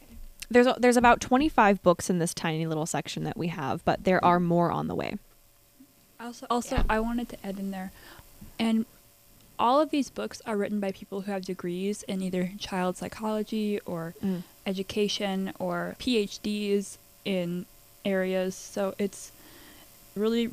There's 0.51 0.67
a- 0.67 0.77
there's 0.79 0.99
about 0.99 1.21
25 1.23 1.83
books 1.83 2.09
in 2.11 2.19
this 2.19 2.35
tiny 2.35 2.67
little 2.67 2.87
section 2.87 3.25
that 3.25 3.37
we 3.39 3.49
have, 3.49 3.83
but 3.87 4.05
there 4.05 4.23
are 4.25 4.39
more 4.39 4.71
on 4.71 4.87
the 4.87 4.95
way. 4.95 5.17
Also, 6.21 6.47
also, 6.51 6.77
Yeah. 6.77 6.83
I 6.89 7.01
wanted 7.01 7.29
to 7.31 7.47
add 7.47 7.59
in 7.59 7.71
there, 7.71 7.91
and 8.59 8.87
all 9.59 9.81
of 9.81 9.91
these 9.91 10.11
books 10.11 10.41
are 10.47 10.57
written 10.57 10.81
by 10.81 10.93
people 10.93 11.23
who 11.23 11.33
have 11.33 11.45
degrees 11.45 12.03
in 12.05 12.23
either 12.23 12.53
child 12.59 12.97
psychology 12.97 13.81
or 13.87 14.15
Mm. 14.23 14.43
education 14.67 15.53
or 15.59 15.97
PhDs 15.99 16.99
in 17.25 17.67
areas. 18.05 18.55
So 18.55 18.95
it's 18.99 19.33
really 20.15 20.51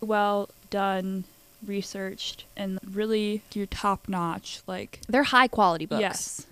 well 0.00 0.48
done, 0.70 1.24
researched, 1.64 2.44
and 2.56 2.78
really 2.84 3.42
your 3.54 3.66
top 3.66 4.08
notch. 4.08 4.60
Like, 4.66 5.00
They're 5.08 5.22
high 5.24 5.48
quality 5.48 5.86
books. 5.86 6.00
yes. 6.00 6.46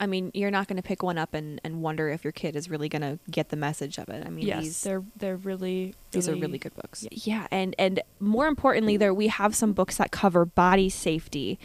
I 0.00 0.06
mean, 0.06 0.30
you're 0.34 0.50
not 0.50 0.68
going 0.68 0.76
to 0.76 0.82
pick 0.82 1.02
one 1.02 1.18
up 1.18 1.34
and, 1.34 1.60
and 1.64 1.82
wonder 1.82 2.08
if 2.08 2.24
your 2.24 2.32
kid 2.32 2.54
is 2.54 2.70
really 2.70 2.88
going 2.88 3.02
to 3.02 3.18
get 3.30 3.48
the 3.48 3.56
message 3.56 3.98
of 3.98 4.08
it. 4.08 4.24
I 4.26 4.30
mean, 4.30 4.46
yes, 4.46 4.62
these 4.62 4.82
they're 4.82 5.02
they're 5.16 5.36
really, 5.36 5.94
these 6.12 6.28
are 6.28 6.34
really 6.34 6.58
good 6.58 6.74
books. 6.74 7.02
yeah. 7.02 7.08
Yeah, 7.12 7.46
and 7.50 7.74
and 7.78 8.00
more 8.20 8.46
importantly, 8.46 8.96
there 8.96 9.12
we 9.12 9.28
have 9.28 9.54
some 9.54 9.72
books 9.72 9.96
that 9.96 10.10
cover 10.10 10.44
body 10.44 10.88
safety. 10.88 11.58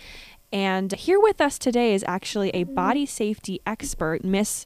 And 0.51 0.93
here 0.93 1.19
with 1.19 1.41
us 1.41 1.57
today 1.57 1.93
is 1.93 2.03
actually 2.07 2.49
a 2.51 2.63
body 2.63 3.05
safety 3.05 3.59
expert, 3.65 4.23
Miss 4.23 4.65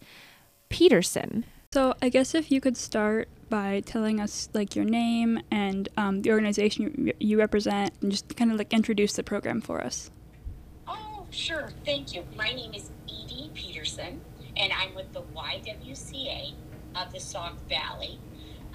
Peterson. 0.69 1.45
So 1.73 1.93
I 2.01 2.09
guess 2.09 2.35
if 2.35 2.51
you 2.51 2.59
could 2.59 2.75
start 2.77 3.29
by 3.49 3.81
telling 3.85 4.19
us 4.19 4.49
like 4.53 4.75
your 4.75 4.83
name 4.85 5.41
and 5.51 5.87
um, 5.95 6.21
the 6.21 6.31
organization 6.31 7.05
you, 7.07 7.13
you 7.19 7.39
represent, 7.39 7.93
and 8.01 8.11
just 8.11 8.35
kind 8.35 8.51
of 8.51 8.57
like 8.57 8.73
introduce 8.73 9.13
the 9.13 9.23
program 9.23 9.61
for 9.61 9.81
us. 9.81 10.11
Sure. 11.29 11.69
Thank 11.85 12.15
you. 12.15 12.23
My 12.37 12.51
name 12.51 12.73
is 12.73 12.89
Edie 13.05 13.51
Peterson, 13.53 14.21
and 14.55 14.71
I'm 14.71 14.95
with 14.95 15.11
the 15.13 15.21
YWCA 15.21 16.53
of 16.95 17.11
the 17.11 17.19
Sauk 17.19 17.57
Valley. 17.67 18.19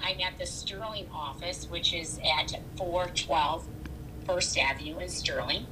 I'm 0.01 0.19
at 0.21 0.37
the 0.37 0.45
Sterling 0.45 1.07
office, 1.13 1.67
which 1.69 1.93
is 1.93 2.19
at 2.19 2.59
412 2.77 3.67
First 4.25 4.57
Avenue 4.57 4.99
in 4.99 5.09
Sterling. 5.09 5.65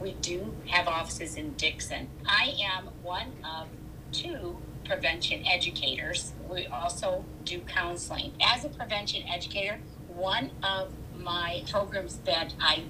We 0.00 0.12
do 0.14 0.54
have 0.66 0.88
offices 0.88 1.36
in 1.36 1.52
Dixon. 1.52 2.08
I 2.26 2.54
am 2.62 2.88
one 3.02 3.32
of 3.44 3.68
two 4.10 4.58
prevention 4.84 5.46
educators. 5.46 6.32
We 6.50 6.66
also 6.66 7.24
do 7.44 7.60
counseling. 7.60 8.32
As 8.40 8.64
a 8.64 8.68
prevention 8.68 9.22
educator, 9.28 9.78
one 10.08 10.50
of 10.62 10.92
my 11.16 11.62
programs 11.70 12.16
that 12.24 12.54
I 12.60 12.84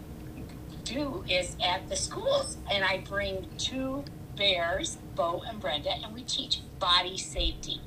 do 0.92 1.24
is 1.28 1.57
at 1.62 1.88
the 1.88 1.96
schools, 1.96 2.57
and 2.70 2.85
I 2.85 2.98
bring 2.98 3.46
two 3.59 4.05
bears, 4.37 4.98
Bo 5.14 5.42
and 5.46 5.61
Brenda, 5.61 5.90
and 5.90 6.14
we 6.14 6.22
teach 6.22 6.61
body 6.78 7.16
safety. 7.16 7.81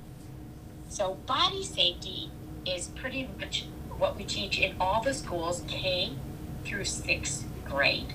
So, 0.89 1.15
body 1.25 1.63
safety 1.63 2.31
is 2.65 2.87
pretty 2.89 3.29
much 3.39 3.65
what 3.97 4.15
we 4.15 4.23
teach 4.23 4.59
in 4.59 4.75
all 4.79 5.01
the 5.01 5.13
schools, 5.13 5.63
K 5.67 6.13
through 6.63 6.85
sixth 6.85 7.45
grade. 7.65 8.13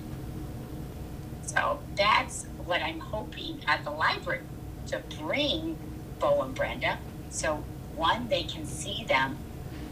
So, 1.43 1.81
that's 1.97 2.47
what 2.65 2.83
I'm 2.83 3.01
hoping 3.01 3.61
at 3.67 3.85
the 3.85 3.91
library 3.91 4.43
to 4.89 5.03
bring 5.19 5.77
Bo 6.19 6.43
and 6.43 6.55
Brenda. 6.55 6.99
So, 7.29 7.65
one, 7.95 8.29
they 8.29 8.45
can 8.45 8.65
see 8.67 9.05
them 9.05 9.39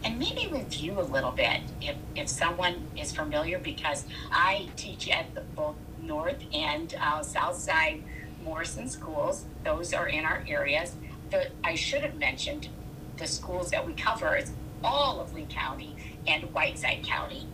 and 0.03 0.17
maybe 0.17 0.47
review 0.51 0.99
a 0.99 1.03
little 1.03 1.31
bit 1.31 1.61
if, 1.81 1.95
if 2.15 2.27
someone 2.29 2.87
is 2.97 3.11
familiar 3.11 3.59
because 3.59 4.05
I 4.31 4.69
teach 4.75 5.09
at 5.09 5.33
the, 5.35 5.41
both 5.41 5.75
North 6.01 6.43
and 6.53 6.93
uh, 6.99 7.21
South 7.21 7.55
Side 7.55 8.03
Morrison 8.43 8.89
schools. 8.89 9.45
Those 9.63 9.93
are 9.93 10.07
in 10.07 10.25
our 10.25 10.43
areas. 10.47 10.95
The, 11.29 11.49
I 11.63 11.75
should 11.75 12.01
have 12.01 12.15
mentioned 12.15 12.69
the 13.17 13.27
schools 13.27 13.71
that 13.71 13.85
we 13.85 13.93
cover 13.93 14.35
is 14.35 14.51
all 14.83 15.19
of 15.19 15.33
Lee 15.33 15.47
County 15.49 15.95
and 16.25 16.43
Whiteside 16.53 17.03
County. 17.03 17.45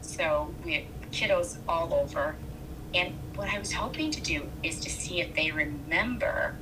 So 0.00 0.54
we 0.64 0.74
have 0.74 0.84
kiddos 1.12 1.58
all 1.68 1.92
over. 1.92 2.36
And 2.94 3.14
what 3.36 3.48
I 3.48 3.58
was 3.58 3.72
hoping 3.72 4.10
to 4.10 4.20
do 4.20 4.48
is 4.62 4.80
to 4.80 4.90
see 4.90 5.20
if 5.20 5.34
they 5.34 5.50
remember 5.50 6.56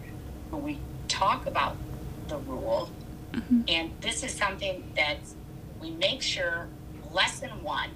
when 0.50 0.62
we 0.62 0.78
talk 1.06 1.46
about 1.46 1.76
the 2.28 2.36
rule 2.36 2.90
Mm-hmm. 3.32 3.60
and 3.68 3.90
this 4.00 4.22
is 4.22 4.32
something 4.32 4.90
that 4.96 5.18
we 5.80 5.90
make 5.90 6.22
sure 6.22 6.68
lesson 7.12 7.62
one 7.62 7.90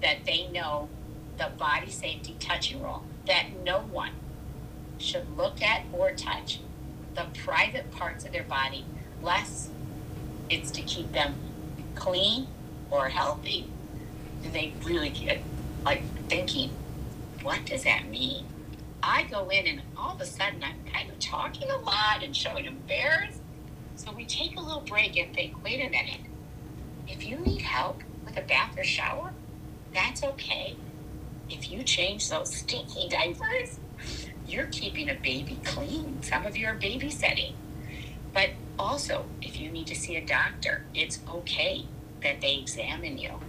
that 0.00 0.24
they 0.24 0.48
know 0.48 0.88
the 1.36 1.50
body 1.58 1.90
safety 1.90 2.36
touching 2.40 2.82
rule 2.82 3.04
that 3.26 3.46
no 3.64 3.80
one 3.80 4.12
should 4.98 5.36
look 5.36 5.62
at 5.62 5.84
or 5.92 6.12
touch 6.12 6.60
the 7.14 7.26
private 7.44 7.90
parts 7.90 8.24
of 8.24 8.32
their 8.32 8.44
body 8.44 8.84
less. 9.22 9.70
It's 10.48 10.70
to 10.72 10.82
keep 10.82 11.12
them 11.12 11.34
clean 11.94 12.46
or 12.90 13.08
healthy. 13.08 13.68
And 14.44 14.52
they 14.52 14.72
really 14.84 15.10
get 15.10 15.40
like 15.84 16.02
thinking 16.28 16.70
what 17.42 17.64
does 17.64 17.84
that 17.84 18.08
mean? 18.08 18.44
I 19.02 19.24
go 19.24 19.48
in 19.50 19.66
and 19.66 19.82
all 19.96 20.14
of 20.14 20.20
a 20.20 20.26
sudden 20.26 20.62
i'm 20.64 20.92
kind 20.92 21.08
of 21.08 21.18
talking 21.20 21.70
a 21.70 21.76
lot 21.78 22.22
and 22.22 22.34
showing 22.34 22.66
bears 22.88 23.35
so 23.96 24.12
we 24.12 24.24
take 24.24 24.56
a 24.56 24.60
little 24.60 24.82
break 24.82 25.16
and 25.16 25.34
think, 25.34 25.62
wait 25.64 25.80
a 25.80 25.90
minute. 25.90 26.20
If 27.08 27.26
you 27.26 27.38
need 27.38 27.62
help 27.62 28.02
with 28.24 28.36
a 28.36 28.42
bath 28.42 28.78
or 28.78 28.84
shower, 28.84 29.32
that's 29.92 30.22
okay. 30.22 30.76
If 31.48 31.70
you 31.70 31.82
change 31.82 32.28
those 32.28 32.54
stinky 32.54 33.08
diapers, 33.10 33.80
you're 34.46 34.66
keeping 34.66 35.08
a 35.08 35.14
baby 35.14 35.58
clean. 35.64 36.22
Some 36.22 36.46
of 36.46 36.56
you 36.56 36.66
are 36.66 36.76
babysitting. 36.76 37.54
But 38.32 38.50
also, 38.78 39.24
if 39.40 39.58
you 39.58 39.70
need 39.70 39.86
to 39.86 39.94
see 39.94 40.16
a 40.16 40.24
doctor, 40.24 40.84
it's 40.94 41.20
okay 41.28 41.86
that 42.22 42.40
they 42.40 42.56
examine 42.56 43.18
you. 43.18 43.40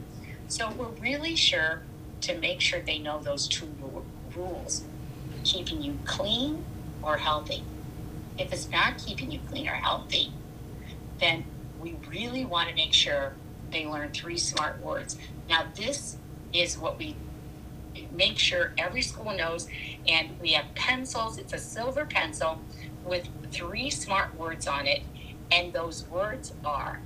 So 0.47 0.71
we're 0.71 0.87
really 0.87 1.35
sure 1.35 1.81
to 2.21 2.37
make 2.37 2.61
sure 2.61 2.79
they 2.79 2.97
know 2.97 3.19
those 3.19 3.47
two 3.47 3.67
rules 4.35 4.83
keeping 5.43 5.81
you 5.81 5.97
clean 6.05 6.65
or 7.01 7.17
healthy. 7.17 7.63
If 8.37 8.53
it's 8.53 8.69
not 8.69 8.97
keeping 8.97 9.31
you 9.31 9.39
clean 9.49 9.67
or 9.67 9.73
healthy, 9.73 10.31
then 11.19 11.45
we 11.81 11.95
really 12.09 12.45
want 12.45 12.69
to 12.69 12.75
make 12.75 12.93
sure 12.93 13.33
they 13.71 13.85
learn 13.85 14.11
three 14.11 14.37
smart 14.37 14.81
words. 14.81 15.17
Now, 15.49 15.65
this 15.75 16.17
is 16.53 16.77
what 16.77 16.97
we 16.97 17.15
make 18.11 18.37
sure 18.37 18.73
every 18.77 19.01
school 19.01 19.33
knows, 19.33 19.67
and 20.07 20.39
we 20.39 20.51
have 20.53 20.73
pencils. 20.75 21.37
It's 21.37 21.53
a 21.53 21.57
silver 21.57 22.05
pencil 22.05 22.61
with 23.03 23.27
three 23.51 23.89
smart 23.89 24.37
words 24.37 24.67
on 24.67 24.85
it, 24.85 25.01
and 25.51 25.73
those 25.73 26.07
words 26.07 26.53
are 26.63 27.01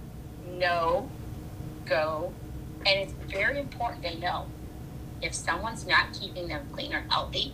no, 0.48 1.10
go, 1.86 2.34
and 2.86 3.00
it's 3.00 3.14
very 3.32 3.60
important 3.60 4.04
they 4.04 4.16
know 4.16 4.48
if 5.22 5.34
someone's 5.34 5.86
not 5.86 6.14
keeping 6.14 6.48
them 6.48 6.68
clean 6.74 6.94
or 6.94 7.06
healthy, 7.10 7.54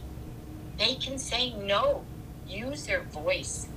they 0.78 0.96
can 0.96 1.18
say 1.18 1.54
no. 1.54 2.04
Use 2.48 2.86
their 2.86 3.02
voice. 3.02 3.68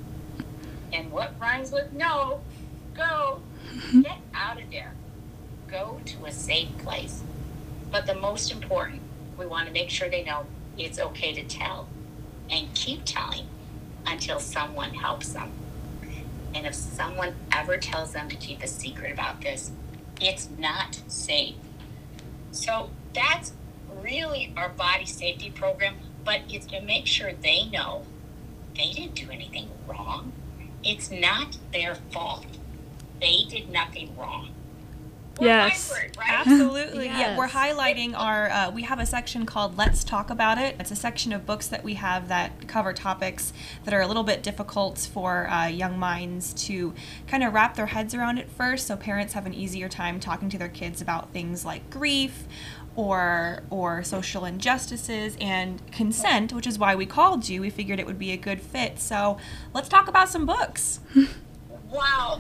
And 0.92 1.11
what 1.11 1.35
rhymes 1.40 1.72
with 1.72 1.92
no? 1.92 2.40
Go. 2.94 3.40
Mm-hmm. 3.72 4.00
Get 4.02 4.18
out 4.35 4.61
of 4.61 4.70
there. 4.70 4.94
Go 5.68 6.00
to 6.04 6.24
a 6.26 6.33
safe 6.33 6.76
place. 6.78 7.22
But 7.90 8.06
the 8.06 8.14
most 8.14 8.52
important, 8.52 9.02
we 9.38 9.46
want 9.46 9.66
to 9.66 9.72
make 9.72 9.90
sure 9.90 10.09
they 10.09 10.24
know 10.24 10.46
it's 10.78 10.98
okay 10.98 11.33
to 11.33 11.44
tell 11.44 11.88
and 12.50 12.72
keep 12.74 13.02
telling 13.04 13.46
until 14.06 14.40
someone 14.40 14.94
helps 14.94 15.33
them. 15.33 15.52
And 16.54 16.66
if 16.66 16.74
someone 16.74 17.35
ever 17.52 17.76
tells 17.76 18.12
them 18.12 18.28
to 18.28 18.37
keep 18.37 18.62
a 18.62 18.66
secret 18.66 19.12
about 19.12 19.40
this, 19.40 19.70
it's 20.20 20.48
not 20.59 21.00
safe. 21.06 21.54
So 22.50 22.90
that's 23.14 23.52
really 24.02 24.52
our 24.56 24.68
body 24.68 25.06
safety 25.06 25.50
program, 25.50 25.96
but 26.24 26.40
it's 26.48 26.66
to 26.66 26.80
make 26.80 27.06
sure 27.06 27.33
they 27.33 27.66
know 27.66 28.04
they 28.81 28.93
didn't 28.93 29.14
do 29.14 29.31
anything 29.31 29.69
wrong. 29.87 30.33
It's 30.83 31.11
not 31.11 31.59
their 31.73 31.97
fault. 32.12 32.47
They 33.21 33.45
did 33.49 33.69
nothing 33.71 34.16
wrong. 34.16 34.51
We're 35.38 35.47
Yes. 35.47 35.90
hybrid, 35.90 36.16
right? 36.19 36.29
Absolutely. 36.47 37.07
Yeah, 37.07 37.37
we're 37.37 37.49
highlighting 37.49 38.14
our. 38.14 38.51
Uh, 38.51 38.71
we 38.71 38.83
have 38.83 38.99
a 38.99 39.07
section 39.07 39.47
called 39.47 39.77
"Let's 39.79 40.05
Talk 40.05 40.29
About 40.29 40.59
It." 40.59 40.77
It's 40.79 40.90
a 40.90 40.97
section 40.97 41.33
of 41.33 41.46
books 41.46 41.67
that 41.69 41.83
we 41.83 41.94
have 41.94 42.29
that 42.29 42.67
cover 42.69 42.92
topics 42.92 43.52
that 43.85 43.94
are 43.94 44.00
a 44.02 44.07
little 44.07 44.25
bit 44.25 44.42
difficult 44.42 45.09
for 45.13 45.48
uh, 45.48 45.67
young 45.67 45.98
minds 45.98 46.52
to 46.67 46.94
kind 47.27 47.42
of 47.42 47.54
wrap 47.54 47.75
their 47.77 47.87
heads 47.87 48.15
around 48.15 48.38
at 48.38 48.50
first. 48.50 48.87
So 48.87 48.96
parents 48.96 49.33
have 49.35 49.46
an 49.46 49.54
easier 49.54 49.88
time 49.88 50.21
talking 50.21 50.50
to 50.50 50.59
their 50.59 50.69
kids 50.69 51.00
about 51.00 51.31
things 51.33 51.65
like 51.65 51.88
grief, 51.90 52.44
or 52.97 53.63
or 53.71 54.03
social 54.03 54.45
injustices 54.45 55.37
and 55.41 55.81
consent, 55.93 56.53
which 56.53 56.67
is 56.67 56.79
why 56.79 56.95
we 56.95 57.07
called 57.07 57.49
you. 57.49 57.61
We 57.61 57.71
figured 57.71 57.99
it 58.01 58.07
would 58.07 58.19
be 58.19 58.33
a 58.33 58.37
good 58.37 58.61
fit. 58.61 58.99
So 58.99 59.38
let's 59.75 59.88
talk 59.88 60.09
about 60.09 60.29
some 60.29 60.47
books. 60.47 61.01
Wow. 61.91 62.38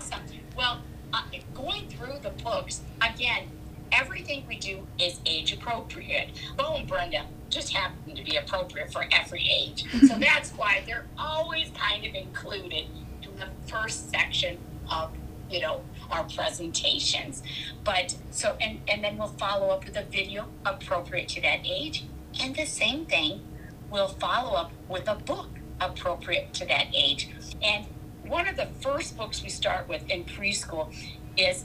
Well, 0.56 0.80
uh, 1.12 1.22
going 1.54 1.88
through 1.88 2.20
the 2.22 2.30
books, 2.30 2.82
again, 3.02 3.48
everything 3.90 4.44
we 4.48 4.56
do 4.56 4.86
is 4.98 5.20
age 5.26 5.52
appropriate. 5.52 6.28
Bo 6.56 6.76
and 6.76 6.86
Brenda 6.86 7.24
just 7.48 7.72
happen 7.72 8.14
to 8.14 8.22
be 8.22 8.36
appropriate 8.36 8.92
for 8.92 9.06
every 9.10 9.48
age. 9.50 9.84
So 10.06 10.18
that's 10.18 10.50
why 10.52 10.82
they're 10.86 11.06
always 11.18 11.70
kind 11.76 12.04
of 12.06 12.14
included 12.14 12.84
in 13.22 13.36
the 13.38 13.48
first 13.66 14.10
section 14.10 14.58
of, 14.90 15.10
you 15.50 15.60
know, 15.60 15.82
our 16.10 16.24
presentations. 16.24 17.42
But 17.84 18.16
so, 18.30 18.56
and, 18.60 18.80
and 18.88 19.02
then 19.02 19.18
we'll 19.18 19.28
follow 19.28 19.68
up 19.68 19.84
with 19.84 19.96
a 19.96 20.04
video 20.04 20.46
appropriate 20.64 21.28
to 21.30 21.40
that 21.42 21.60
age. 21.64 22.04
And 22.40 22.54
the 22.54 22.66
same 22.66 23.06
thing 23.06 23.42
we'll 23.90 24.08
follow 24.08 24.56
up 24.56 24.70
with 24.88 25.08
a 25.08 25.16
book 25.16 25.48
appropriate 25.80 26.52
to 26.54 26.66
that 26.66 26.86
age. 26.94 27.28
And 27.62 27.86
one 28.24 28.46
of 28.46 28.56
the 28.56 28.66
first 28.80 29.16
books 29.16 29.42
we 29.42 29.48
start 29.48 29.88
with 29.88 30.08
in 30.08 30.24
preschool 30.24 30.94
is 31.36 31.64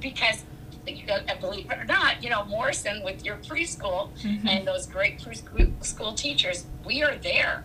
because 0.00 0.44
believe 1.40 1.70
it 1.70 1.78
or 1.78 1.84
not, 1.84 2.22
you 2.22 2.30
know, 2.30 2.44
Morrison 2.44 3.02
with 3.04 3.24
your 3.24 3.36
preschool 3.36 4.10
mm-hmm. 4.22 4.48
and 4.48 4.66
those 4.66 4.86
great 4.86 5.18
preschool 5.18 6.16
teachers, 6.16 6.66
we 6.84 7.02
are 7.02 7.16
there. 7.16 7.64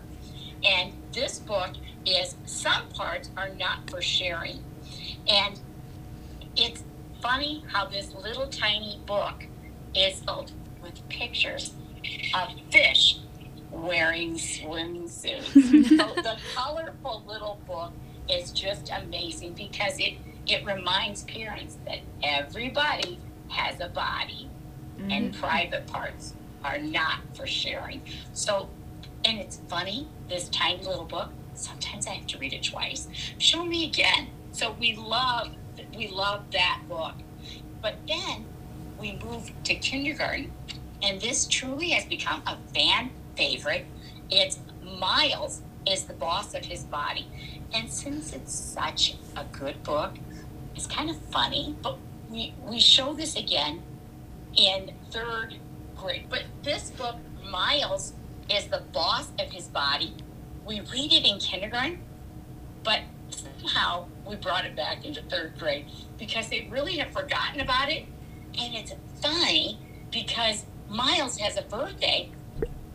And 0.64 0.92
this 1.12 1.38
book 1.38 1.70
is 2.04 2.36
some 2.44 2.88
parts 2.90 3.30
are 3.36 3.50
not 3.50 3.88
for 3.88 4.02
sharing. 4.02 4.62
And 5.26 5.58
it's 6.60 6.84
funny 7.22 7.64
how 7.68 7.86
this 7.86 8.14
little 8.14 8.46
tiny 8.46 9.00
book 9.06 9.46
is 9.94 10.20
filled 10.20 10.52
with 10.82 11.08
pictures 11.08 11.72
of 12.34 12.48
fish 12.70 13.18
wearing 13.70 14.34
swimsuits. 14.34 15.44
so 15.88 16.22
the 16.22 16.36
colorful 16.54 17.22
little 17.26 17.60
book 17.66 17.92
is 18.28 18.50
just 18.52 18.90
amazing 18.90 19.54
because 19.54 19.98
it 19.98 20.14
it 20.46 20.64
reminds 20.64 21.22
parents 21.24 21.76
that 21.86 22.00
everybody 22.22 23.18
has 23.48 23.80
a 23.80 23.88
body 23.88 24.48
mm-hmm. 24.98 25.10
and 25.10 25.34
private 25.34 25.86
parts 25.86 26.34
are 26.64 26.78
not 26.78 27.20
for 27.34 27.46
sharing. 27.46 28.02
So 28.32 28.68
and 29.24 29.38
it's 29.38 29.60
funny, 29.68 30.08
this 30.28 30.48
tiny 30.48 30.82
little 30.82 31.04
book, 31.04 31.30
sometimes 31.54 32.06
I 32.06 32.10
have 32.10 32.26
to 32.28 32.38
read 32.38 32.52
it 32.52 32.62
twice. 32.62 33.08
Show 33.38 33.64
me 33.64 33.84
again. 33.86 34.28
So 34.52 34.74
we 34.80 34.96
love 34.96 35.54
we 36.00 36.08
love 36.08 36.50
that 36.52 36.80
book. 36.88 37.12
But 37.82 37.96
then 38.08 38.46
we 38.98 39.18
moved 39.22 39.52
to 39.66 39.74
kindergarten 39.74 40.50
and 41.02 41.20
this 41.20 41.46
truly 41.46 41.90
has 41.90 42.06
become 42.06 42.42
a 42.46 42.56
fan 42.74 43.10
favorite. 43.36 43.84
It's 44.30 44.58
Miles 44.98 45.60
is 45.86 46.04
the 46.04 46.14
boss 46.14 46.54
of 46.54 46.64
his 46.64 46.84
body. 46.84 47.26
And 47.74 47.90
since 47.90 48.32
it's 48.32 48.54
such 48.54 49.16
a 49.36 49.44
good 49.44 49.82
book, 49.82 50.14
it's 50.74 50.86
kind 50.86 51.10
of 51.10 51.16
funny, 51.30 51.76
but 51.82 51.98
we, 52.30 52.54
we 52.62 52.80
show 52.80 53.12
this 53.12 53.36
again 53.36 53.82
in 54.56 54.92
third 55.10 55.56
grade. 55.96 56.26
But 56.30 56.44
this 56.62 56.90
book, 56.90 57.16
Miles 57.50 58.14
is 58.48 58.66
the 58.68 58.82
boss 58.92 59.28
of 59.38 59.52
his 59.52 59.68
body. 59.68 60.14
We 60.64 60.80
read 60.80 61.12
it 61.12 61.26
in 61.26 61.38
kindergarten, 61.38 62.00
but 62.84 63.00
somehow 63.34 64.06
we 64.26 64.36
brought 64.36 64.64
it 64.64 64.76
back 64.76 65.04
into 65.04 65.22
third 65.22 65.58
grade 65.58 65.86
because 66.18 66.48
they 66.48 66.68
really 66.70 66.96
have 66.98 67.12
forgotten 67.12 67.60
about 67.60 67.90
it. 67.90 68.06
And 68.58 68.74
it's 68.74 68.94
funny 69.22 69.78
because 70.10 70.64
Miles 70.88 71.38
has 71.38 71.56
a 71.56 71.62
birthday, 71.62 72.30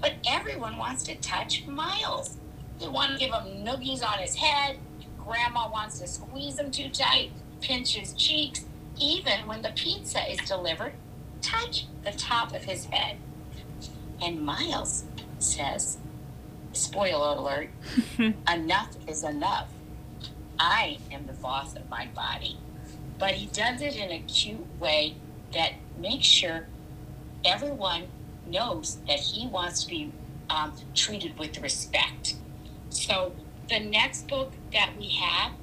but 0.01 0.13
everyone 0.27 0.77
wants 0.77 1.03
to 1.03 1.15
touch 1.15 1.65
Miles. 1.65 2.37
They 2.79 2.87
want 2.87 3.13
to 3.13 3.17
give 3.17 3.33
him 3.33 3.65
noogies 3.65 4.03
on 4.03 4.19
his 4.19 4.35
head. 4.35 4.77
Grandma 5.23 5.69
wants 5.69 5.99
to 5.99 6.07
squeeze 6.07 6.59
him 6.59 6.71
too 6.71 6.89
tight, 6.89 7.31
pinch 7.61 7.95
his 7.95 8.13
cheeks. 8.13 8.65
Even 8.97 9.47
when 9.47 9.61
the 9.61 9.71
pizza 9.75 10.29
is 10.31 10.39
delivered, 10.47 10.93
touch 11.41 11.87
the 12.03 12.11
top 12.11 12.53
of 12.53 12.63
his 12.63 12.85
head. 12.85 13.17
And 14.21 14.41
Miles 14.41 15.05
says, 15.39 15.97
spoiler 16.73 17.37
alert, 17.37 17.69
enough 18.53 18.95
is 19.07 19.23
enough. 19.23 19.69
I 20.59 20.99
am 21.11 21.27
the 21.27 21.33
boss 21.33 21.75
of 21.75 21.89
my 21.89 22.07
body. 22.15 22.57
But 23.17 23.31
he 23.31 23.47
does 23.47 23.81
it 23.81 23.95
in 23.95 24.11
a 24.11 24.19
cute 24.19 24.65
way 24.79 25.15
that 25.53 25.73
makes 25.99 26.25
sure 26.25 26.67
everyone 27.45 28.07
knows 28.47 28.97
that 29.07 29.19
he 29.19 29.47
wants 29.47 29.83
to 29.83 29.89
be 29.89 30.11
um, 30.49 30.73
treated 30.93 31.37
with 31.37 31.61
respect. 31.61 32.35
So 32.89 33.33
the 33.69 33.79
next 33.79 34.27
book 34.27 34.53
that 34.73 34.91
we 34.97 35.09
have, 35.09 35.53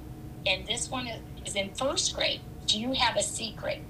and 0.45 0.65
this 0.65 0.89
one 0.89 1.09
is 1.45 1.55
in 1.55 1.73
first 1.73 2.15
grade, 2.15 2.41
Do 2.65 2.79
You 2.79 2.93
Have 2.93 3.15
a 3.15 3.23
Secret? 3.23 3.81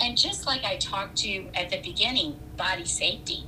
And 0.00 0.16
just 0.16 0.46
like 0.46 0.64
I 0.64 0.76
talked 0.76 1.18
to 1.18 1.28
you 1.28 1.48
at 1.54 1.70
the 1.70 1.80
beginning, 1.80 2.38
body 2.56 2.84
safety. 2.84 3.44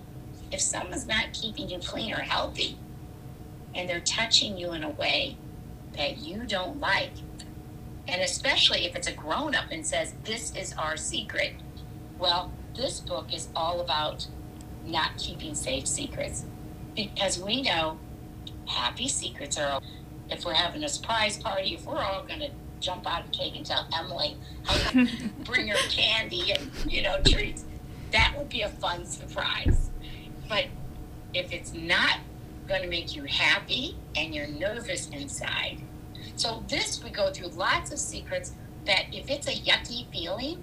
If 0.53 0.61
someone's 0.61 1.07
not 1.07 1.33
keeping 1.33 1.69
you 1.69 1.81
clean 1.81 2.13
or 2.13 2.21
healthy, 2.21 2.79
and 3.75 3.89
they're 3.89 4.01
touching 4.01 4.57
you 4.57 4.73
in 4.73 4.85
a 4.85 4.91
way 4.91 5.37
that 5.97 6.19
you 6.19 6.45
don't 6.45 6.81
like, 6.81 7.13
and 8.07 8.23
especially 8.23 8.85
if 8.87 8.95
it's 8.95 9.09
a 9.09 9.13
grown 9.13 9.55
up 9.55 9.67
and 9.71 9.87
says, 9.87 10.15
This 10.25 10.55
is 10.55 10.73
our 10.75 10.97
secret, 10.97 11.55
well, 12.19 12.53
this 12.77 13.01
book 13.01 13.33
is 13.33 13.49
all 13.55 13.81
about 13.81 14.27
not 14.85 15.17
keeping 15.19 15.55
safe 15.55 15.87
secrets. 15.87 16.45
Because 16.95 17.41
we 17.41 17.63
know 17.63 17.99
happy 18.67 19.09
secrets 19.09 19.59
are 19.59 19.81
if 20.31 20.45
we're 20.45 20.55
having 20.55 20.85
a 20.85 20.89
surprise 20.89 21.37
party 21.37 21.75
if 21.75 21.85
we're 21.85 21.99
all 21.99 22.25
going 22.25 22.41
to 22.41 22.49
jump 22.81 23.07
out 23.07 23.23
of 23.23 23.31
cake 23.31 23.55
and 23.57 23.67
tell 23.67 23.87
emily 23.99 24.39
how 24.65 24.91
bring 25.45 25.69
her 25.69 25.77
candy 25.91 26.51
and 26.51 26.71
you 26.89 27.03
know 27.03 27.19
treats 27.27 27.65
that 28.15 28.33
would 28.39 28.49
be 28.49 28.63
a 28.63 28.69
fun 28.69 29.05
surprise. 29.05 29.91
But 30.49 30.67
if 31.35 31.53
it's 31.53 31.75
not 31.75 32.19
going 32.67 32.83
to 32.83 32.89
make 32.89 33.15
you 33.15 33.25
happy 33.25 33.97
and 34.17 34.35
you're 34.35 34.47
nervous 34.47 35.09
inside 35.09 35.79
so 36.37 36.65
this 36.69 37.03
we 37.03 37.11
go 37.11 37.31
through 37.33 37.49
lots 37.49 37.93
of 37.93 37.99
secrets 37.99 38.53
that 38.87 39.05
if 39.13 39.31
it's 39.31 39.47
a 39.47 39.53
yucky 39.53 40.11
feeling 40.11 40.63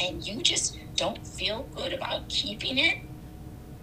and 0.00 0.26
you 0.26 0.42
just 0.42 0.78
don't 0.96 1.26
feel 1.26 1.66
good 1.74 1.92
about 1.92 2.28
keeping 2.28 2.78
it, 2.78 2.98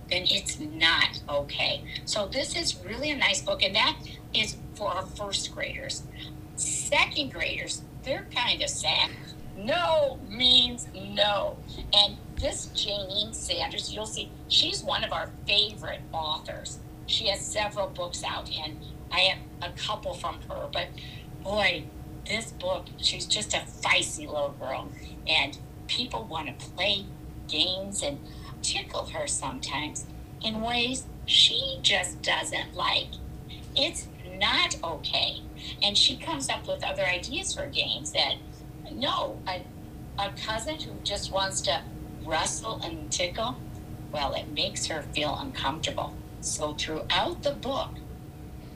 then 0.09 0.23
it's 0.25 0.59
not 0.59 1.21
okay. 1.29 1.83
So 2.05 2.27
this 2.27 2.55
is 2.55 2.75
really 2.83 3.11
a 3.11 3.17
nice 3.17 3.41
book, 3.41 3.63
and 3.63 3.75
that 3.75 3.97
is 4.33 4.57
for 4.73 4.89
our 4.89 5.03
first 5.03 5.53
graders. 5.53 6.03
Second 6.55 7.31
graders, 7.31 7.83
they're 8.03 8.27
kind 8.35 8.61
of 8.61 8.69
sad. 8.69 9.11
No 9.55 10.19
means 10.27 10.87
no. 10.93 11.57
And 11.93 12.17
this 12.39 12.67
Jayneen 12.67 13.33
Sanders, 13.33 13.93
you'll 13.93 14.05
see, 14.05 14.31
she's 14.47 14.83
one 14.83 15.03
of 15.03 15.11
our 15.11 15.29
favorite 15.47 16.01
authors. 16.11 16.79
She 17.09 17.27
has 17.29 17.41
several 17.41 17.87
books 17.87 18.23
out, 18.23 18.51
and 18.63 18.77
I 19.11 19.19
have 19.21 19.39
a 19.61 19.75
couple 19.75 20.13
from 20.13 20.39
her. 20.47 20.69
But 20.71 20.89
boy, 21.43 21.85
this 22.27 22.51
book, 22.51 22.85
she's 22.97 23.25
just 23.25 23.55
a 23.55 23.57
feisty 23.81 24.27
little 24.27 24.55
girl. 24.59 24.89
And 25.27 25.57
people 25.87 26.23
want 26.25 26.47
to 26.47 26.65
play 26.67 27.05
games 27.47 28.03
and 28.03 28.19
tickle 28.61 29.07
her 29.07 29.25
sometimes 29.25 30.05
in 30.43 30.61
ways 30.61 31.07
she 31.25 31.79
just 31.81 32.21
doesn't 32.21 32.75
like. 32.75 33.09
It's 33.75 34.07
not 34.37 34.77
okay. 34.83 35.41
And 35.81 35.97
she 35.97 36.15
comes 36.15 36.47
up 36.47 36.67
with 36.67 36.83
other 36.83 37.03
ideas 37.03 37.55
for 37.55 37.65
games 37.65 38.11
that, 38.11 38.35
no, 38.91 39.39
a, 39.47 39.63
a 40.19 40.31
cousin 40.45 40.79
who 40.79 40.91
just 41.03 41.31
wants 41.31 41.61
to 41.61 41.81
rustle 42.23 42.79
and 42.83 43.11
tickle, 43.11 43.57
well, 44.11 44.35
it 44.35 44.47
makes 44.53 44.85
her 44.85 45.01
feel 45.01 45.35
uncomfortable. 45.39 46.13
So 46.41 46.73
throughout 46.73 47.43
the 47.43 47.51
book, 47.51 47.91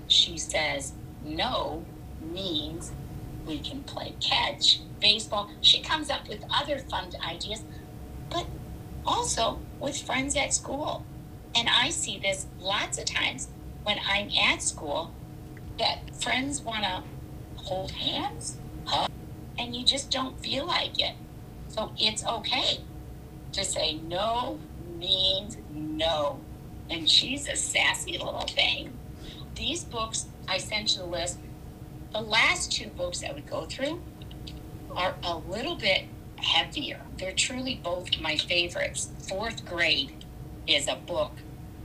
she 0.08 0.38
says 0.38 0.94
no 1.24 1.84
means 2.22 2.92
we 3.46 3.60
can 3.60 3.84
play 3.84 4.16
catch, 4.20 4.82
baseball. 5.00 5.50
She 5.62 5.82
comes 5.82 6.10
up 6.10 6.28
with 6.28 6.44
other 6.54 6.80
fun 6.80 7.10
ideas, 7.26 7.64
but 8.30 8.46
also 9.06 9.60
with 9.80 10.02
friends 10.02 10.36
at 10.36 10.54
school. 10.54 11.06
And 11.56 11.70
I 11.70 11.90
see 11.90 12.18
this 12.18 12.48
lots 12.60 12.98
of 12.98 13.06
times 13.06 13.50
when 13.84 14.00
I'm 14.08 14.30
at 14.32 14.62
school 14.62 15.14
that 15.78 16.16
friends 16.16 16.62
want 16.62 16.84
to 16.84 17.04
hold 17.56 17.92
hands, 17.92 18.58
hug, 18.86 19.10
and 19.58 19.76
you 19.76 19.84
just 19.86 20.10
don't 20.10 20.40
feel 20.40 20.66
like 20.66 21.00
it. 21.00 21.16
So 21.68 21.92
it's 21.98 22.26
okay 22.26 22.82
to 23.52 23.64
say 23.64 23.96
no 24.08 24.60
means 24.98 25.58
no. 25.74 26.40
And 26.90 27.10
she's 27.10 27.48
a 27.48 27.56
sassy 27.56 28.14
little 28.14 28.48
thing. 28.48 28.98
These 29.56 29.84
books 29.84 30.26
I 30.48 30.58
sent 30.58 30.96
you 30.96 31.04
the 31.04 31.08
list. 31.08 31.40
The 32.12 32.22
last 32.22 32.72
two 32.72 32.90
books 32.90 33.20
that 33.22 33.36
we 33.36 33.42
go 33.42 33.66
through 33.66 34.02
are 34.96 35.16
a 35.24 35.38
little 35.38 35.76
bit 35.76 36.04
heavier. 36.38 37.02
They're 37.18 37.32
truly 37.32 37.80
both 37.84 38.20
my 38.20 38.38
favorites. 38.38 39.10
Fourth 39.28 39.66
grade 39.66 40.26
is 40.68 40.88
a 40.88 40.96
book, 40.96 41.32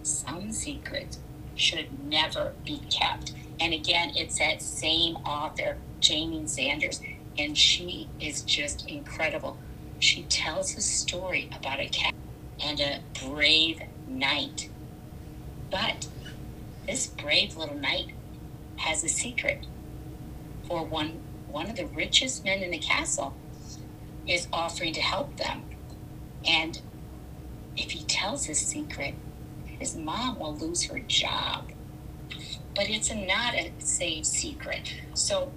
Some 0.03 0.53
Secrets 0.53 1.18
Should 1.55 2.05
Never 2.05 2.53
Be 2.64 2.80
Kept. 2.90 3.32
And 3.61 3.72
again, 3.72 4.12
it's 4.14 4.38
that 4.38 4.62
same 4.62 5.16
author, 5.16 5.78
Jamie 6.01 6.46
Sanders, 6.46 7.01
and 7.38 7.57
she 7.57 8.09
is 8.20 8.42
just 8.42 8.88
incredible. 8.88 9.59
She 10.01 10.22
tells 10.24 10.76
a 10.76 10.80
story 10.80 11.51
about 11.57 11.80
a 11.80 11.88
cat 11.88 12.14
and 12.62 12.80
a 12.80 13.01
brave 13.24 13.80
knight. 14.07 14.68
But 15.70 16.08
this 16.86 17.06
brave 17.06 17.56
little 17.56 17.76
knight 17.76 18.10
has 18.76 19.04
a 19.04 19.08
secret 19.08 19.66
for 20.66 20.84
one 20.84 21.20
one 21.48 21.70
of 21.70 21.76
the 21.76 21.86
richest 21.86 22.44
men 22.44 22.62
in 22.62 22.70
the 22.70 22.78
castle 22.78 23.34
is 24.26 24.46
offering 24.52 24.92
to 24.92 25.00
help 25.00 25.36
them. 25.36 25.62
And 26.46 26.78
if 27.76 27.92
he 27.92 28.04
tells 28.04 28.44
his 28.44 28.58
secret, 28.58 29.14
his 29.78 29.96
mom 29.96 30.38
will 30.38 30.54
lose 30.54 30.84
her 30.84 30.98
job. 31.00 31.72
But 32.74 32.90
it's 32.90 33.12
not 33.12 33.54
a 33.54 33.72
safe 33.78 34.26
secret. 34.26 34.94
So 35.14 35.52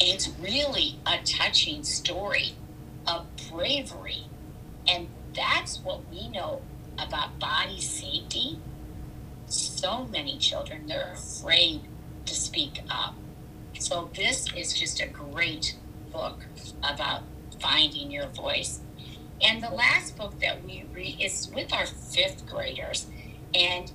it's 0.00 0.30
really 0.40 0.98
a 1.06 1.18
touching 1.24 1.84
story 1.84 2.54
of 3.06 3.26
bravery. 3.50 4.24
And 4.86 5.08
that's 5.34 5.78
what 5.80 6.08
we 6.10 6.28
know 6.28 6.62
about 6.98 7.38
body 7.38 7.80
safety. 7.80 8.58
So 9.48 10.04
many 10.04 10.36
children, 10.36 10.86
they're 10.86 11.12
afraid 11.14 11.80
to 12.26 12.34
speak 12.34 12.82
up. 12.90 13.14
So 13.78 14.10
this 14.14 14.46
is 14.54 14.74
just 14.74 15.00
a 15.00 15.06
great 15.06 15.74
book 16.12 16.44
about 16.82 17.22
finding 17.58 18.10
your 18.10 18.26
voice. 18.26 18.80
And 19.40 19.62
the 19.62 19.70
last 19.70 20.18
book 20.18 20.38
that 20.40 20.64
we 20.64 20.84
read 20.92 21.20
is 21.20 21.50
with 21.54 21.72
our 21.72 21.86
fifth 21.86 22.46
graders, 22.46 23.06
and 23.54 23.90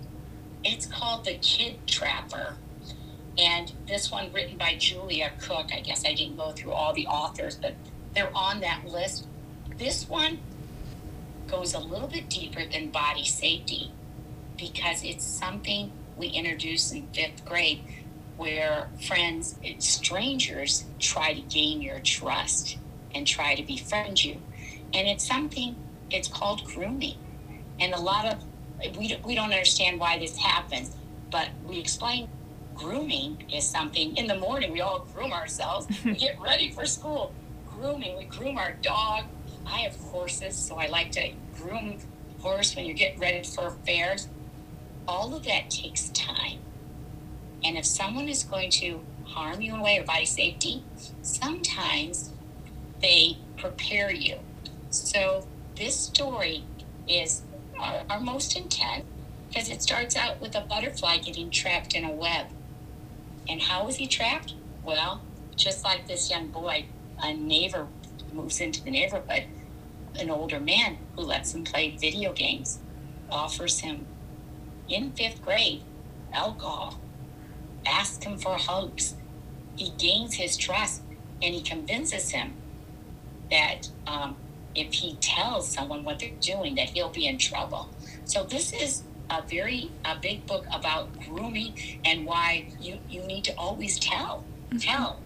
it's 0.63 0.87
called 0.87 1.25
The 1.25 1.35
Kid 1.35 1.85
Trapper. 1.85 2.55
And 3.37 3.73
this 3.87 4.11
one 4.11 4.33
written 4.33 4.57
by 4.57 4.75
Julia 4.77 5.33
Cook. 5.39 5.71
I 5.71 5.81
guess 5.81 6.03
I 6.03 6.15
didn't 6.15 6.37
go 6.37 6.51
through 6.51 6.71
all 6.71 6.93
the 6.93 7.05
authors, 7.05 7.57
but 7.57 7.75
they're 8.15 8.35
on 8.35 8.61
that 8.61 8.87
list. 8.87 9.27
This 9.77 10.09
one 10.09 10.39
goes 11.47 11.75
a 11.75 11.79
little 11.79 12.07
bit 12.07 12.29
deeper 12.29 12.65
than 12.65 12.89
body 12.89 13.25
safety 13.25 13.91
because 14.71 15.03
it's 15.03 15.25
something 15.25 15.91
we 16.17 16.27
introduce 16.27 16.91
in 16.93 17.05
fifth 17.07 17.43
grade 17.43 17.81
where 18.37 18.87
friends, 19.05 19.59
eh, 19.63 19.73
strangers, 19.79 20.85
try 20.99 21.33
to 21.33 21.41
gain 21.41 21.81
your 21.81 21.99
trust 21.99 22.77
and 23.13 23.27
try 23.27 23.55
to 23.55 23.63
befriend 23.63 24.23
you. 24.23 24.37
And 24.93 25.07
it's 25.07 25.27
something, 25.27 25.75
it's 26.09 26.27
called 26.27 26.63
grooming. 26.63 27.17
And 27.79 27.93
a 27.93 27.99
lot 27.99 28.25
of, 28.25 28.43
eh, 28.81 28.91
we, 28.97 29.17
we 29.25 29.35
don't 29.35 29.51
understand 29.51 29.99
why 29.99 30.17
this 30.17 30.37
happens, 30.37 30.95
but 31.29 31.49
we 31.65 31.79
explain 31.79 32.29
grooming 32.73 33.43
is 33.53 33.67
something 33.67 34.15
in 34.17 34.25
the 34.25 34.35
morning 34.35 34.71
we 34.71 34.81
all 34.81 35.05
groom 35.13 35.31
ourselves 35.31 35.85
we 36.03 36.13
get 36.15 36.39
ready 36.41 36.71
for 36.71 36.87
school 36.87 37.31
grooming 37.69 38.17
we 38.17 38.23
groom 38.23 38.57
our 38.57 38.73
dog 38.81 39.25
i 39.67 39.77
have 39.77 39.95
horses 39.97 40.55
so 40.55 40.75
i 40.77 40.87
like 40.87 41.11
to 41.11 41.29
groom 41.55 41.95
horse 42.39 42.75
when 42.75 42.83
you 42.83 42.95
get 42.95 43.17
ready 43.19 43.43
for 43.43 43.69
fairs 43.85 44.27
all 45.07 45.35
of 45.35 45.45
that 45.45 45.69
takes 45.69 46.09
time. 46.09 46.59
And 47.63 47.77
if 47.77 47.85
someone 47.85 48.27
is 48.27 48.43
going 48.43 48.69
to 48.71 49.01
harm 49.25 49.61
you 49.61 49.73
in 49.73 49.79
a 49.79 49.83
way 49.83 49.99
or 49.99 50.03
body 50.03 50.25
safety 50.25 50.83
sometimes 51.21 52.31
they 53.01 53.37
prepare 53.57 54.11
you. 54.11 54.37
So 54.89 55.47
this 55.75 55.95
story 55.95 56.63
is 57.07 57.41
our, 57.79 58.03
our 58.09 58.19
most 58.19 58.55
intense 58.55 59.05
because 59.49 59.69
it 59.69 59.81
starts 59.81 60.15
out 60.15 60.41
with 60.41 60.55
a 60.55 60.61
butterfly 60.61 61.17
getting 61.17 61.49
trapped 61.49 61.95
in 61.95 62.03
a 62.03 62.11
web. 62.11 62.47
And 63.47 63.61
how 63.61 63.85
was 63.85 63.97
he 63.97 64.07
trapped? 64.07 64.53
Well, 64.83 65.21
just 65.55 65.83
like 65.83 66.07
this 66.07 66.29
young 66.29 66.47
boy, 66.47 66.85
a 67.21 67.33
neighbor 67.33 67.87
moves 68.31 68.59
into 68.59 68.83
the 68.83 68.91
neighborhood, 68.91 69.43
an 70.15 70.29
older 70.29 70.59
man 70.59 70.97
who 71.15 71.21
lets 71.21 71.53
him 71.53 71.63
play 71.63 71.95
video 71.95 72.33
games, 72.33 72.79
offers 73.29 73.79
him 73.79 74.07
in 74.87 75.11
fifth 75.11 75.41
grade 75.43 75.81
alcohol, 76.31 76.99
asks 77.85 78.23
him 78.23 78.37
for 78.37 78.57
hugs. 78.57 79.15
He 79.75 79.91
gains 79.97 80.35
his 80.35 80.57
trust 80.57 81.01
and 81.41 81.53
he 81.53 81.61
convinces 81.61 82.31
him 82.31 82.53
that 83.49 83.89
um, 84.07 84.35
if 84.75 84.93
he 84.93 85.15
tells 85.15 85.67
someone 85.67 86.03
what 86.03 86.19
they're 86.19 86.31
doing, 86.39 86.75
that 86.75 86.89
he'll 86.89 87.09
be 87.09 87.27
in 87.27 87.37
trouble. 87.37 87.89
So 88.25 88.43
this 88.43 88.71
is 88.73 89.03
a 89.29 89.41
very 89.41 89.89
a 90.05 90.15
big 90.15 90.45
book 90.45 90.65
about 90.71 91.17
grooming 91.19 91.73
and 92.05 92.25
why 92.25 92.67
you 92.79 92.99
you 93.09 93.21
need 93.23 93.43
to 93.43 93.53
always 93.57 93.97
tell 93.99 94.43
mm-hmm. 94.69 94.77
tell 94.77 95.19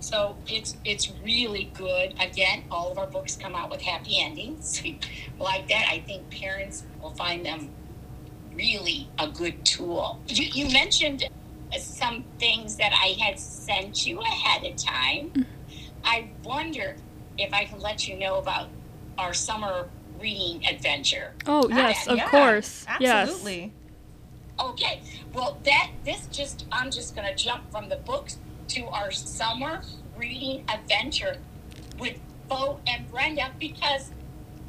so 0.00 0.36
it's 0.46 0.76
it's 0.84 1.12
really 1.24 1.70
good 1.74 2.14
again 2.20 2.64
all 2.70 2.90
of 2.90 2.98
our 2.98 3.06
books 3.06 3.36
come 3.36 3.54
out 3.54 3.70
with 3.70 3.80
happy 3.80 4.20
endings 4.20 4.82
like 5.38 5.68
that 5.68 5.86
i 5.88 5.98
think 6.00 6.28
parents 6.30 6.84
will 7.00 7.14
find 7.14 7.46
them 7.46 7.70
really 8.56 9.08
a 9.18 9.28
good 9.28 9.64
tool 9.64 10.20
you, 10.28 10.44
you 10.46 10.72
mentioned 10.72 11.24
some 11.78 12.24
things 12.38 12.76
that 12.76 12.92
i 12.92 13.16
had 13.22 13.38
sent 13.38 14.06
you 14.06 14.18
ahead 14.20 14.64
of 14.64 14.76
time 14.76 15.30
mm-hmm. 15.30 15.42
i 16.04 16.28
wonder 16.42 16.96
if 17.38 17.52
i 17.52 17.64
can 17.64 17.78
let 17.80 18.08
you 18.08 18.18
know 18.18 18.38
about 18.38 18.68
our 19.18 19.32
summer 19.32 19.88
reading 20.20 20.66
adventure. 20.66 21.34
Oh 21.46 21.68
yes, 21.68 22.06
of 22.06 22.18
yeah, 22.18 22.28
course. 22.28 22.84
Absolutely. 22.88 23.60
Yes. 23.60 23.70
Okay. 24.58 25.02
Well, 25.34 25.58
that 25.64 25.90
this 26.04 26.26
just 26.28 26.66
I'm 26.72 26.90
just 26.90 27.14
going 27.14 27.28
to 27.28 27.34
jump 27.34 27.70
from 27.70 27.88
the 27.88 27.96
books 27.96 28.38
to 28.68 28.86
our 28.86 29.10
summer 29.10 29.82
reading 30.16 30.64
adventure 30.72 31.38
with 31.98 32.18
Bo 32.48 32.80
and 32.86 33.10
Brenda 33.10 33.52
because 33.58 34.10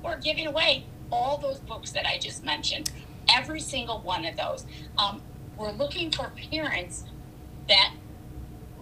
we're 0.04 0.20
giving 0.20 0.48
away 0.48 0.86
all 1.12 1.38
those 1.38 1.60
books 1.60 1.92
that 1.92 2.06
I 2.06 2.18
just 2.18 2.44
mentioned. 2.44 2.92
Every 3.30 3.60
single 3.60 4.00
one 4.00 4.26
of 4.26 4.38
those. 4.38 4.66
Um, 4.98 5.22
we're 5.58 5.72
looking 5.72 6.12
for 6.12 6.32
parents 6.52 7.04
that 7.68 7.94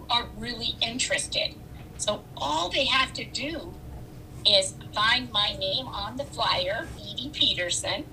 are 0.10 0.28
really 0.38 0.76
interested. 0.82 1.56
So 1.98 2.24
all 2.38 2.70
they 2.70 2.86
have 2.86 3.14
to 3.14 3.26
do 3.26 3.74
is 4.46 4.76
find 4.93 5.32
my 5.32 5.56
name 5.60 5.88
on 5.88 6.18
the 6.18 6.26
flyer, 6.26 6.88
Edie 7.00 7.32
Peterson, 7.34 8.06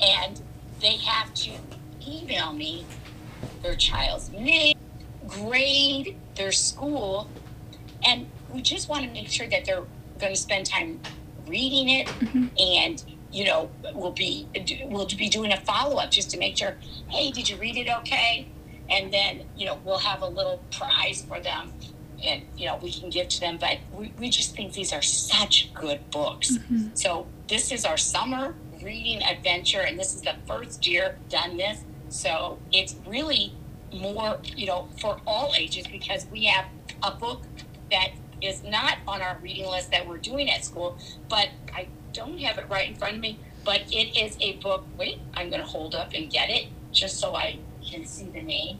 and 0.00 0.40
they 0.80 0.96
have 0.96 1.32
to 1.34 1.52
email 2.06 2.52
me 2.52 2.86
their 3.62 3.76
child's 3.76 4.30
name, 4.30 4.76
grade, 5.26 6.16
their 6.34 6.52
school, 6.52 7.28
and 8.04 8.26
we 8.52 8.62
just 8.62 8.88
want 8.88 9.04
to 9.04 9.10
make 9.10 9.28
sure 9.28 9.46
that 9.48 9.64
they're 9.64 9.84
going 10.18 10.34
to 10.34 10.40
spend 10.40 10.66
time 10.66 11.00
reading 11.46 11.88
it 11.88 12.06
mm-hmm. 12.06 12.46
and 12.58 13.04
you 13.32 13.44
know 13.44 13.70
we'll 13.94 14.12
be 14.12 14.48
we'll 14.86 15.06
be 15.06 15.28
doing 15.28 15.52
a 15.52 15.60
follow-up 15.60 16.10
just 16.10 16.30
to 16.30 16.38
make 16.38 16.56
sure 16.56 16.76
hey 17.08 17.30
did 17.30 17.48
you 17.48 17.56
read 17.56 17.76
it 17.76 17.88
okay? 17.88 18.48
And 18.88 19.12
then 19.12 19.44
you 19.56 19.66
know 19.66 19.78
we'll 19.84 19.98
have 19.98 20.22
a 20.22 20.26
little 20.26 20.62
prize 20.70 21.24
for 21.26 21.40
them 21.40 21.72
and 22.24 22.42
you 22.56 22.66
know 22.66 22.78
we 22.82 22.92
can 22.92 23.10
give 23.10 23.28
to 23.28 23.40
them. 23.40 23.58
But 23.58 23.78
we, 23.92 24.12
we 24.18 24.30
just 24.30 24.54
think 24.54 24.72
these 24.72 24.92
are 24.92 25.02
such 25.02 25.72
good 25.74 26.10
books. 26.10 26.56
Mm-hmm. 26.56 26.88
so 26.94 27.26
this 27.48 27.72
is 27.72 27.84
our 27.84 27.96
summer 27.96 28.54
reading 28.82 29.22
adventure 29.22 29.80
and 29.80 29.98
this 29.98 30.14
is 30.14 30.22
the 30.22 30.34
first 30.46 30.86
year 30.86 31.18
done 31.28 31.56
this. 31.56 31.84
So 32.08 32.58
it's 32.72 32.96
really 33.06 33.54
more 33.92 34.38
you 34.56 34.66
know 34.66 34.88
for 35.00 35.20
all 35.26 35.52
ages 35.56 35.86
because 35.86 36.26
we 36.30 36.44
have 36.44 36.66
a 37.02 37.10
book 37.10 37.42
that 37.90 38.10
is 38.40 38.62
not 38.62 38.98
on 39.06 39.20
our 39.20 39.38
reading 39.42 39.66
list 39.66 39.90
that 39.90 40.06
we're 40.06 40.18
doing 40.18 40.50
at 40.50 40.64
school 40.64 40.96
but 41.28 41.48
i 41.74 41.86
don't 42.12 42.38
have 42.38 42.58
it 42.58 42.68
right 42.68 42.88
in 42.88 42.94
front 42.94 43.14
of 43.14 43.20
me 43.20 43.38
but 43.64 43.82
it 43.92 44.16
is 44.16 44.36
a 44.40 44.56
book 44.56 44.84
wait 44.98 45.18
i'm 45.34 45.48
going 45.48 45.60
to 45.60 45.66
hold 45.66 45.94
up 45.94 46.12
and 46.14 46.30
get 46.30 46.50
it 46.50 46.66
just 46.92 47.18
so 47.18 47.34
i 47.34 47.58
can 47.84 48.04
see 48.04 48.24
the 48.30 48.42
name 48.42 48.78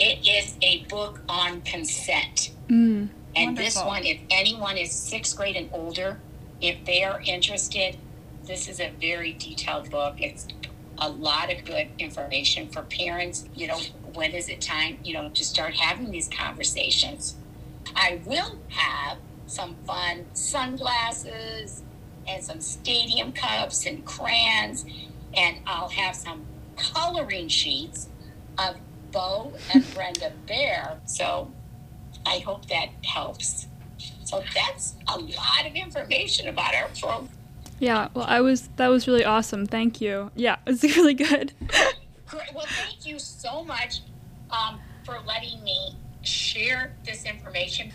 it 0.00 0.26
is 0.26 0.56
a 0.62 0.84
book 0.84 1.20
on 1.28 1.60
consent. 1.60 2.52
Mm, 2.68 3.10
and 3.36 3.46
wonderful. 3.48 3.54
this 3.54 3.76
one, 3.76 4.04
if 4.04 4.18
anyone 4.30 4.78
is 4.78 4.90
sixth 4.90 5.36
grade 5.36 5.56
and 5.56 5.68
older, 5.74 6.18
if 6.60 6.82
they 6.86 7.04
are 7.04 7.20
interested, 7.20 7.98
this 8.44 8.66
is 8.66 8.80
a 8.80 8.90
very 8.98 9.34
detailed 9.34 9.90
book. 9.90 10.14
It's 10.18 10.48
a 10.96 11.08
lot 11.08 11.52
of 11.52 11.66
good 11.66 11.88
information 11.98 12.68
for 12.68 12.80
parents. 12.82 13.46
You 13.54 13.68
know, 13.68 13.80
when 14.14 14.32
is 14.32 14.48
it 14.48 14.62
time, 14.62 14.98
you 15.04 15.12
know, 15.12 15.28
to 15.28 15.44
start 15.44 15.74
having 15.74 16.10
these 16.10 16.28
conversations? 16.28 17.36
I 17.94 18.20
will 18.24 18.58
have 18.68 19.18
some 19.46 19.76
fun 19.86 20.24
sunglasses 20.32 21.82
and 22.28 22.42
some 22.42 22.60
stadium 22.60 23.32
cups 23.32 23.86
and 23.86 24.04
crayons, 24.04 24.84
and 25.34 25.58
I'll 25.66 25.88
have 25.88 26.14
some 26.14 26.44
coloring 26.76 27.48
sheets 27.48 28.08
of 28.58 28.76
Bo 29.12 29.52
and 29.72 29.84
Brenda 29.94 30.32
Bear. 30.46 31.00
So 31.06 31.50
I 32.26 32.38
hope 32.38 32.66
that 32.66 32.88
helps. 33.04 33.66
So 34.24 34.42
that's 34.54 34.94
a 35.08 35.18
lot 35.18 35.66
of 35.66 35.74
information 35.74 36.48
about 36.48 36.74
our 36.74 36.88
program. 36.98 37.28
Yeah, 37.80 38.08
well, 38.14 38.26
I 38.28 38.42
was 38.42 38.68
that 38.76 38.88
was 38.88 39.08
really 39.08 39.24
awesome. 39.24 39.66
Thank 39.66 40.00
you. 40.00 40.30
Yeah, 40.36 40.56
it 40.66 40.70
was 40.70 40.82
really 40.96 41.14
good. 41.14 41.52
Great. 42.26 42.54
Well, 42.54 42.66
thank 42.68 43.06
you 43.06 43.18
so 43.18 43.64
much 43.64 44.02
um, 44.50 44.78
for 45.04 45.18
letting 45.26 45.62
me 45.64 45.96
share 46.22 46.94
this 47.04 47.24
information. 47.24 47.90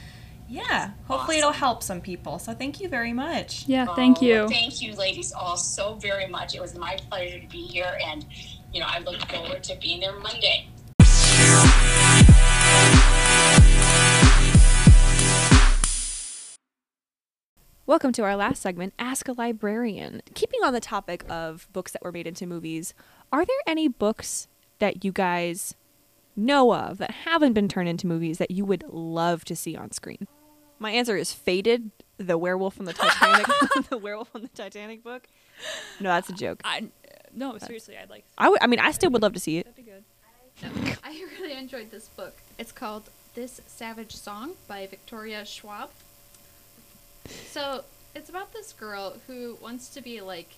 Yeah, 0.47 0.91
hopefully 1.07 1.37
awesome. 1.37 1.49
it'll 1.49 1.51
help 1.53 1.81
some 1.81 2.01
people. 2.01 2.37
So 2.37 2.53
thank 2.53 2.79
you 2.79 2.87
very 2.87 3.13
much. 3.13 3.67
Yeah, 3.67 3.87
thank 3.95 4.19
oh, 4.21 4.25
you. 4.25 4.47
Thank 4.47 4.79
you, 4.79 4.93
ladies, 4.93 5.31
all 5.31 5.57
so 5.57 5.95
very 5.95 6.27
much. 6.27 6.53
It 6.53 6.61
was 6.61 6.75
my 6.75 6.97
pleasure 7.09 7.39
to 7.39 7.47
be 7.47 7.63
here, 7.63 7.97
and 8.05 8.25
you 8.71 8.79
know 8.79 8.85
I 8.87 8.99
look 8.99 9.19
forward 9.29 9.63
to 9.63 9.75
being 9.81 10.01
there 10.01 10.17
Monday. 10.19 10.69
Welcome 17.87 18.11
to 18.13 18.23
our 18.23 18.35
last 18.35 18.61
segment, 18.61 18.93
Ask 18.99 19.27
a 19.27 19.33
Librarian. 19.33 20.21
Keeping 20.35 20.59
on 20.63 20.73
the 20.73 20.79
topic 20.79 21.23
of 21.27 21.67
books 21.73 21.91
that 21.91 22.03
were 22.03 22.11
made 22.11 22.27
into 22.27 22.45
movies, 22.45 22.93
Are 23.31 23.45
there 23.45 23.57
any 23.65 23.87
books 23.87 24.47
that 24.77 25.03
you 25.03 25.11
guys 25.11 25.73
know 26.35 26.73
of 26.73 26.97
that 26.99 27.11
haven't 27.11 27.53
been 27.53 27.67
turned 27.67 27.89
into 27.89 28.05
movies 28.05 28.37
that 28.37 28.51
you 28.51 28.65
would 28.65 28.83
love 28.89 29.43
to 29.45 29.55
see 29.55 29.75
on 29.75 29.91
screen? 29.91 30.27
My 30.79 30.91
answer 30.91 31.15
is 31.15 31.31
Faded, 31.33 31.91
the 32.17 32.37
werewolf 32.37 32.73
from 32.75 32.85
the 32.85 32.93
Titanic, 32.93 33.45
the 33.89 33.97
werewolf 33.97 34.29
from 34.29 34.41
the 34.43 34.47
Titanic 34.49 35.03
book. 35.03 35.23
No, 35.99 36.09
that's 36.09 36.29
a 36.29 36.33
joke. 36.33 36.61
I 36.63 36.87
no, 37.33 37.57
seriously, 37.57 37.97
I'd 37.97 38.09
like. 38.09 38.23
I 38.37 38.49
would. 38.49 38.61
I 38.61 38.67
mean, 38.67 38.79
I 38.79 38.91
still 38.91 39.09
would 39.11 39.21
love 39.21 39.33
to 39.33 39.39
see 39.39 39.57
it. 39.57 39.65
That'd 39.65 39.75
be 39.85 39.91
good. 39.91 40.03
I 41.03 41.25
really 41.39 41.53
enjoyed 41.53 41.91
this 41.91 42.07
book. 42.09 42.33
It's 42.57 42.71
called 42.71 43.09
This 43.35 43.59
Savage 43.67 44.15
Song 44.15 44.53
by 44.67 44.87
Victoria 44.87 45.45
Schwab. 45.45 45.89
So 47.49 47.83
it's 48.13 48.29
about 48.29 48.53
this 48.53 48.71
girl 48.73 49.17
who 49.27 49.57
wants 49.61 49.89
to 49.89 50.01
be 50.01 50.21
like 50.21 50.49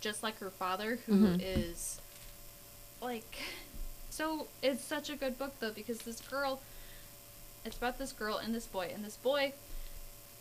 just 0.00 0.22
like 0.22 0.38
her 0.40 0.50
father, 0.50 0.98
who 1.06 1.26
is 1.38 2.00
Mhm. 3.00 3.04
like 3.06 3.38
so 4.10 4.46
it's 4.62 4.82
such 4.84 5.10
a 5.10 5.16
good 5.16 5.38
book 5.38 5.54
though 5.60 5.72
because 5.72 5.98
this 6.00 6.20
girl 6.20 6.60
it's 7.64 7.76
about 7.76 7.98
this 7.98 8.12
girl 8.12 8.36
and 8.38 8.54
this 8.54 8.66
boy 8.66 8.90
and 8.94 9.04
this 9.04 9.16
boy 9.16 9.52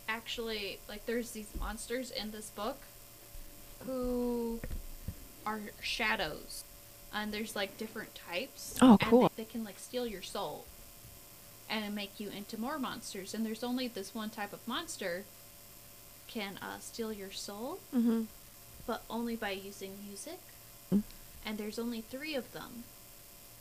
actually 0.08 0.80
like 0.90 1.06
there's 1.06 1.32
these 1.32 1.50
monsters 1.60 2.12
in 2.12 2.32
this 2.32 2.50
book 2.50 2.78
who 3.86 4.60
are 5.46 5.60
shadows 5.82 6.64
and 7.14 7.32
there's 7.34 7.56
like 7.56 7.78
different 7.78 8.14
types 8.16 8.78
Oh, 8.82 8.92
and 8.92 9.02
cool. 9.02 9.32
they, 9.36 9.44
they 9.44 9.50
can 9.52 9.64
like 9.64 9.80
steal 9.80 10.06
your 10.08 10.22
soul 10.22 10.66
and 11.70 11.94
make 11.96 12.20
you 12.20 12.30
into 12.30 12.60
more 12.60 12.78
monsters 12.80 13.34
and 13.34 13.46
there's 13.46 13.64
only 13.64 13.88
this 13.88 14.14
one 14.14 14.30
type 14.30 14.54
of 14.54 14.66
monster 14.68 15.24
can 16.28 16.58
uh, 16.62 16.80
steal 16.80 17.12
your 17.14 17.32
soul 17.32 17.80
Mm-hmm. 17.96 18.24
but 18.88 19.04
only 19.10 19.36
by 19.36 19.52
using 19.52 19.92
music. 20.08 20.40
Mm. 20.94 21.04
And 21.46 21.58
there's 21.58 21.78
only 21.80 22.02
three 22.02 22.36
of 22.36 22.52
them. 22.54 22.84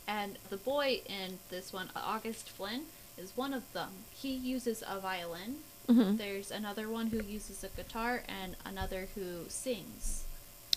And 0.06 0.38
the 0.50 0.56
boy 0.56 1.00
in 1.06 1.38
this 1.50 1.72
one, 1.72 1.90
August 1.96 2.48
Flynn, 2.48 2.82
is 3.18 3.36
one 3.36 3.52
of 3.52 3.70
them. 3.72 3.90
He 4.12 4.32
uses 4.34 4.82
a 4.88 5.00
violin. 5.00 5.56
Mm-hmm. 5.88 6.16
There's 6.16 6.50
another 6.50 6.88
one 6.88 7.08
who 7.08 7.22
uses 7.22 7.64
a 7.64 7.68
guitar, 7.68 8.22
and 8.28 8.56
another 8.64 9.08
who 9.14 9.46
sings. 9.48 10.24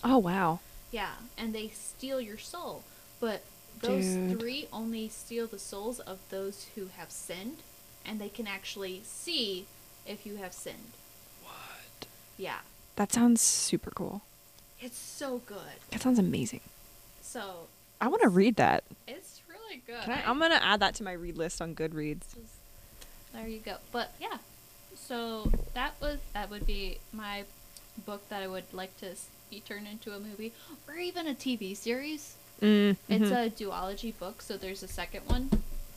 Oh 0.04 0.18
wow. 0.18 0.60
Yeah, 0.90 1.14
and 1.38 1.54
they 1.54 1.68
steal 1.68 2.20
your 2.20 2.38
soul. 2.38 2.82
But 3.20 3.42
those 3.80 4.04
Dude. 4.06 4.38
three 4.40 4.68
only 4.72 5.08
steal 5.08 5.46
the 5.46 5.58
souls 5.58 6.00
of 6.00 6.18
those 6.30 6.66
who 6.74 6.88
have 6.96 7.10
sinned, 7.10 7.58
and 8.04 8.20
they 8.20 8.28
can 8.28 8.46
actually 8.46 9.02
see 9.04 9.66
if 10.06 10.24
you 10.26 10.36
have 10.36 10.52
sinned. 10.52 10.92
What? 11.42 12.06
Yeah, 12.36 12.58
That 12.96 13.12
sounds 13.12 13.40
super 13.40 13.90
cool. 13.90 14.22
it's 14.80 14.98
so 14.98 15.40
good. 15.46 15.78
That 15.90 16.02
sounds 16.02 16.18
amazing. 16.18 16.60
So 17.22 17.66
I 18.00 18.08
want 18.08 18.22
to 18.22 18.28
read 18.28 18.56
that. 18.56 18.84
it's 19.08 19.40
really 19.48 19.82
good. 19.86 20.02
Can 20.04 20.12
I, 20.12 20.28
I'm 20.30 20.38
gonna 20.38 20.60
add 20.62 20.80
that 20.80 20.94
to 20.96 21.02
my 21.02 21.12
read 21.12 21.36
list 21.36 21.60
on 21.62 21.74
Goodreads. 21.74 22.34
Just- 22.34 22.54
there 23.32 23.48
you 23.48 23.58
go. 23.58 23.76
But 23.92 24.12
yeah, 24.20 24.38
so 25.06 25.50
that 25.74 25.94
was 26.00 26.18
that 26.34 26.50
would 26.50 26.66
be 26.66 26.98
my 27.12 27.44
book 28.04 28.28
that 28.28 28.42
I 28.42 28.46
would 28.48 28.64
like 28.72 28.96
to 28.98 29.14
be 29.50 29.60
turned 29.60 29.86
into 29.86 30.12
a 30.12 30.18
movie 30.20 30.52
or 30.88 30.96
even 30.96 31.26
a 31.28 31.34
TV 31.34 31.76
series. 31.76 32.34
Mm, 32.62 32.96
It's 33.08 33.30
a 33.30 33.50
duology 33.50 34.18
book, 34.18 34.40
so 34.42 34.56
there's 34.56 34.82
a 34.82 34.88
second 34.88 35.22
one. 35.26 35.50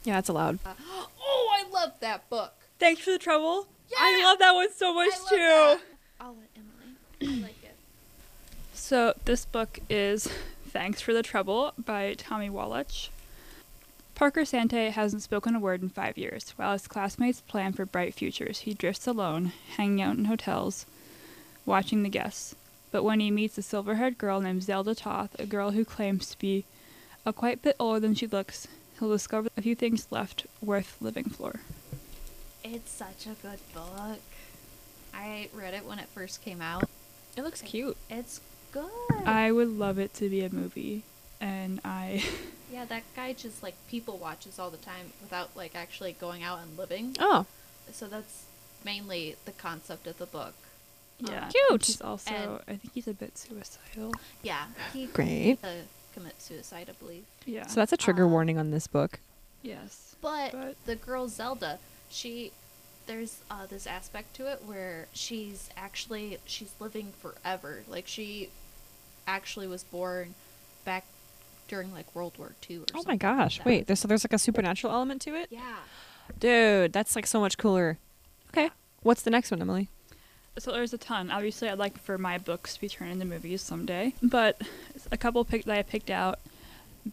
yeah, 0.04 0.16
that's 0.16 0.30
allowed. 0.30 0.60
Uh, 0.66 0.74
oh, 1.22 1.50
I 1.58 1.70
love 1.72 1.94
that 2.02 2.30
book. 2.30 2.54
Thanks 2.80 3.02
for 3.02 3.12
the 3.12 3.18
trouble. 3.18 3.68
I 3.98 4.22
love 4.24 4.40
that 4.40 4.54
one 4.54 4.72
so 4.74 4.94
much 4.94 5.10
I 5.14 5.18
love 5.20 5.30
too. 5.30 5.36
that. 5.38 5.80
I'll 6.22 6.36
let 6.36 6.50
Emily. 6.56 7.40
I 7.40 7.42
like 7.42 7.64
it. 7.64 7.76
So 8.74 9.14
this 9.26 9.46
book 9.46 9.80
is 9.90 10.28
Thanks 10.70 11.00
for 11.02 11.14
the 11.14 11.22
Trouble 11.22 11.74
by 11.78 12.14
Tommy 12.18 12.50
Wallach. 12.50 12.88
Parker 14.20 14.44
Sante 14.44 14.90
hasn't 14.90 15.22
spoken 15.22 15.56
a 15.56 15.62
word 15.62 15.82
in 15.82 15.88
five 15.88 16.18
years. 16.18 16.54
While 16.58 16.74
his 16.74 16.90
classmates 16.90 17.40
plan 17.40 17.72
for 17.72 17.86
bright 17.86 18.14
futures, 18.14 18.60
he 18.60 18.74
drifts 18.74 19.08
alone, 19.08 19.54
hanging 19.78 20.02
out 20.02 20.18
in 20.18 20.26
hotels, 20.26 20.86
watching 21.66 22.04
the 22.04 22.10
guests. 22.10 22.54
But 22.92 23.06
when 23.06 23.22
he 23.22 23.32
meets 23.32 23.58
a 23.58 23.62
silver 23.62 23.96
haired 23.96 24.18
girl 24.18 24.42
named 24.42 24.64
Zelda 24.64 24.94
Toth, 24.94 25.40
a 25.40 25.46
girl 25.46 25.72
who 25.72 25.86
claims 25.86 26.32
to 26.32 26.38
be 26.38 26.66
a 27.26 27.32
quite 27.32 27.62
bit 27.62 27.78
older 27.80 28.02
than 28.02 28.14
she 28.14 28.28
looks, 28.28 28.68
he'll 29.00 29.10
discover 29.10 29.48
a 29.56 29.62
few 29.62 29.74
things 29.74 30.06
left 30.12 30.46
worth 30.62 30.98
living 31.00 31.30
for. 31.30 31.62
It's 32.62 32.92
such 32.92 33.26
a 33.26 33.42
good 33.42 33.60
book. 33.74 34.20
I 35.14 35.48
read 35.54 35.74
it 35.74 35.86
when 35.86 35.98
it 35.98 36.10
first 36.10 36.44
came 36.44 36.62
out. 36.62 36.90
It 37.38 37.44
looks 37.44 37.62
cute. 37.62 37.96
It's 38.10 38.42
good. 38.74 38.92
I 39.26 39.54
would 39.54 39.70
love 39.70 39.98
it 39.98 40.14
to 40.16 40.28
be 40.28 40.44
a 40.44 40.54
movie, 40.54 41.04
and 41.40 41.80
I. 41.86 42.22
yeah, 42.72 42.86
that 42.86 43.04
guy 43.16 43.34
just 43.34 43.62
like 43.64 43.76
people 43.90 44.18
watches 44.18 44.60
all 44.60 44.70
the 44.70 44.78
time 44.78 45.12
without 45.22 45.56
like 45.56 45.76
actually 45.76 46.14
going 46.14 46.44
out 46.44 46.60
and 46.60 46.78
living. 46.78 47.16
Oh, 47.20 47.46
So 47.92 48.08
that's 48.08 48.44
mainly 48.86 49.36
the 49.46 49.52
concept 49.52 50.08
of 50.08 50.18
the 50.18 50.26
book. 50.26 50.54
Yeah, 51.20 51.46
Um, 51.46 51.52
Cute. 51.52 51.86
He's 51.86 52.02
also, 52.02 52.32
And- 52.34 52.60
I 52.68 52.78
think 52.78 52.94
he's 52.94 53.08
a 53.08 53.14
bit 53.14 53.38
suicidal. 53.38 54.14
Yeah, 54.42 54.68
he 54.94 55.08
Great. 55.08 55.58
uh, 55.64 55.82
commit 56.14 56.42
suicide, 56.42 56.88
I 56.90 56.94
believe. 56.94 57.26
Yeah. 57.46 57.68
so 57.68 57.76
that's 57.82 57.92
a 57.92 57.98
trigger 57.98 58.26
Uh, 58.26 58.30
warning 58.30 58.58
on 58.58 58.72
this 58.72 58.88
book. 58.88 59.20
yes. 59.62 60.16
But, 60.22 60.52
But- 60.52 60.86
the 60.86 60.96
girl 60.96 61.28
Zelda, 61.28 61.80
she 62.10 62.52
there's 63.06 63.40
uh, 63.50 63.66
this 63.66 63.88
aspect 63.88 64.36
to 64.36 64.46
it 64.52 64.62
where 64.66 65.08
she's 65.14 65.70
actually 65.76 66.38
she's 66.46 66.72
living 66.80 67.12
forever. 67.20 67.84
Like 67.88 68.08
she 68.08 68.50
actually 69.26 69.66
was 69.66 69.84
born 69.84 70.36
back 70.86 71.06
during 71.70 71.94
like 71.94 72.14
World 72.14 72.34
War 72.38 72.52
II 72.70 72.80
or 72.80 72.82
Oh 72.82 72.86
something 72.98 73.14
my 73.14 73.16
gosh! 73.16 73.58
that. 73.60 73.66
Wait, 73.66 73.88
there's 73.88 74.00
so 74.02 74.08
there's 74.10 74.26
like 74.26 74.34
a 74.34 74.38
supernatural 74.38 74.92
element 74.94 75.22
to 75.22 75.36
it. 75.36 75.48
Yeah. 75.50 75.62
Dude, 76.40 76.92
that's 76.94 77.16
like 77.16 77.26
so 77.26 77.40
much 77.40 77.58
cooler. 77.58 77.98
Okay, 78.50 78.70
what's 79.04 79.22
the 79.22 79.30
next 79.32 79.52
one, 79.52 79.62
Emily? 79.62 79.88
So 80.58 80.72
there's 80.74 80.94
a 80.94 80.98
ton. 80.98 81.32
Obviously, 81.32 81.70
I'd 81.70 81.78
like 81.80 81.98
for 81.98 82.18
my 82.18 82.38
books 82.38 82.74
to 82.76 82.82
be 82.82 82.90
turned 82.90 83.12
into 83.14 83.26
movies 83.26 83.62
someday. 83.62 84.14
But 84.22 84.62
a 85.12 85.16
couple 85.18 85.46
pick- 85.46 85.64
that 85.66 85.78
I 85.78 85.84
picked 85.84 86.10
out 86.10 86.40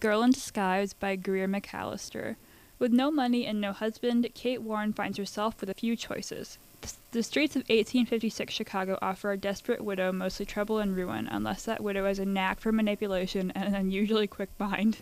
Girl 0.00 0.22
in 0.22 0.32
Disguise 0.32 0.92
by 0.92 1.14
Greer 1.16 1.46
Macallister. 1.46 2.36
With 2.78 2.92
no 2.92 3.10
money 3.10 3.46
and 3.46 3.60
no 3.60 3.72
husband, 3.72 4.28
Kate 4.34 4.60
Warren 4.62 4.92
finds 4.92 5.16
herself 5.16 5.60
with 5.60 5.70
a 5.70 5.74
few 5.74 5.94
choices. 5.96 6.58
The, 7.16 7.22
streets 7.22 7.56
of 7.56 7.60
1856 7.60 8.52
Chicago 8.52 8.98
offer 9.00 9.32
a 9.32 9.38
desperate 9.38 9.82
widow 9.82 10.12
mostly 10.12 10.44
trouble 10.44 10.80
and 10.80 10.94
ruin, 10.94 11.26
unless 11.26 11.62
that 11.62 11.82
widow 11.82 12.04
has 12.04 12.18
a 12.18 12.26
knack 12.26 12.60
for 12.60 12.72
manipulation 12.72 13.50
and 13.52 13.64
an 13.64 13.74
unusually 13.74 14.26
quick 14.26 14.50
mind. 14.58 14.98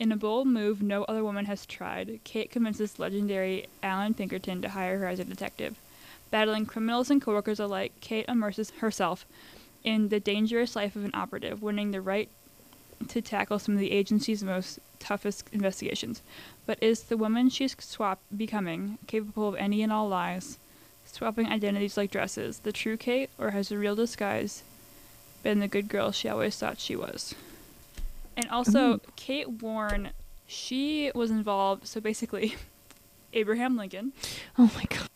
In 0.00 0.10
a 0.10 0.16
bold 0.16 0.48
move 0.48 0.82
no 0.82 1.04
other 1.04 1.22
woman 1.22 1.44
has 1.44 1.64
tried, 1.64 2.18
Kate 2.24 2.50
convinces 2.50 2.98
legendary 2.98 3.68
Allan 3.84 4.14
Pinkerton 4.14 4.62
to 4.62 4.70
hire 4.70 4.98
her 4.98 5.06
as 5.06 5.20
a 5.20 5.24
detective. 5.24 5.76
Battling 6.32 6.66
criminals 6.66 7.08
and 7.08 7.22
coworkers 7.22 7.60
alike, 7.60 7.92
Kate 8.00 8.26
immerses 8.28 8.70
herself 8.80 9.24
in 9.84 10.08
the 10.08 10.18
dangerous 10.18 10.74
life 10.74 10.96
of 10.96 11.04
an 11.04 11.14
operative, 11.14 11.62
winning 11.62 11.92
the 11.92 12.00
right 12.00 12.28
to 13.06 13.22
tackle 13.22 13.60
some 13.60 13.74
of 13.74 13.80
the 13.80 13.92
agency's 13.92 14.42
most 14.42 14.80
toughest 14.98 15.48
investigations. 15.52 16.20
But 16.66 16.82
is 16.82 17.04
the 17.04 17.16
woman 17.16 17.48
she's 17.48 17.76
swapped 17.78 18.36
becoming 18.36 18.98
capable 19.06 19.46
of 19.46 19.54
any 19.54 19.84
and 19.84 19.92
all 19.92 20.08
lies, 20.08 20.58
swapping 21.14 21.46
identities 21.46 21.96
like 21.96 22.10
dresses, 22.10 22.60
the 22.60 22.72
true 22.72 22.96
Kate, 22.96 23.30
or 23.38 23.50
has 23.50 23.68
the 23.68 23.78
real 23.78 23.94
disguise 23.94 24.62
been 25.42 25.60
the 25.60 25.68
good 25.68 25.88
girl 25.88 26.10
she 26.12 26.28
always 26.28 26.56
thought 26.56 26.78
she 26.78 26.96
was? 26.96 27.34
And 28.36 28.48
also, 28.50 28.94
Ooh. 28.94 29.00
Kate 29.16 29.48
Warren, 29.48 30.10
she 30.46 31.12
was 31.14 31.30
involved. 31.30 31.86
So 31.86 32.00
basically, 32.00 32.56
Abraham 33.32 33.76
Lincoln 33.76 34.12
Oh 34.58 34.70
my 34.74 34.84
god! 34.88 35.08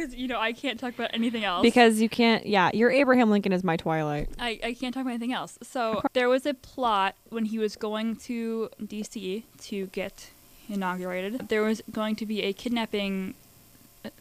because 0.00 0.14
you 0.14 0.28
know 0.28 0.38
I 0.38 0.52
can't 0.52 0.78
talk 0.78 0.94
about 0.94 1.10
anything 1.12 1.44
else. 1.44 1.62
Because 1.62 2.00
you 2.00 2.08
can't. 2.08 2.46
Yeah, 2.46 2.70
your 2.72 2.90
Abraham 2.90 3.30
Lincoln 3.30 3.52
is 3.52 3.64
my 3.64 3.76
Twilight. 3.76 4.28
I, 4.38 4.58
I 4.62 4.74
can't 4.74 4.94
talk 4.94 5.02
about 5.02 5.10
anything 5.10 5.32
else. 5.32 5.58
So 5.62 6.02
there 6.12 6.28
was 6.28 6.46
a 6.46 6.54
plot 6.54 7.16
when 7.28 7.46
he 7.46 7.58
was 7.58 7.76
going 7.76 8.16
to 8.16 8.70
DC 8.82 9.44
to 9.62 9.86
get 9.86 10.30
inaugurated. 10.68 11.48
There 11.48 11.62
was 11.62 11.82
going 11.90 12.16
to 12.16 12.26
be 12.26 12.42
a 12.42 12.52
kidnapping 12.52 13.34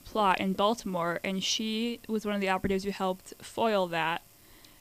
plot 0.06 0.40
in 0.40 0.54
Baltimore, 0.54 1.20
and 1.24 1.44
she 1.44 2.00
was 2.08 2.26
one 2.26 2.36
of 2.36 2.42
the 2.42 2.50
operatives 2.50 2.84
who 2.84 2.92
helped 2.92 3.34
foil 3.42 3.88
that. 3.88 4.22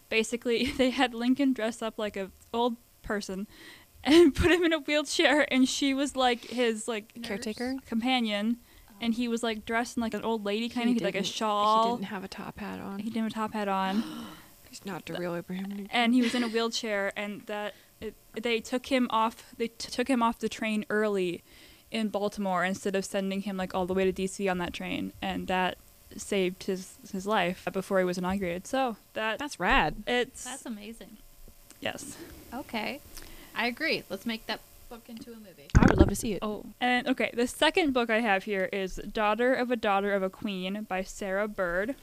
Basically, 0.09 0.67
they 0.77 0.91
had 0.91 1.15
Lincoln 1.15 1.53
dress 1.53 1.83
up 1.83 1.99
like 1.99 2.17
an 2.17 2.33
old 2.53 2.77
person 3.03 3.47
and 4.05 4.35
put 4.35 4.51
him 4.51 4.65
in 4.65 4.73
a 4.73 4.79
wheelchair, 4.81 5.47
and 5.53 5.69
she 5.69 5.95
was 5.95 6.17
like 6.17 6.45
his 6.47 6.89
like 6.89 7.23
Caretaker. 7.23 7.77
companion, 7.87 8.59
and 9.01 9.15
he 9.15 9.29
was 9.29 9.43
like 9.43 9.65
dressed 9.65 9.97
in 9.97 10.01
like 10.01 10.15
an 10.15 10.23
old 10.25 10.45
lady 10.45 10.69
kind 10.69 10.97
of 10.97 11.03
like 11.03 11.15
a 11.15 11.23
shawl. 11.25 11.85
He 11.85 12.03
didn't 12.03 12.11
have 12.11 12.25
a 12.25 12.29
top 12.29 12.59
hat 12.59 12.81
on. 12.81 12.99
He 12.99 13.11
didn't 13.11 13.25
have 13.25 13.33
a 13.33 13.35
top 13.35 13.53
hat 13.53 13.69
on. 13.69 14.03
He's 14.69 14.85
not 14.85 15.07
the 15.07 15.15
real 15.15 15.35
Abraham 15.35 15.65
Lincoln. 15.71 15.89
and 15.91 16.13
he 16.13 16.21
was 16.21 16.35
in 16.35 16.43
a 16.45 16.49
wheelchair 16.49 17.11
and 17.17 17.41
that 17.47 17.73
it, 18.03 18.15
they 18.35 18.61
took 18.61 18.85
him 18.87 19.07
off 19.09 19.55
they 19.57 19.69
t- 19.69 19.91
took 19.91 20.09
him 20.09 20.23
off 20.23 20.39
the 20.41 20.49
train 20.51 20.85
early 20.91 21.43
in 21.91 22.09
Baltimore 22.09 22.65
instead 22.65 22.95
of 22.95 23.05
sending 23.05 23.43
him 23.43 23.57
like 23.57 23.75
all 23.75 23.87
the 23.87 23.95
way 23.95 24.11
to 24.11 24.13
DC 24.13 24.51
on 24.51 24.59
that 24.59 24.73
train 24.73 25.13
and 25.23 25.47
that 25.47 25.79
saved 26.17 26.65
his 26.65 26.97
his 27.13 27.27
life 27.27 27.67
before 27.73 27.99
he 27.99 28.05
was 28.05 28.17
inaugurated 28.19 28.67
so 28.67 28.97
that 29.15 29.39
That's 29.39 29.61
rad. 29.61 29.97
it's 30.07 30.45
That's 30.45 30.67
amazing. 30.67 31.19
yes 31.81 32.17
Okay. 32.55 33.01
I 33.55 33.67
agree. 33.67 34.05
Let's 34.09 34.25
make 34.25 34.47
that 34.47 34.61
book 34.89 35.03
into 35.09 35.33
a 35.33 35.37
movie. 35.37 35.67
I 35.77 35.85
would 35.89 35.99
love 35.99 36.09
to 36.09 36.15
see 36.15 36.33
it. 36.33 36.39
Oh, 36.43 36.65
and 36.81 37.07
okay, 37.09 37.31
the 37.35 37.47
second 37.47 37.93
book 37.93 38.09
I 38.09 38.21
have 38.21 38.45
here 38.45 38.69
is 38.73 38.97
Daughter 39.13 39.53
of 39.53 39.71
a 39.71 39.77
Daughter 39.77 40.15
of 40.15 40.23
a 40.23 40.31
Queen 40.31 40.87
by 40.89 41.03
Sarah 41.03 41.49
Bird. 41.49 41.95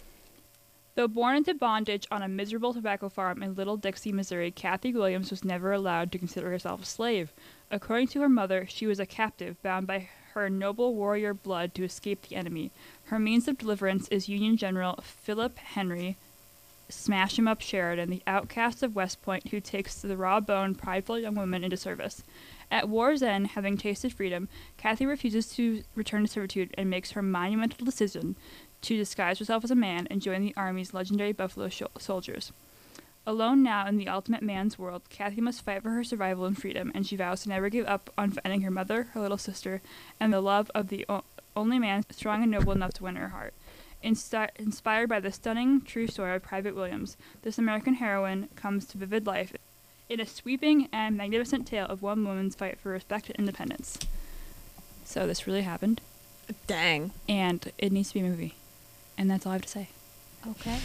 Though 0.96 1.10
born 1.10 1.36
into 1.36 1.54
bondage 1.54 2.08
on 2.10 2.22
a 2.22 2.28
miserable 2.30 2.74
tobacco 2.74 3.10
farm 3.10 3.44
in 3.44 3.54
Little 3.54 3.76
Dixie, 3.76 4.14
Missouri, 4.14 4.50
Cathy 4.50 4.94
Williams 4.94 5.30
was 5.30 5.44
never 5.44 5.74
allowed 5.74 6.10
to 6.14 6.18
consider 6.18 6.50
herself 6.50 6.84
a 6.84 6.86
slave. 6.86 7.34
According 7.70 8.08
to 8.10 8.22
her 8.22 8.30
mother, 8.30 8.66
she 8.70 8.88
was 8.88 9.00
a 9.00 9.06
captive 9.06 9.62
bound 9.62 9.88
by 9.88 10.08
her 10.34 10.50
noble 10.50 10.96
warrior 10.96 11.34
blood 11.34 11.74
to 11.76 11.84
escape 11.84 12.22
the 12.22 12.38
enemy. 12.38 12.72
Her 13.06 13.20
means 13.20 13.50
of 13.50 13.58
deliverance 13.58 14.08
is 14.08 14.30
Union 14.30 14.56
General 14.56 14.98
Philip 15.04 15.58
Henry, 15.58 16.16
Smash 16.88 17.40
him 17.40 17.48
up 17.48 17.62
Sheridan, 17.62 18.12
the 18.12 18.22
outcast 18.28 18.84
of 18.84 18.96
West 18.96 19.22
Point 19.24 19.48
who 19.48 19.60
takes 19.60 20.02
the 20.02 20.16
raw 20.16 20.40
boned, 20.40 20.78
prideful 20.78 21.18
young 21.18 21.34
woman 21.34 21.64
into 21.64 21.78
service. 21.78 22.24
At 22.70 22.90
war's 22.90 23.24
end, 23.24 23.48
having 23.48 23.76
tasted 23.76 24.14
freedom, 24.14 24.50
Kathy 24.78 25.08
refuses 25.08 25.48
to 25.56 25.84
return 25.96 26.24
to 26.26 26.32
servitude 26.32 26.76
and 26.78 26.88
makes 26.90 27.12
her 27.12 27.24
monumental 27.24 27.86
decision 27.86 28.36
to 28.82 28.98
disguise 28.98 29.40
herself 29.40 29.64
as 29.64 29.72
a 29.72 29.76
man 29.76 30.08
and 30.12 30.22
join 30.22 30.42
the 30.42 30.54
Army's 30.56 30.94
legendary 30.94 31.32
Buffalo 31.32 31.70
Sho- 31.70 31.90
soldiers. 31.98 32.52
Alone 33.28 33.64
now 33.64 33.88
in 33.88 33.98
the 33.98 34.08
ultimate 34.08 34.44
man's 34.44 34.78
world, 34.78 35.02
Kathy 35.10 35.42
must 35.42 35.64
fight 35.64 35.82
for 35.82 35.90
her 35.90 36.04
survival 36.04 36.46
and 36.46 36.56
freedom, 36.56 36.92
and 36.94 37.08
she 37.08 37.16
vows 37.16 37.42
to 37.44 37.50
never 37.50 37.70
give 37.70 37.88
up 37.88 38.12
on 38.18 38.30
finding 38.32 38.62
her 38.62 38.70
mother, 38.70 39.08
her 39.14 39.20
little 39.20 39.38
sister, 39.40 39.82
and 40.20 40.32
the 40.32 40.42
love 40.42 40.70
of 40.76 40.90
the 40.90 41.06
o- 41.10 41.24
only 41.56 41.80
man 41.80 42.04
strong 42.12 42.44
and 42.44 42.52
noble 42.52 42.72
enough 42.74 42.94
to 42.94 43.04
win 43.04 43.16
her 43.16 43.30
heart. 43.30 43.54
Insti- 44.04 44.50
inspired 44.60 45.10
by 45.10 45.20
the 45.20 45.32
stunning 45.32 45.82
true 45.82 46.06
story 46.06 46.36
of 46.36 46.44
Private 46.44 46.76
Williams, 46.76 47.18
this 47.42 47.58
American 47.58 47.96
heroine 47.96 48.50
comes 48.56 48.86
to 48.86 48.98
vivid 49.00 49.26
life 49.26 49.54
in 50.08 50.20
a 50.20 50.26
sweeping 50.28 50.88
and 50.94 51.18
magnificent 51.18 51.66
tale 51.66 51.88
of 51.88 52.04
one 52.04 52.24
woman's 52.24 52.54
fight 52.54 52.80
for 52.80 52.90
respect 52.92 53.28
and 53.32 53.40
independence. 53.40 53.98
So 55.04 55.26
this 55.26 55.48
really 55.48 55.64
happened, 55.64 56.02
Dang. 56.68 57.12
and 57.28 57.72
it 57.80 57.92
needs 57.92 58.10
to 58.10 58.14
be 58.16 58.20
a 58.20 58.24
movie. 58.24 58.54
And 59.18 59.30
that's 59.30 59.46
all 59.46 59.52
I 59.52 59.56
have 59.56 59.62
to 59.64 59.70
say. 59.70 59.90
Okay. 60.48 60.80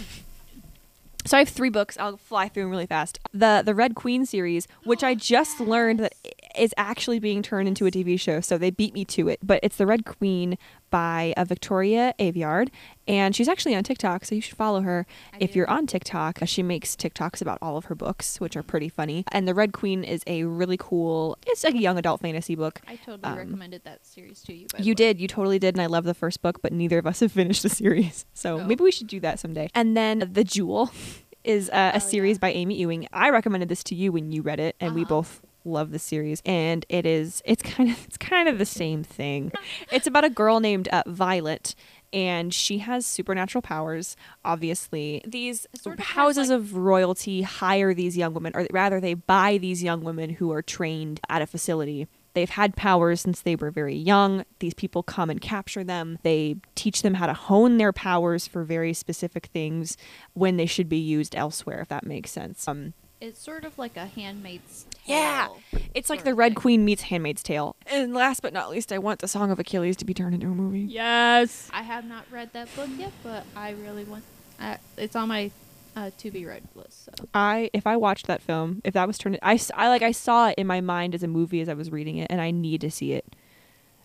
So 1.26 1.37
I 1.37 1.41
have 1.41 1.49
three 1.49 1.68
books. 1.68 1.99
I'll 1.99 2.16
fly 2.16 2.49
through 2.49 2.64
them 2.64 2.70
really 2.70 2.87
fast. 2.87 3.18
The 3.33 3.62
the 3.64 3.74
Red 3.74 3.95
Queen 3.95 4.24
series, 4.24 4.66
which 4.85 5.05
I 5.05 5.14
just 5.14 5.61
learned 5.61 6.01
that 6.01 6.14
is 6.59 6.72
actually 6.76 7.18
being 7.18 7.43
turned 7.43 7.68
into 7.68 7.87
a 7.87 7.91
TV 7.91 8.18
show. 8.18 8.41
So 8.41 8.57
they 8.57 8.70
beat 8.70 8.95
me 8.95 9.05
to 9.07 9.28
it. 9.28 9.39
But 9.43 9.61
it's 9.62 9.76
the 9.76 9.87
Red 9.87 10.05
Queen 10.05 10.57
by 10.91 11.32
uh, 11.36 11.45
Victoria 11.45 12.14
Aveyard, 12.18 12.68
and 13.09 13.34
she's 13.34 13.49
actually 13.49 13.74
on 13.74 13.82
TikTok. 13.84 14.24
So 14.24 14.34
you 14.34 14.41
should 14.41 14.57
follow 14.57 14.80
her 14.82 15.07
I 15.32 15.38
if 15.41 15.53
do. 15.53 15.61
you're 15.61 15.70
on 15.70 15.86
TikTok. 15.86 16.43
Uh, 16.43 16.47
She 16.47 16.62
makes 16.62 16.95
TikToks 16.97 17.41
about 17.41 17.59
all 17.62 17.76
of 17.76 17.86
her 17.86 17.95
books, 17.95 18.41
which 18.41 18.57
are 18.57 18.62
pretty 18.62 18.88
funny. 18.88 19.24
And 19.32 19.47
the 19.49 19.55
Red 19.55 19.72
Queen 19.72 20.05
is 20.05 20.22
a 20.26 20.45
really 20.45 20.76
cool. 20.78 21.38
It's 21.47 21.64
like 21.64 21.74
a 21.74 21.78
young 21.78 21.97
adult 21.99 22.20
fantasy 22.20 22.55
book. 22.55 22.80
I 22.88 22.97
totally 22.97 23.20
Um, 23.24 23.38
recommended 23.38 23.84
that 23.84 24.05
series 24.05 24.43
to 24.43 24.53
you. 24.55 24.66
You 24.78 24.95
did. 24.95 25.20
You 25.20 25.28
totally 25.28 25.59
did. 25.59 25.74
And 25.74 25.82
I 25.82 25.86
love 25.86 26.05
the 26.05 26.14
first 26.14 26.43
book, 26.43 26.61
but 26.62 26.72
neither 26.72 26.99
of 26.99 27.07
us 27.07 27.20
have 27.20 27.32
finished 27.41 27.62
the 27.62 27.68
series. 27.68 28.26
So 28.34 28.59
Oh. 28.61 28.64
maybe 28.64 28.82
we 28.84 28.91
should 28.93 29.07
do 29.07 29.20
that 29.20 29.38
someday. 29.38 29.68
And 29.74 29.97
then 29.97 30.28
The 30.32 30.45
Jewel 30.45 30.91
is 31.45 31.70
uh, 31.70 31.93
a 31.95 31.97
Oh, 31.97 31.99
series 32.01 32.36
yeah. 32.36 32.41
by 32.41 32.51
Amy 32.53 32.74
Ewing. 32.76 33.07
I 33.12 33.30
recommended 33.30 33.68
this 33.68 33.82
to 33.84 33.95
you 33.95 34.12
when 34.12 34.30
you 34.32 34.43
read 34.43 34.61
it, 34.61 34.76
and 34.80 34.95
we 34.95 35.03
Uh-huh. 35.03 35.09
both 35.09 35.41
love 35.64 35.90
the 35.90 35.98
series. 35.98 36.42
And 36.44 36.84
it 36.88 37.06
is, 37.06 37.42
it's 37.44 37.62
kind 37.62 37.90
of, 37.90 38.04
it's 38.06 38.16
kind 38.16 38.48
of 38.48 38.58
the 38.58 38.66
same 38.66 39.02
thing. 39.02 39.52
it's 39.90 40.06
about 40.06 40.24
a 40.24 40.30
girl 40.30 40.61
named 40.61 40.88
uh, 40.88 41.02
Violet. 41.06 41.74
And 42.12 42.52
she 42.52 42.78
has 42.78 43.06
supernatural 43.06 43.62
powers, 43.62 44.16
obviously. 44.44 45.22
These 45.24 45.66
sort 45.80 46.00
of 46.00 46.04
houses 46.06 46.50
like- 46.50 46.56
of 46.58 46.74
royalty 46.74 47.42
hire 47.42 47.94
these 47.94 48.16
young 48.16 48.34
women, 48.34 48.52
or 48.54 48.66
rather, 48.72 49.00
they 49.00 49.14
buy 49.14 49.58
these 49.58 49.82
young 49.82 50.02
women 50.02 50.30
who 50.30 50.50
are 50.50 50.62
trained 50.62 51.20
at 51.28 51.40
a 51.40 51.46
facility. 51.46 52.08
They've 52.34 52.50
had 52.50 52.76
powers 52.76 53.20
since 53.20 53.40
they 53.42 53.56
were 53.56 53.70
very 53.70 53.94
young. 53.96 54.44
These 54.61 54.74
people 54.74 55.02
come 55.02 55.30
and 55.30 55.40
capture 55.40 55.82
them. 55.82 56.18
They 56.22 56.56
teach 56.74 57.02
them 57.02 57.14
how 57.14 57.26
to 57.26 57.34
hone 57.34 57.78
their 57.78 57.92
powers 57.92 58.46
for 58.46 58.62
very 58.62 58.92
specific 58.92 59.46
things 59.46 59.96
when 60.32 60.56
they 60.56 60.66
should 60.66 60.88
be 60.88 60.98
used 60.98 61.34
elsewhere, 61.34 61.80
if 61.80 61.88
that 61.88 62.04
makes 62.06 62.30
sense. 62.30 62.66
Um, 62.68 62.94
It's 63.20 63.40
sort 63.40 63.64
of 63.64 63.78
like 63.78 63.96
a 63.96 64.06
Handmaid's 64.06 64.86
Tale. 65.06 65.58
Yeah. 65.72 65.78
it's 65.94 66.08
like 66.08 66.24
the 66.24 66.34
Red. 66.34 66.54
Queen 66.54 66.84
meets 66.84 67.02
Handmaid's 67.02 67.42
Tale. 67.42 67.76
And 67.86 68.14
last 68.14 68.40
but 68.42 68.52
not 68.52 68.70
least, 68.70 68.92
I 68.92 68.98
want 68.98 69.20
the 69.20 69.28
Song 69.28 69.50
of 69.50 69.58
Achilles 69.58 69.96
to 69.98 70.04
be 70.04 70.14
turned 70.14 70.34
into 70.34 70.46
a 70.46 70.54
movie. 70.54 70.80
Yes. 70.80 71.68
I 71.72 71.82
have 71.82 72.04
not 72.04 72.24
read 72.30 72.52
that 72.54 72.74
book 72.74 72.88
yet, 72.96 73.12
but 73.22 73.44
I 73.54 73.70
really 73.72 74.04
want. 74.04 74.24
Uh, 74.58 74.76
it's 74.96 75.14
on 75.16 75.28
my 75.28 75.50
uh, 75.96 76.10
to 76.18 76.30
be 76.30 76.46
read 76.46 76.62
list. 76.74 77.06
So 77.06 77.12
I 77.34 77.68
if 77.72 77.86
I 77.86 77.96
watched 77.96 78.26
that 78.26 78.40
film, 78.42 78.80
if 78.84 78.94
that 78.94 79.06
was 79.06 79.18
turned, 79.18 79.38
I, 79.42 79.58
I 79.74 79.88
like 79.88 80.02
I 80.02 80.12
saw 80.12 80.48
it 80.48 80.54
in 80.56 80.66
my 80.66 80.80
mind 80.80 81.14
as 81.14 81.22
a 81.22 81.28
movie 81.28 81.60
as 81.60 81.68
I 81.68 81.74
was 81.74 81.90
reading 81.90 82.16
it, 82.18 82.28
and 82.30 82.40
I 82.40 82.50
need 82.50 82.80
to 82.82 82.90
see 82.90 83.12
it 83.12 83.24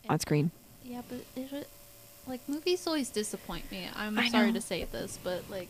on 0.09 0.19
screen. 0.19 0.51
yeah, 0.83 1.01
but 1.07 1.19
it 1.35 1.67
like 2.27 2.47
movies 2.49 2.85
always 2.87 3.09
disappoint 3.09 3.71
me? 3.71 3.87
I'm 3.95 4.17
I 4.17 4.29
sorry 4.29 4.47
know. 4.47 4.53
to 4.53 4.61
say 4.61 4.83
this, 4.85 5.19
but 5.23 5.43
like 5.49 5.69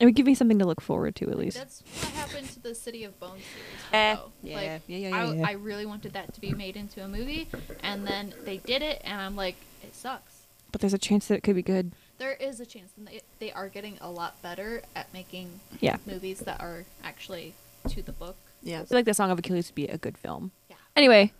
It 0.00 0.04
would 0.04 0.14
give 0.14 0.26
me 0.26 0.34
something 0.34 0.58
to 0.58 0.66
look 0.66 0.80
forward 0.80 1.16
to 1.16 1.30
at 1.30 1.38
least. 1.38 1.56
that's 1.56 1.82
what 2.00 2.12
happened 2.12 2.48
to 2.50 2.60
the 2.62 2.74
City 2.74 3.04
of 3.04 3.18
Bones 3.18 3.42
series. 3.42 3.92
Eh, 3.92 4.16
yeah, 4.42 4.54
like, 4.56 4.82
yeah, 4.86 4.96
yeah, 4.98 5.08
yeah, 5.08 5.16
I, 5.16 5.32
yeah. 5.34 5.46
I 5.48 5.52
really 5.52 5.86
wanted 5.86 6.12
that 6.12 6.34
to 6.34 6.40
be 6.40 6.52
made 6.52 6.76
into 6.76 7.02
a 7.02 7.08
movie, 7.08 7.48
and 7.82 8.06
then 8.06 8.34
they 8.44 8.58
did 8.58 8.82
it, 8.82 9.00
and 9.04 9.20
I'm 9.20 9.36
like, 9.36 9.56
it 9.82 9.94
sucks. 9.94 10.42
But 10.72 10.80
there's 10.82 10.92
a 10.94 10.98
chance 10.98 11.28
that 11.28 11.36
it 11.36 11.42
could 11.42 11.56
be 11.56 11.62
good. 11.62 11.92
There 12.18 12.32
is 12.34 12.60
a 12.60 12.66
chance, 12.66 12.92
and 12.98 13.06
they 13.06 13.20
they 13.38 13.52
are 13.52 13.68
getting 13.68 13.96
a 14.02 14.10
lot 14.10 14.40
better 14.42 14.82
at 14.94 15.12
making 15.14 15.60
Yeah. 15.80 15.96
movies 16.06 16.40
that 16.40 16.60
are 16.60 16.84
actually 17.02 17.54
to 17.88 18.02
the 18.02 18.12
book. 18.12 18.36
Yeah. 18.62 18.80
I 18.82 18.84
feel 18.84 18.98
like 18.98 19.04
the 19.06 19.14
Song 19.14 19.30
of 19.30 19.38
Achilles 19.38 19.68
would 19.68 19.74
be 19.76 19.86
a 19.86 19.96
good 19.96 20.18
film. 20.18 20.50
Yeah. 20.68 20.76
Anyway, 20.96 21.32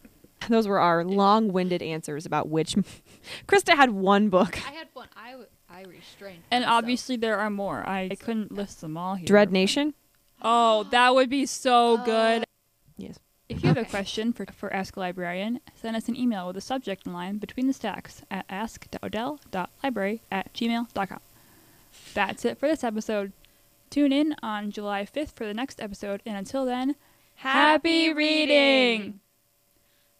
those 0.48 0.66
were 0.68 0.78
our 0.78 1.04
long-winded 1.04 1.82
answers 1.82 2.24
about 2.24 2.48
which. 2.48 2.74
Krista 3.48 3.74
had 3.74 3.90
one 3.90 4.28
book. 4.30 4.58
I 4.66 4.72
had 4.72 4.88
one. 4.94 5.08
I, 5.16 5.30
w- 5.32 5.48
I 5.76 5.82
restrained. 5.82 6.42
And 6.50 6.62
myself. 6.62 6.78
obviously 6.78 7.16
there 7.16 7.38
are 7.38 7.50
more. 7.50 7.86
I, 7.86 8.08
I 8.10 8.14
couldn't 8.14 8.50
list 8.50 8.80
them 8.80 8.96
all 8.96 9.14
here. 9.16 9.26
Dread 9.26 9.52
Nation. 9.52 9.92
Oh, 10.40 10.84
that 10.84 11.14
would 11.14 11.28
be 11.28 11.44
so 11.44 11.98
Uh, 11.98 12.04
good. 12.04 12.44
Yes. 12.96 13.18
If 13.50 13.62
you 13.62 13.68
have 13.68 13.76
a 13.76 13.84
question 13.84 14.32
for, 14.32 14.46
for 14.46 14.72
Ask 14.72 14.96
a 14.96 15.00
Librarian, 15.00 15.60
send 15.74 15.94
us 15.96 16.08
an 16.08 16.16
email 16.16 16.46
with 16.46 16.54
the 16.56 16.60
subject 16.62 17.06
line 17.06 17.36
between 17.38 17.66
the 17.66 17.72
stacks 17.74 18.22
at 18.30 18.44
ask.odell.library 18.48 20.22
at 20.32 20.52
gmail.com. 20.54 21.20
That's 22.14 22.44
it 22.44 22.58
for 22.58 22.66
this 22.68 22.82
episode. 22.82 23.32
Tune 23.90 24.12
in 24.12 24.34
on 24.42 24.70
July 24.72 25.04
5th 25.06 25.32
for 25.32 25.46
the 25.46 25.54
next 25.54 25.80
episode, 25.80 26.22
and 26.26 26.36
until 26.36 26.64
then, 26.64 26.96
happy 27.36 28.12
reading! 28.12 29.20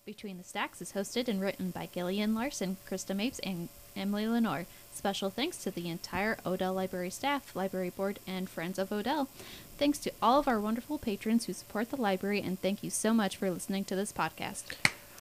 Between 0.05 0.39
the 0.39 0.45
Stacks 0.45 0.81
is 0.81 0.93
hosted 0.93 1.27
and 1.27 1.41
written 1.41 1.71
by 1.71 1.89
Gillian 1.93 2.33
Larson, 2.35 2.77
Krista 2.89 3.17
Mapes, 3.17 3.41
and 3.41 3.69
Emily 3.97 4.29
Lenore. 4.29 4.67
Special 4.97 5.29
thanks 5.29 5.59
to 5.59 5.71
the 5.71 5.91
entire 5.91 6.39
Odell 6.47 6.73
Library 6.73 7.11
staff, 7.11 7.55
library 7.55 7.91
board, 7.91 8.19
and 8.27 8.49
friends 8.49 8.79
of 8.79 8.91
Odell. 8.91 9.29
Thanks 9.77 9.99
to 9.99 10.13
all 10.23 10.39
of 10.39 10.49
our 10.49 10.59
wonderful 10.59 10.97
patrons 10.97 11.45
who 11.45 11.53
support 11.53 11.91
the 11.91 12.01
library, 12.01 12.41
and 12.41 12.59
thank 12.63 12.83
you 12.83 12.89
so 12.89 13.13
much 13.13 13.37
for 13.37 13.51
listening 13.51 13.85
to 13.85 13.95
this 13.95 14.11
podcast. 14.11 14.63